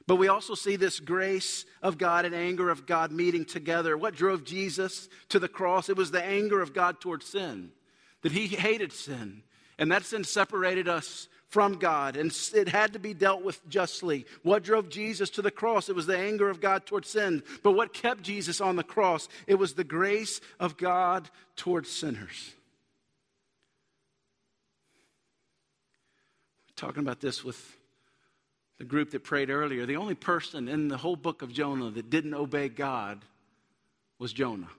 But 0.07 0.15
we 0.15 0.27
also 0.27 0.55
see 0.55 0.75
this 0.75 0.99
grace 0.99 1.65
of 1.83 1.97
God 1.97 2.25
and 2.25 2.33
anger 2.33 2.69
of 2.69 2.87
God 2.87 3.11
meeting 3.11 3.45
together. 3.45 3.95
What 3.95 4.15
drove 4.15 4.43
Jesus 4.43 5.07
to 5.29 5.39
the 5.39 5.47
cross? 5.47 5.89
It 5.89 5.97
was 5.97 6.11
the 6.11 6.23
anger 6.23 6.59
of 6.59 6.73
God 6.73 6.99
towards 6.99 7.27
sin, 7.27 7.71
that 8.23 8.31
he 8.31 8.47
hated 8.47 8.91
sin. 8.91 9.43
And 9.77 9.91
that 9.91 10.03
sin 10.03 10.23
separated 10.23 10.87
us 10.87 11.27
from 11.51 11.73
God, 11.73 12.15
and 12.15 12.35
it 12.55 12.69
had 12.69 12.93
to 12.93 12.99
be 12.99 13.13
dealt 13.13 13.43
with 13.43 13.67
justly. 13.67 14.25
What 14.41 14.63
drove 14.63 14.87
Jesus 14.87 15.29
to 15.31 15.41
the 15.41 15.51
cross? 15.51 15.89
It 15.89 15.95
was 15.95 16.05
the 16.05 16.17
anger 16.17 16.49
of 16.49 16.61
God 16.61 16.85
towards 16.85 17.09
sin. 17.09 17.43
But 17.61 17.73
what 17.73 17.93
kept 17.93 18.23
Jesus 18.23 18.61
on 18.61 18.77
the 18.77 18.83
cross? 18.83 19.27
It 19.47 19.55
was 19.55 19.73
the 19.73 19.83
grace 19.83 20.39
of 20.61 20.77
God 20.77 21.29
towards 21.57 21.91
sinners. 21.91 22.53
We're 26.69 26.87
talking 26.87 27.03
about 27.03 27.19
this 27.19 27.43
with 27.43 27.77
the 28.77 28.85
group 28.85 29.11
that 29.11 29.25
prayed 29.25 29.49
earlier. 29.49 29.85
The 29.85 29.97
only 29.97 30.15
person 30.15 30.69
in 30.69 30.87
the 30.87 30.97
whole 30.97 31.17
book 31.17 31.41
of 31.41 31.51
Jonah 31.51 31.91
that 31.91 32.09
didn't 32.09 32.33
obey 32.33 32.69
God 32.69 33.25
was 34.19 34.31
Jonah. 34.31 34.69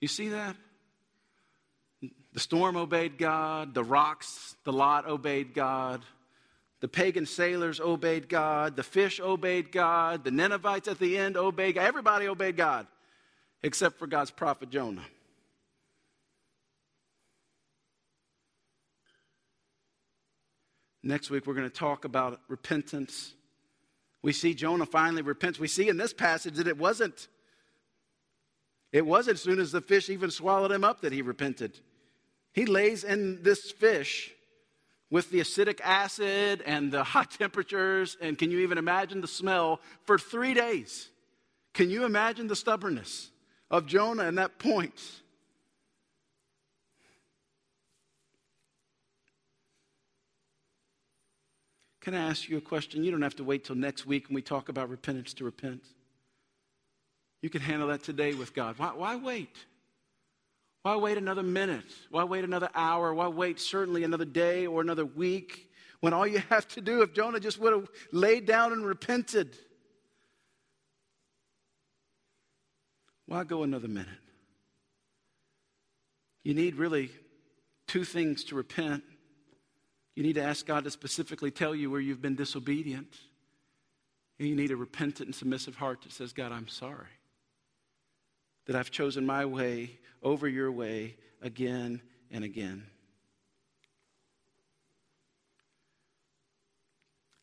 You 0.00 0.06
see 0.06 0.28
that? 0.28 0.54
The 2.36 2.40
storm 2.40 2.76
obeyed 2.76 3.16
God, 3.16 3.72
the 3.72 3.82
rocks, 3.82 4.56
the 4.64 4.72
lot 4.72 5.08
obeyed 5.08 5.54
God, 5.54 6.02
the 6.80 6.86
pagan 6.86 7.24
sailors 7.24 7.80
obeyed 7.80 8.28
God, 8.28 8.76
the 8.76 8.82
fish 8.82 9.20
obeyed 9.20 9.72
God, 9.72 10.22
the 10.22 10.30
Ninevites 10.30 10.86
at 10.86 10.98
the 10.98 11.16
end 11.16 11.38
obeyed 11.38 11.76
God. 11.76 11.84
Everybody 11.84 12.28
obeyed 12.28 12.58
God 12.58 12.88
except 13.62 13.98
for 13.98 14.06
God's 14.06 14.30
prophet 14.30 14.68
Jonah. 14.68 15.06
Next 21.02 21.30
week, 21.30 21.46
we're 21.46 21.54
going 21.54 21.70
to 21.70 21.74
talk 21.74 22.04
about 22.04 22.42
repentance. 22.48 23.32
We 24.20 24.34
see 24.34 24.52
Jonah 24.52 24.84
finally 24.84 25.22
repents. 25.22 25.58
We 25.58 25.68
see 25.68 25.88
in 25.88 25.96
this 25.96 26.12
passage 26.12 26.56
that 26.56 26.68
it 26.68 26.76
wasn't. 26.76 27.28
It 28.92 29.06
wasn't 29.06 29.36
as 29.36 29.42
soon 29.42 29.58
as 29.58 29.72
the 29.72 29.80
fish 29.80 30.10
even 30.10 30.30
swallowed 30.30 30.70
him 30.70 30.84
up 30.84 31.00
that 31.00 31.14
he 31.14 31.22
repented. 31.22 31.80
He 32.56 32.64
lays 32.64 33.04
in 33.04 33.42
this 33.42 33.70
fish 33.70 34.32
with 35.10 35.30
the 35.30 35.40
acidic 35.40 35.78
acid 35.84 36.62
and 36.64 36.90
the 36.90 37.04
hot 37.14 37.30
temperatures, 37.30 38.16
and 38.18 38.38
can 38.38 38.50
you 38.50 38.60
even 38.60 38.78
imagine 38.78 39.20
the 39.20 39.28
smell 39.28 39.78
for 40.04 40.18
three 40.18 40.54
days? 40.54 41.10
Can 41.74 41.90
you 41.90 42.06
imagine 42.06 42.46
the 42.46 42.56
stubbornness 42.56 43.28
of 43.70 43.86
Jonah 43.86 44.24
in 44.24 44.36
that 44.36 44.58
point? 44.58 44.98
Can 52.00 52.14
I 52.14 52.30
ask 52.30 52.48
you 52.48 52.56
a 52.56 52.62
question? 52.62 53.04
You 53.04 53.10
don't 53.10 53.20
have 53.20 53.36
to 53.36 53.44
wait 53.44 53.64
till 53.64 53.76
next 53.76 54.06
week 54.06 54.28
when 54.28 54.34
we 54.34 54.40
talk 54.40 54.70
about 54.70 54.88
repentance 54.88 55.34
to 55.34 55.44
repent. 55.44 55.82
You 57.42 57.50
can 57.50 57.60
handle 57.60 57.88
that 57.88 58.02
today 58.02 58.32
with 58.32 58.54
God. 58.54 58.78
Why, 58.78 58.92
why 58.94 59.16
wait? 59.16 59.54
Why 60.86 60.94
wait 60.94 61.18
another 61.18 61.42
minute? 61.42 61.82
Why 62.10 62.22
wait 62.22 62.44
another 62.44 62.70
hour? 62.72 63.12
Why 63.12 63.26
wait 63.26 63.58
certainly 63.58 64.04
another 64.04 64.24
day 64.24 64.68
or 64.68 64.80
another 64.80 65.04
week 65.04 65.68
when 65.98 66.12
all 66.12 66.24
you 66.24 66.38
have 66.48 66.68
to 66.68 66.80
do, 66.80 67.02
if 67.02 67.12
Jonah 67.12 67.40
just 67.40 67.58
would 67.58 67.72
have 67.72 67.88
laid 68.12 68.46
down 68.46 68.72
and 68.72 68.86
repented, 68.86 69.56
why 73.26 73.42
go 73.42 73.64
another 73.64 73.88
minute? 73.88 74.06
You 76.44 76.54
need 76.54 76.76
really 76.76 77.10
two 77.88 78.04
things 78.04 78.44
to 78.44 78.54
repent. 78.54 79.02
You 80.14 80.22
need 80.22 80.34
to 80.34 80.44
ask 80.44 80.64
God 80.64 80.84
to 80.84 80.92
specifically 80.92 81.50
tell 81.50 81.74
you 81.74 81.90
where 81.90 82.00
you've 82.00 82.22
been 82.22 82.36
disobedient. 82.36 83.12
And 84.38 84.46
you 84.46 84.54
need 84.54 84.70
a 84.70 84.76
repentant 84.76 85.26
and 85.26 85.34
submissive 85.34 85.74
heart 85.74 86.02
that 86.02 86.12
says, 86.12 86.32
God, 86.32 86.52
I'm 86.52 86.68
sorry 86.68 87.15
that 88.66 88.76
I've 88.76 88.90
chosen 88.90 89.24
my 89.24 89.44
way 89.44 89.98
over 90.22 90.48
your 90.48 90.70
way 90.70 91.16
again 91.40 92.02
and 92.30 92.44
again. 92.44 92.84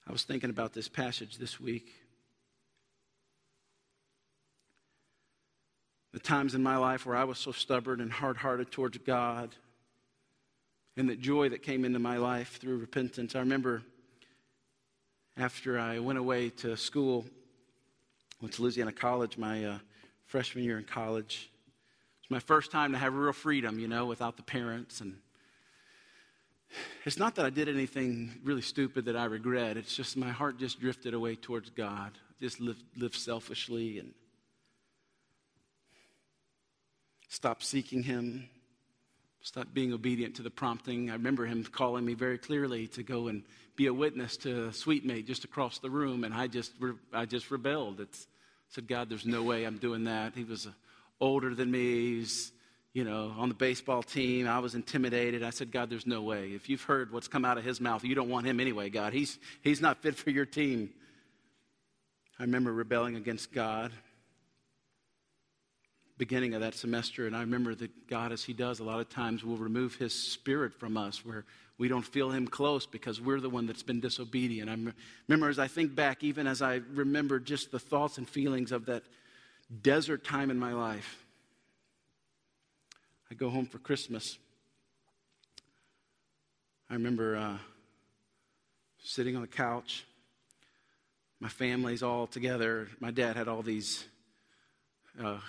I 0.08 0.12
was 0.12 0.24
thinking 0.24 0.50
about 0.50 0.74
this 0.74 0.90
passage 0.90 1.38
this 1.38 1.60
week. 1.60 1.92
The 6.12 6.20
times 6.20 6.54
in 6.54 6.62
my 6.62 6.78
life 6.78 7.06
where 7.06 7.16
I 7.16 7.24
was 7.24 7.40
so 7.40 7.52
stubborn 7.52 8.02
and 8.02 8.12
hard 8.12 8.38
hearted 8.38 8.72
towards 8.72 8.98
God, 9.00 9.56
and 10.96 11.10
the 11.10 11.16
joy 11.16 11.50
that 11.50 11.64
came 11.64 11.86
into 11.86 12.00
my 12.00 12.18
life 12.18 12.60
through 12.60 12.78
repentance. 12.78 13.34
I 13.36 13.40
remember 13.40 13.82
after 15.38 15.80
I 15.80 15.98
went 16.00 16.20
away 16.20 16.50
to 16.50 16.78
school, 16.78 17.26
went 18.42 18.54
to 18.56 18.62
Louisiana 18.62 18.92
College, 18.92 19.38
my 19.38 19.66
uh, 19.66 19.78
freshman 20.34 20.64
year 20.64 20.80
in 20.80 20.84
college. 20.84 21.52
It's 22.20 22.32
my 22.32 22.40
first 22.40 22.72
time 22.72 22.94
to 22.94 22.98
have 22.98 23.14
real 23.14 23.34
freedom, 23.34 23.78
you 23.78 23.88
know, 23.88 24.08
without 24.08 24.36
the 24.36 24.42
parents. 24.42 25.00
And 25.00 25.18
it's 27.06 27.20
not 27.20 27.36
that 27.36 27.46
I 27.46 27.52
did 27.52 27.70
anything 27.70 28.32
really 28.44 28.64
stupid 28.64 29.06
that 29.06 29.16
I 29.16 29.26
regret. 29.26 29.78
It's 29.78 29.96
just 29.96 30.18
my 30.18 30.32
heart 30.32 30.58
just 30.58 30.80
drifted 30.80 31.14
away 31.14 31.36
towards 31.36 31.70
God. 31.70 32.14
Just 32.42 32.60
lived, 32.60 32.82
lived 32.98 33.14
selfishly 33.14 34.00
and 34.00 34.12
stopped 37.30 37.64
seeking 37.64 38.02
Him, 38.02 38.50
stopped 39.44 39.72
being 39.72 39.94
obedient 39.94 40.38
to 40.38 40.42
the 40.42 40.50
prompting. 40.50 41.12
I 41.12 41.14
remember 41.14 41.46
Him 41.46 41.64
calling 41.64 42.04
me 42.04 42.16
very 42.16 42.40
clearly 42.40 42.88
to 42.88 43.04
go 43.04 43.28
and 43.28 43.44
be 43.76 43.86
a 43.86 43.94
witness 43.94 44.36
to 44.38 44.70
a 44.70 44.74
suite 44.74 45.06
mate 45.06 45.28
just 45.28 45.44
across 45.44 45.78
the 45.78 45.92
room, 45.92 46.24
and 46.24 46.34
I 46.34 46.48
just, 46.48 46.72
I 47.14 47.26
just 47.28 47.52
rebelled. 47.52 48.00
It's, 48.00 48.26
said, 48.74 48.88
God, 48.88 49.10
there's 49.10 49.26
no 49.26 49.44
way 49.44 49.66
I'm 49.66 49.78
doing 49.78 50.06
that. 50.06 50.34
He 50.36 50.44
was 50.44 50.66
uh, 50.66 50.72
older 51.20 51.54
than 51.54 51.70
me. 51.70 52.18
He's, 52.18 52.52
you 52.94 53.04
know, 53.04 53.34
on 53.38 53.50
the 53.50 53.56
baseball 53.56 54.02
team. 54.02 54.48
I 54.48 54.60
was 54.60 54.74
intimidated. 54.74 55.44
I 55.44 55.52
said, 55.52 55.72
God, 55.72 55.90
there's 55.90 56.08
no 56.08 56.22
way. 56.22 56.50
If 56.50 56.70
you've 56.70 56.82
heard 56.82 57.12
what's 57.12 57.28
come 57.28 57.46
out 57.46 57.58
of 57.58 57.64
his 57.64 57.80
mouth, 57.80 58.04
you 58.04 58.16
don't 58.16 58.30
want 58.30 58.48
him 58.48 58.60
anyway, 58.60 58.90
God. 58.90 59.14
He's, 59.14 59.38
he's 59.62 59.80
not 59.80 60.02
fit 60.02 60.16
for 60.16 60.32
your 60.32 60.46
team. 60.46 60.90
I 62.40 62.44
remember 62.44 62.74
rebelling 62.74 63.16
against 63.16 63.54
God 63.54 63.92
beginning 66.18 66.54
of 66.54 66.62
that 66.62 66.76
semester 66.76 67.26
and 67.26 67.36
i 67.36 67.40
remember 67.42 67.74
that 67.74 68.08
god 68.08 68.32
as 68.32 68.44
he 68.44 68.54
does 68.54 68.80
a 68.80 68.84
lot 68.84 69.00
of 69.00 69.10
times 69.10 69.44
will 69.44 69.58
remove 69.58 69.96
his 69.96 70.14
spirit 70.14 70.74
from 70.74 70.96
us 70.96 71.26
where 71.26 71.44
we 71.78 71.88
don't 71.88 72.06
feel 72.06 72.30
him 72.30 72.48
close 72.48 72.86
because 72.86 73.20
we're 73.20 73.40
the 73.40 73.50
one 73.50 73.66
that's 73.66 73.84
been 73.84 74.00
disobedient 74.00 74.70
i 74.70 74.94
remember 75.28 75.50
as 75.50 75.60
i 75.60 75.68
think 75.68 75.96
back 75.96 76.24
even 76.24 76.48
as 76.48 76.62
i 76.62 76.82
remember 76.94 77.40
just 77.40 77.72
the 77.72 77.80
thoughts 77.80 78.18
and 78.18 78.28
feelings 78.28 78.72
of 78.72 78.86
that 78.86 79.04
desert 79.82 80.24
time 80.24 80.50
in 80.50 80.60
my 80.60 80.74
life 80.74 81.24
I 83.34 83.36
go 83.36 83.50
home 83.50 83.66
for 83.66 83.80
Christmas. 83.80 84.38
I 86.88 86.94
remember 86.94 87.36
uh, 87.36 87.58
sitting 89.02 89.36
on 89.36 89.42
the 89.42 89.48
couch. 89.48 90.06
My 91.40 91.50
family's 91.50 92.04
all 92.04 92.28
together. 92.28 92.90
My 93.00 93.10
dad 93.10 93.36
had 93.36 93.48
all 93.48 93.64
these 93.64 94.06
uh, 95.20 95.40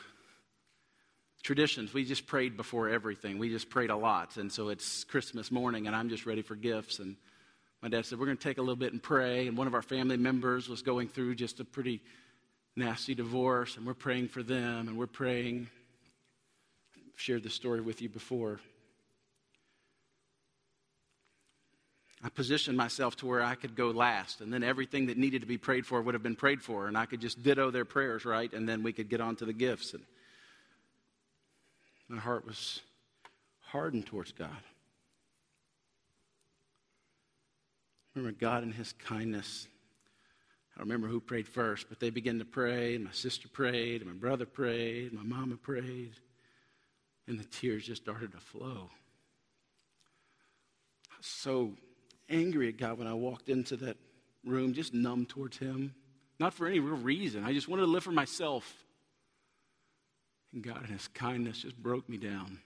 traditions. 1.45 1.95
We 1.95 2.05
just 2.05 2.27
prayed 2.27 2.57
before 2.57 2.89
everything. 2.89 3.39
We 3.39 3.51
just 3.51 3.71
prayed 3.71 3.91
a 3.91 3.97
lot. 3.97 4.37
And 4.37 4.51
so 4.51 4.71
it's 4.71 5.05
Christmas 5.05 5.53
morning, 5.53 5.87
and 5.87 5.95
I'm 5.95 6.09
just 6.09 6.27
ready 6.27 6.43
for 6.43 6.57
gifts. 6.57 6.99
And 6.99 7.15
my 7.83 7.89
dad 7.89 8.07
said, 8.07 8.19
We're 8.19 8.27
going 8.27 8.39
to 8.39 8.43
take 8.43 8.59
a 8.59 8.63
little 8.63 8.75
bit 8.75 8.93
and 8.93 9.01
pray. 9.01 9.47
And 9.47 9.57
one 9.57 9.69
of 9.69 9.75
our 9.75 9.83
family 9.83 10.17
members 10.17 10.69
was 10.69 10.83
going 10.83 11.07
through 11.07 11.37
just 11.37 11.61
a 11.61 11.65
pretty 11.65 12.01
nasty 12.75 13.15
divorce, 13.15 13.77
and 13.77 13.87
we're 13.87 13.95
praying 13.95 14.29
for 14.29 14.43
them, 14.43 14.89
and 14.89 14.99
we're 14.99 15.07
praying 15.07 15.69
I've 16.97 17.21
shared 17.21 17.45
the 17.45 17.51
story 17.51 17.81
with 17.81 18.03
you 18.03 18.09
before. 18.09 18.59
I 22.25 22.29
positioned 22.29 22.77
myself 22.77 23.15
to 23.17 23.27
where 23.27 23.43
I 23.43 23.55
could 23.55 23.77
go 23.77 23.91
last, 23.91 24.41
and 24.41 24.53
then 24.53 24.65
everything 24.65 25.07
that 25.07 25.19
needed 25.19 25.43
to 25.43 25.47
be 25.47 25.59
prayed 25.59 25.87
for 25.87 26.03
would 26.03 26.15
have 26.15 26.23
been 26.25 26.35
prayed 26.35 26.61
for, 26.61 26.89
and 26.89 26.99
I 26.99 27.07
could 27.07 27.21
just 27.21 27.43
ditto 27.43 27.71
their 27.71 27.85
prayers, 27.85 28.25
right? 28.25 28.53
And 28.53 28.69
then 28.69 28.83
we 28.83 28.93
could 28.93 29.09
get 29.09 29.21
on 29.21 29.37
to 29.37 29.45
the 29.45 29.53
gifts. 29.53 29.95
And 29.95 30.03
my 32.15 32.21
heart 32.21 32.47
was 32.47 32.81
hardened 33.61 34.07
towards 34.07 34.33
God. 34.33 34.49
Remember 38.15 38.37
God 38.39 38.63
and 38.63 38.75
His 38.75 38.93
kindness. 38.93 39.67
I 40.75 40.81
don't 40.81 40.89
remember 40.89 41.09
who 41.09 41.21
prayed 41.21 41.49
first, 41.49 41.89
but 41.89 42.01
they 42.01 42.11
began 42.11 42.39
to 42.39 42.45
pray, 42.45 42.95
and 42.95 43.05
my 43.05 43.13
sister 43.13 43.49
prayed, 43.49 44.03
and 44.03 44.11
my 44.11 44.17
brother 44.17 44.47
prayed, 44.47 45.13
and 45.13 45.21
my 45.21 45.37
mama 45.37 45.57
prayed 45.57 46.15
and 47.27 47.39
the 47.39 47.45
tears 47.45 47.87
just 47.87 48.03
started 48.03 48.33
to 48.33 48.39
flow. 48.39 48.91
I 51.11 51.17
was 51.17 51.27
so 51.27 51.73
angry 52.29 52.69
at 52.69 52.79
God 52.79 52.99
when 52.99 53.07
I 53.07 53.15
walked 53.15 53.49
into 53.49 53.77
that 53.79 53.97
room, 54.45 54.75
just 54.75 54.93
numb 54.93 55.27
towards 55.27 55.57
Him. 55.57 55.95
Not 56.39 56.53
for 56.53 56.67
any 56.67 56.81
real 56.81 56.97
reason. 56.97 57.45
I 57.45 57.53
just 57.53 57.69
wanted 57.69 57.83
to 57.83 57.91
live 57.91 58.03
for 58.03 58.13
myself. 58.13 58.84
God, 60.61 60.87
His 60.87 61.09
kindness, 61.09 61.63
just 61.63 61.77
broke 61.77 62.09
me 62.09 62.17
down. 62.17 62.61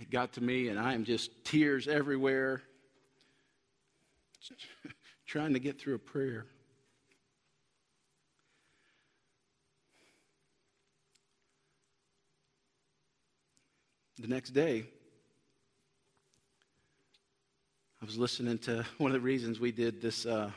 It 0.00 0.10
got 0.10 0.32
to 0.34 0.40
me, 0.40 0.68
and 0.68 0.78
I 0.78 0.94
am 0.94 1.04
just 1.04 1.30
tears 1.44 1.88
everywhere, 1.88 2.62
trying 5.26 5.52
to 5.52 5.58
get 5.58 5.80
through 5.80 5.94
a 5.94 5.98
prayer. 5.98 6.46
The 14.18 14.28
next 14.28 14.50
day, 14.50 14.84
I 18.02 18.04
was 18.04 18.18
listening 18.18 18.58
to 18.58 18.84
one 18.98 19.10
of 19.10 19.14
the 19.14 19.20
reasons 19.20 19.60
we 19.60 19.72
did 19.72 20.02
this 20.02 20.26
uh, 20.26 20.50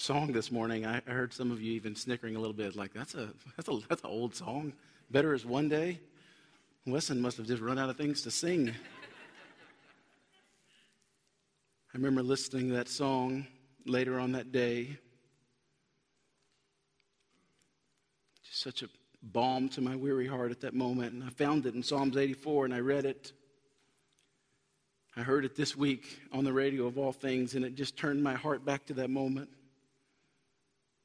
song 0.00 0.32
this 0.32 0.50
morning. 0.50 0.86
I 0.86 1.02
heard 1.06 1.32
some 1.32 1.50
of 1.50 1.60
you 1.60 1.72
even 1.72 1.94
snickering 1.94 2.34
a 2.34 2.38
little 2.38 2.54
bit, 2.54 2.74
like 2.74 2.94
that's 2.94 3.14
a 3.14 3.28
that's 3.56 3.68
a 3.68 3.78
that's 3.86 4.02
an 4.02 4.08
old 4.08 4.34
song. 4.34 4.72
Better 5.10 5.34
is 5.34 5.44
one 5.44 5.68
day. 5.68 6.00
Wesson 6.86 7.20
must 7.20 7.36
have 7.36 7.46
just 7.46 7.60
run 7.60 7.78
out 7.78 7.90
of 7.90 7.98
things 7.98 8.22
to 8.22 8.30
sing. 8.30 8.70
I 11.92 11.96
remember 11.96 12.22
listening 12.22 12.68
to 12.68 12.76
that 12.76 12.88
song 12.88 13.46
later 13.84 14.18
on 14.18 14.32
that 14.32 14.52
day. 14.52 14.96
Just 18.42 18.62
such 18.62 18.82
a 18.82 18.88
balm 19.22 19.68
to 19.70 19.82
my 19.82 19.96
weary 19.96 20.26
heart 20.26 20.50
at 20.50 20.62
that 20.62 20.72
moment. 20.72 21.12
And 21.12 21.22
I 21.22 21.28
found 21.28 21.66
it 21.66 21.74
in 21.74 21.82
Psalms 21.82 22.16
84 22.16 22.64
and 22.64 22.72
I 22.72 22.80
read 22.80 23.04
it. 23.04 23.32
I 25.14 25.20
heard 25.20 25.44
it 25.44 25.56
this 25.56 25.76
week 25.76 26.20
on 26.32 26.44
the 26.44 26.52
radio 26.52 26.86
of 26.86 26.96
all 26.96 27.12
things, 27.12 27.54
and 27.54 27.64
it 27.64 27.74
just 27.74 27.96
turned 27.96 28.22
my 28.22 28.34
heart 28.34 28.64
back 28.64 28.86
to 28.86 28.94
that 28.94 29.10
moment. 29.10 29.50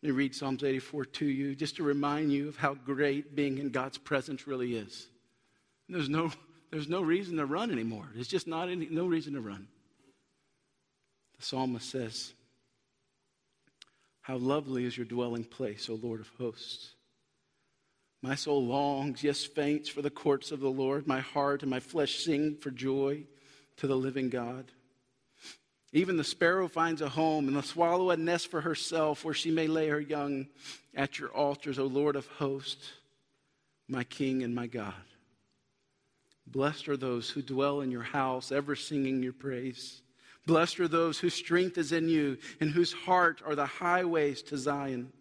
Let 0.06 0.12
me 0.12 0.18
read 0.18 0.36
Psalms 0.36 0.64
84 0.64 1.06
to 1.06 1.26
you 1.26 1.56
just 1.56 1.78
to 1.78 1.84
remind 1.84 2.32
you 2.32 2.48
of 2.48 2.58
how 2.58 2.76
great 2.76 3.36
being 3.36 3.58
in 3.58 3.72
God's 3.72 3.98
presence 3.98 4.46
really 4.46 4.76
is. 4.76 5.08
There's 5.90 6.10
no, 6.10 6.32
there's 6.70 6.88
no 6.88 7.02
reason 7.02 7.38
to 7.38 7.46
run 7.48 7.72
anymore. 7.72 8.06
There's 8.14 8.28
just 8.28 8.46
not 8.46 8.70
any, 8.70 8.86
no 8.86 9.08
reason 9.08 9.34
to 9.34 9.42
run. 9.42 9.68
The 11.40 11.44
psalmist 11.44 11.90
says, 11.90 12.34
How 14.22 14.38
lovely 14.38 14.86
is 14.86 14.96
your 14.96 15.08
dwelling 15.08 15.44
place, 15.44 15.90
O 15.90 15.96
Lord 15.96 16.20
of 16.20 16.30
hosts. 16.38 16.94
My 18.22 18.36
soul 18.36 18.64
longs, 18.64 19.24
yes, 19.24 19.44
faints 19.44 19.90
for 19.90 20.04
the 20.04 20.12
courts 20.12 20.52
of 20.52 20.60
the 20.60 20.70
Lord. 20.70 21.08
My 21.08 21.22
heart 21.22 21.64
and 21.64 21.72
my 21.72 21.80
flesh 21.80 22.24
sing 22.24 22.58
for 22.58 22.70
joy 22.70 23.24
to 23.78 23.88
the 23.88 23.98
living 23.98 24.30
God. 24.30 24.72
Even 25.96 26.18
the 26.18 26.26
sparrow 26.26 26.68
finds 26.68 27.02
a 27.02 27.08
home, 27.08 27.48
and 27.48 27.56
the 27.56 27.64
swallow 27.64 28.10
a 28.10 28.18
nest 28.18 28.52
for 28.52 28.60
herself 28.60 29.24
where 29.24 29.34
she 29.34 29.50
may 29.50 29.66
lay 29.66 29.88
her 29.88 30.00
young 30.00 30.46
at 30.94 31.18
your 31.18 31.30
altars, 31.30 31.80
O 31.80 31.86
Lord 31.86 32.18
of 32.18 32.28
hosts, 32.28 32.92
my 33.88 34.04
King 34.04 34.44
and 34.44 34.54
my 34.54 34.68
God. 34.68 34.94
Blessed 36.46 36.90
are 36.90 36.98
those 36.98 37.30
who 37.30 37.42
dwell 37.42 37.80
in 37.80 37.92
your 37.92 38.04
house, 38.04 38.52
ever 38.52 38.76
singing 38.76 39.24
your 39.24 39.32
praise. 39.32 40.02
Blessed 40.46 40.82
are 40.82 40.90
those 40.90 41.18
whose 41.18 41.34
strength 41.34 41.78
is 41.78 41.94
in 41.94 42.10
you, 42.10 42.40
and 42.60 42.72
whose 42.72 42.92
heart 42.92 43.42
are 43.46 43.56
the 43.56 43.66
highways 43.66 44.42
to 44.44 44.58
Zion 44.58 45.14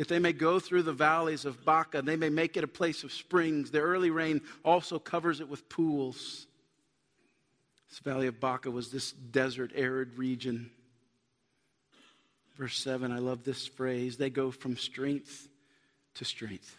that 0.00 0.08
they 0.08 0.18
may 0.18 0.32
go 0.32 0.58
through 0.58 0.82
the 0.82 0.94
valleys 0.94 1.44
of 1.44 1.62
Baca, 1.62 2.00
they 2.00 2.16
may 2.16 2.30
make 2.30 2.56
it 2.56 2.64
a 2.64 2.66
place 2.66 3.04
of 3.04 3.12
springs. 3.12 3.70
The 3.70 3.80
early 3.80 4.08
rain 4.08 4.40
also 4.64 4.98
covers 4.98 5.40
it 5.40 5.48
with 5.50 5.68
pools. 5.68 6.46
This 7.90 7.98
valley 7.98 8.28
of 8.28 8.40
Baca 8.40 8.70
was 8.70 8.90
this 8.90 9.12
desert, 9.12 9.72
arid 9.74 10.16
region. 10.16 10.70
Verse 12.56 12.78
7, 12.78 13.10
I 13.10 13.18
love 13.18 13.42
this 13.42 13.66
phrase. 13.66 14.16
They 14.16 14.30
go 14.30 14.50
from 14.50 14.76
strength 14.76 15.48
to 16.14 16.24
strength. 16.24 16.76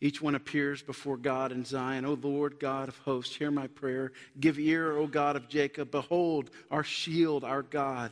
Each 0.00 0.22
one 0.22 0.34
appears 0.34 0.82
before 0.82 1.18
God 1.18 1.52
in 1.52 1.64
Zion. 1.64 2.06
O 2.06 2.14
Lord 2.14 2.58
God 2.58 2.88
of 2.88 2.96
hosts, 2.98 3.36
hear 3.36 3.50
my 3.50 3.66
prayer. 3.66 4.12
Give 4.38 4.58
ear, 4.58 4.96
O 4.96 5.06
God 5.06 5.36
of 5.36 5.48
Jacob. 5.48 5.90
Behold, 5.90 6.50
our 6.70 6.82
shield, 6.82 7.44
our 7.44 7.62
God. 7.62 8.10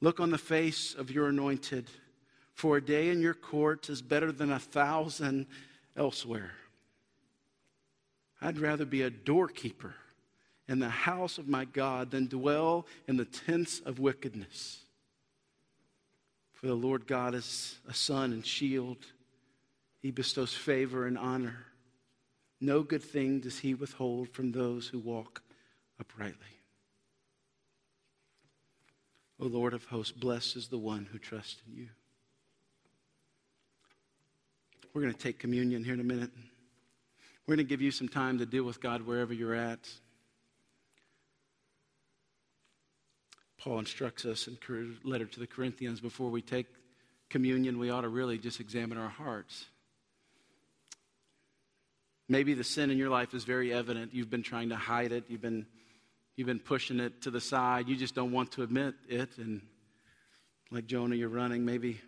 Look 0.00 0.18
on 0.18 0.30
the 0.30 0.38
face 0.38 0.94
of 0.94 1.10
your 1.10 1.28
anointed, 1.28 1.90
for 2.54 2.78
a 2.78 2.84
day 2.84 3.10
in 3.10 3.20
your 3.20 3.34
courts 3.34 3.90
is 3.90 4.00
better 4.00 4.32
than 4.32 4.50
a 4.50 4.58
thousand 4.58 5.46
elsewhere. 5.94 6.52
I'd 8.40 8.58
rather 8.58 8.84
be 8.84 9.02
a 9.02 9.10
doorkeeper 9.10 9.94
in 10.68 10.78
the 10.78 10.88
house 10.88 11.38
of 11.38 11.48
my 11.48 11.64
God 11.64 12.10
than 12.10 12.26
dwell 12.26 12.86
in 13.06 13.16
the 13.16 13.24
tents 13.24 13.80
of 13.80 13.98
wickedness. 13.98 14.80
For 16.52 16.66
the 16.66 16.74
Lord 16.74 17.06
God 17.06 17.34
is 17.34 17.78
a 17.88 17.94
sun 17.94 18.32
and 18.32 18.44
shield, 18.44 18.98
He 20.00 20.10
bestows 20.10 20.54
favor 20.54 21.06
and 21.06 21.18
honor. 21.18 21.66
No 22.60 22.82
good 22.82 23.02
thing 23.02 23.40
does 23.40 23.58
He 23.58 23.74
withhold 23.74 24.30
from 24.30 24.52
those 24.52 24.88
who 24.88 24.98
walk 24.98 25.42
uprightly. 26.00 26.46
O 29.38 29.46
Lord 29.46 29.74
of 29.74 29.84
hosts, 29.84 30.12
blessed 30.12 30.56
is 30.56 30.68
the 30.68 30.78
one 30.78 31.06
who 31.12 31.18
trusts 31.18 31.60
in 31.66 31.76
you. 31.76 31.88
We're 34.94 35.02
going 35.02 35.12
to 35.12 35.20
take 35.20 35.38
communion 35.38 35.84
here 35.84 35.92
in 35.92 36.00
a 36.00 36.04
minute. 36.04 36.30
We're 37.46 37.56
going 37.56 37.66
to 37.66 37.68
give 37.68 37.80
you 37.82 37.90
some 37.90 38.08
time 38.08 38.38
to 38.38 38.46
deal 38.46 38.64
with 38.64 38.80
God 38.80 39.02
wherever 39.02 39.32
you're 39.32 39.54
at. 39.54 39.88
Paul 43.58 43.78
instructs 43.78 44.24
us 44.24 44.48
in 44.48 44.58
letter 45.04 45.26
to 45.26 45.40
the 45.40 45.46
Corinthians 45.46 46.00
before 46.00 46.30
we 46.30 46.42
take 46.42 46.66
communion, 47.30 47.78
we 47.78 47.90
ought 47.90 48.02
to 48.02 48.08
really 48.08 48.38
just 48.38 48.60
examine 48.60 48.98
our 48.98 49.08
hearts. 49.08 49.66
Maybe 52.28 52.54
the 52.54 52.64
sin 52.64 52.90
in 52.90 52.98
your 52.98 53.10
life 53.10 53.34
is 53.34 53.44
very 53.44 53.72
evident. 53.72 54.14
You've 54.14 54.30
been 54.30 54.42
trying 54.42 54.70
to 54.70 54.76
hide 54.76 55.12
it. 55.12 55.24
You've 55.28 55.42
been 55.42 55.66
You've 56.36 56.46
been 56.46 56.60
pushing 56.60 57.00
it 57.00 57.22
to 57.22 57.30
the 57.30 57.40
side. 57.40 57.88
You 57.88 57.96
just 57.96 58.14
don't 58.14 58.30
want 58.30 58.52
to 58.52 58.62
admit 58.62 58.94
it. 59.08 59.38
And 59.38 59.62
like 60.70 60.86
Jonah, 60.86 61.16
you're 61.16 61.30
running. 61.30 61.64
Maybe 61.64 61.98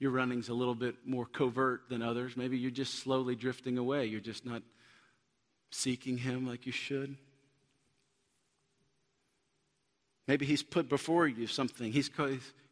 your 0.00 0.10
running's 0.10 0.48
a 0.48 0.54
little 0.54 0.74
bit 0.74 0.96
more 1.04 1.26
covert 1.26 1.82
than 1.90 2.02
others. 2.02 2.34
Maybe 2.34 2.58
you're 2.58 2.70
just 2.70 3.00
slowly 3.00 3.36
drifting 3.36 3.76
away. 3.76 4.06
You're 4.06 4.20
just 4.20 4.46
not 4.46 4.62
seeking 5.70 6.16
Him 6.16 6.48
like 6.48 6.64
you 6.64 6.72
should. 6.72 7.16
Maybe 10.26 10.46
He's 10.46 10.62
put 10.62 10.88
before 10.88 11.28
you 11.28 11.46
something. 11.46 11.92
He's 11.92 12.10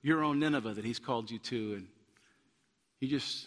your 0.03 0.24
own 0.24 0.41
Nineveh 0.41 0.72
that 0.72 0.85
He's 0.87 0.99
called 0.99 1.31
you 1.31 1.39
to, 1.41 1.74
and 1.74 1.87
you 2.99 3.09
just 3.09 3.47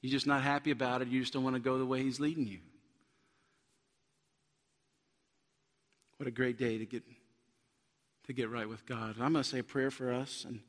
you're 0.00 0.10
just 0.10 0.26
not 0.26 0.42
happy 0.42 0.70
about 0.70 1.02
it. 1.02 1.08
You 1.08 1.20
just 1.20 1.34
don't 1.34 1.44
want 1.44 1.54
to 1.54 1.60
go 1.60 1.78
the 1.78 1.86
way 1.86 2.02
He's 2.02 2.18
leading 2.18 2.46
you. 2.46 2.60
What 6.16 6.26
a 6.28 6.32
great 6.32 6.56
day 6.56 6.78
to 6.78 6.86
get 6.86 7.02
to 8.26 8.32
get 8.32 8.48
right 8.48 8.68
with 8.68 8.86
God. 8.86 9.16
I'm 9.20 9.32
going 9.32 9.42
to 9.42 9.44
say 9.44 9.58
a 9.58 9.64
prayer 9.64 9.90
for 9.90 10.10
us, 10.10 10.46
and 10.48 10.60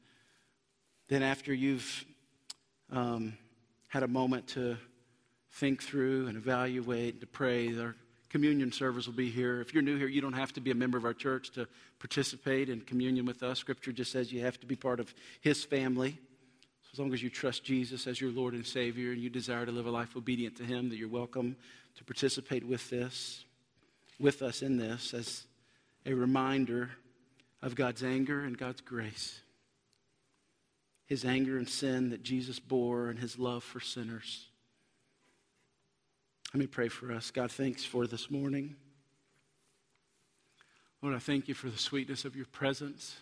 then 1.08 1.24
after 1.24 1.54
you've 1.54 2.06
um, 2.94 3.38
had 3.88 4.04
a 4.04 4.08
moment 4.08 4.48
to 4.50 4.78
think 5.54 5.82
through 5.82 6.28
and 6.28 6.38
evaluate, 6.38 7.14
and 7.14 7.22
to 7.22 7.28
pray, 7.28 7.78
our 7.78 7.96
communion 8.30 8.72
service 8.72 9.08
will 9.08 9.14
be 9.14 9.30
here. 9.30 9.62
If 9.62 9.74
you're 9.74 9.84
new 9.84 9.98
here, 9.98 10.08
you 10.08 10.22
don't 10.22 10.34
have 10.34 10.54
to 10.54 10.62
be 10.62 10.72
a 10.72 10.76
member 10.76 10.98
of 10.98 11.06
our 11.06 11.14
church 11.14 11.52
to 11.52 11.68
participate 12.00 12.70
in 12.70 12.82
communion 12.82 13.26
with 13.26 13.44
us. 13.44 13.60
Scripture 13.60 13.92
just 13.92 14.12
says 14.12 14.32
you 14.32 14.42
have 14.42 14.60
to 14.60 14.66
be 14.66 14.76
part 14.76 15.00
of 15.00 15.14
His 15.42 15.64
family. 15.64 16.12
So 16.84 16.90
as 16.94 17.00
long 17.00 17.14
as 17.14 17.22
you 17.22 17.30
trust 17.30 17.64
Jesus 17.64 18.08
as 18.08 18.22
your 18.22 18.32
Lord 18.32 18.54
and 18.54 18.66
Savior 18.66 19.12
and 19.12 19.22
you 19.22 19.30
desire 19.30 19.66
to 19.66 19.72
live 19.72 19.86
a 19.86 19.92
life 19.92 20.16
obedient 20.16 20.58
to 20.58 20.64
Him, 20.64 20.90
that 20.90 20.98
you're 20.98 21.10
welcome 21.10 21.56
to 21.98 22.04
participate 22.04 22.66
with 22.66 22.90
this, 22.90 23.44
with 24.20 24.42
us 24.42 24.62
in 24.62 24.78
this, 24.78 25.14
as 25.14 25.44
a 26.06 26.14
reminder 26.14 26.92
of 27.62 27.76
God's 27.76 28.04
anger 28.04 28.44
and 28.44 28.58
God's 28.58 28.82
grace. 28.82 29.43
His 31.06 31.26
anger 31.26 31.58
and 31.58 31.68
sin 31.68 32.10
that 32.10 32.24
Jesus 32.24 32.60
bore 32.60 33.10
and 33.10 33.20
his 33.20 33.38
love 33.38 33.64
for 33.64 33.80
sinners. 33.80 34.48
Let 36.54 36.60
me 36.60 36.68
pray 36.68 36.88
for 36.88 37.12
us. 37.12 37.32
God, 37.32 37.52
thanks 37.52 37.84
for 37.84 38.06
this 38.06 38.30
morning. 38.30 38.76
Lord, 41.02 41.16
I 41.16 41.20
thank 41.20 41.48
you 41.48 41.54
for 41.54 41.70
the 41.70 41.78
sweetness 41.78 42.26
of 42.26 42.36
your 42.36 42.46
presence. 42.46 43.18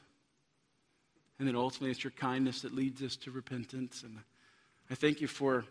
And 1.39 1.47
then 1.47 1.55
ultimately, 1.55 1.89
it's 1.89 2.03
your 2.03 2.11
kindness 2.11 2.61
that 2.61 2.75
leads 2.75 3.01
us 3.01 3.15
to 3.17 3.31
repentance. 3.31 4.03
And 4.03 4.19
I 4.91 4.95
thank 4.95 5.21
you 5.21 5.27
for, 5.27 5.65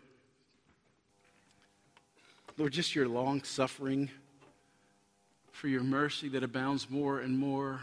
Lord, 2.57 2.73
just 2.73 2.95
your 2.95 3.07
long 3.07 3.43
suffering 3.43 4.09
for 5.51 5.69
your 5.69 5.83
mercy 5.83 6.27
that 6.29 6.43
abounds 6.43 6.89
more 6.89 7.19
and 7.19 7.37
more. 7.37 7.79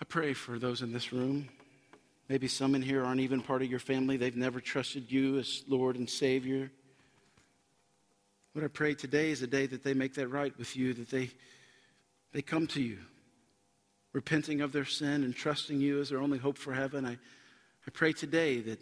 I 0.00 0.04
pray 0.04 0.32
for 0.32 0.58
those 0.58 0.82
in 0.82 0.92
this 0.92 1.12
room. 1.12 1.48
Maybe 2.28 2.46
some 2.46 2.74
in 2.74 2.82
here 2.82 3.04
aren't 3.04 3.20
even 3.20 3.40
part 3.40 3.62
of 3.62 3.70
your 3.70 3.80
family. 3.80 4.16
They've 4.16 4.36
never 4.36 4.60
trusted 4.60 5.10
you 5.10 5.38
as 5.38 5.64
Lord 5.66 5.96
and 5.96 6.08
Savior. 6.08 6.70
What 8.52 8.64
I 8.64 8.68
pray 8.68 8.94
today 8.94 9.30
is 9.30 9.42
a 9.42 9.46
day 9.46 9.66
that 9.66 9.82
they 9.82 9.94
make 9.94 10.14
that 10.14 10.28
right 10.28 10.56
with 10.58 10.76
you, 10.76 10.94
that 10.94 11.10
they, 11.10 11.30
they 12.32 12.42
come 12.42 12.66
to 12.68 12.82
you, 12.82 12.98
repenting 14.12 14.60
of 14.60 14.72
their 14.72 14.84
sin 14.84 15.24
and 15.24 15.34
trusting 15.34 15.80
you 15.80 16.00
as 16.00 16.10
their 16.10 16.20
only 16.20 16.38
hope 16.38 16.58
for 16.58 16.72
heaven. 16.72 17.04
I, 17.04 17.12
I 17.12 17.90
pray 17.92 18.12
today 18.12 18.60
that 18.60 18.80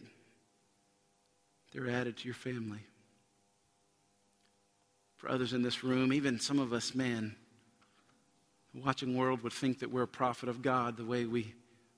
they're 1.73 1.91
added 1.91 2.19
to 2.19 2.25
your 2.25 2.35
family 2.35 2.81
for 5.17 5.31
others 5.31 5.53
in 5.53 5.63
this 5.63 5.83
room, 5.83 6.13
even 6.13 6.39
some 6.41 6.59
of 6.59 6.73
us, 6.73 6.95
man, 6.95 7.37
watching 8.85 9.17
world 9.17 9.43
would 9.43 9.53
think 9.53 9.81
that 9.81 9.91
we're 9.91 10.03
a 10.03 10.09
prophet 10.09 10.49
of 10.49 10.63
God 10.63 10.97
the 10.97 11.05
way 11.05 11.25
we 11.25 11.55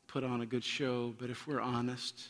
put 0.06 0.24
on 0.24 0.40
a 0.40 0.46
good 0.46 0.64
show. 0.64 1.14
But 1.18 1.30
if 1.30 1.46
we're 1.46 1.60
honest, 1.60 2.28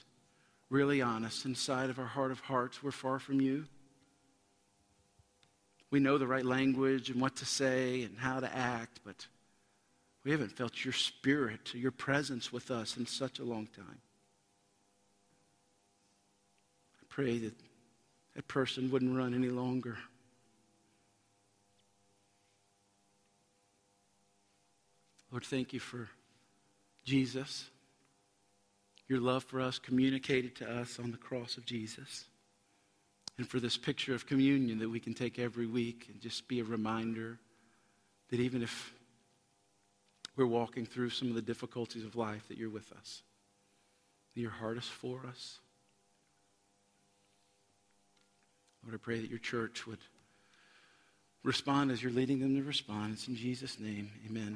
really 0.71 1.03
honest, 1.03 1.45
inside 1.45 1.91
of 1.91 1.99
our 1.99 2.07
heart 2.07 2.31
of 2.31 2.41
hearts, 2.41 2.83
we're 2.83 2.91
far 2.91 3.19
from 3.19 3.41
you. 3.41 3.67
We 5.91 6.01
know 6.01 6.19
the 6.19 6.27
right 6.27 6.45
language 6.45 7.09
and 7.11 7.21
what 7.21 7.37
to 7.37 7.47
say 7.47 8.03
and 8.03 8.19
how 8.19 8.41
to 8.41 8.55
act, 8.55 9.01
but 9.05 9.27
we 10.25 10.31
haven't 10.31 10.53
felt 10.53 10.85
your 10.85 10.93
spirit, 10.93 11.75
your 11.75 11.93
presence 11.93 12.53
with 12.53 12.71
us 12.71 12.97
in 12.97 13.07
such 13.07 13.39
a 13.39 13.45
long 13.45 13.67
time. 13.69 14.01
I 17.01 17.05
pray 17.09 17.39
that 17.39 17.55
that 18.35 18.49
person 18.49 18.91
wouldn't 18.91 19.17
run 19.17 19.33
any 19.33 19.49
longer. 19.49 19.97
Lord, 25.31 25.45
thank 25.45 25.73
you 25.73 25.81
for 25.81 26.09
Jesus, 27.05 27.67
your 29.09 29.21
love 29.21 29.45
for 29.45 29.61
us 29.61 29.79
communicated 29.79 30.57
to 30.57 30.71
us 30.71 30.99
on 30.99 31.11
the 31.11 31.17
cross 31.17 31.57
of 31.57 31.67
Jesus, 31.67 32.25
and 33.37 33.49
for 33.49 33.61
this 33.61 33.77
picture 33.77 34.15
of 34.15 34.27
communion 34.27 34.79
that 34.79 34.89
we 34.89 35.01
can 35.01 35.15
take 35.15 35.39
every 35.39 35.67
week 35.67 36.07
and 36.09 36.21
just 36.21 36.49
be 36.49 36.61
a 36.61 36.65
reminder 36.65 37.39
that 38.31 38.41
even 38.41 38.63
if 38.63 38.93
we're 40.37 40.47
walking 40.47 40.87
through 40.87 41.11
some 41.11 41.29
of 41.29 41.35
the 41.35 41.43
difficulties 41.43 42.05
of 42.05 42.17
life, 42.17 42.47
that 42.49 42.59
you're 42.59 42.71
with 42.71 42.93
us, 42.93 43.23
that 44.35 44.41
your 44.41 44.51
heart 44.51 44.79
is 44.79 44.85
for 44.85 45.27
us. 45.29 45.59
Lord, 48.85 48.95
I 48.95 48.99
pray 48.99 49.21
that 49.21 49.31
your 49.31 49.39
church 49.39 49.87
would 49.87 49.99
respond 51.43 51.91
as 51.91 52.03
you're 52.03 52.13
leading 52.13 52.41
them 52.41 52.55
to 52.57 52.63
respond. 52.63 53.15
It's 53.15 53.29
in 53.29 53.37
Jesus' 53.37 53.79
name. 53.81 54.11
Amen. 54.27 54.47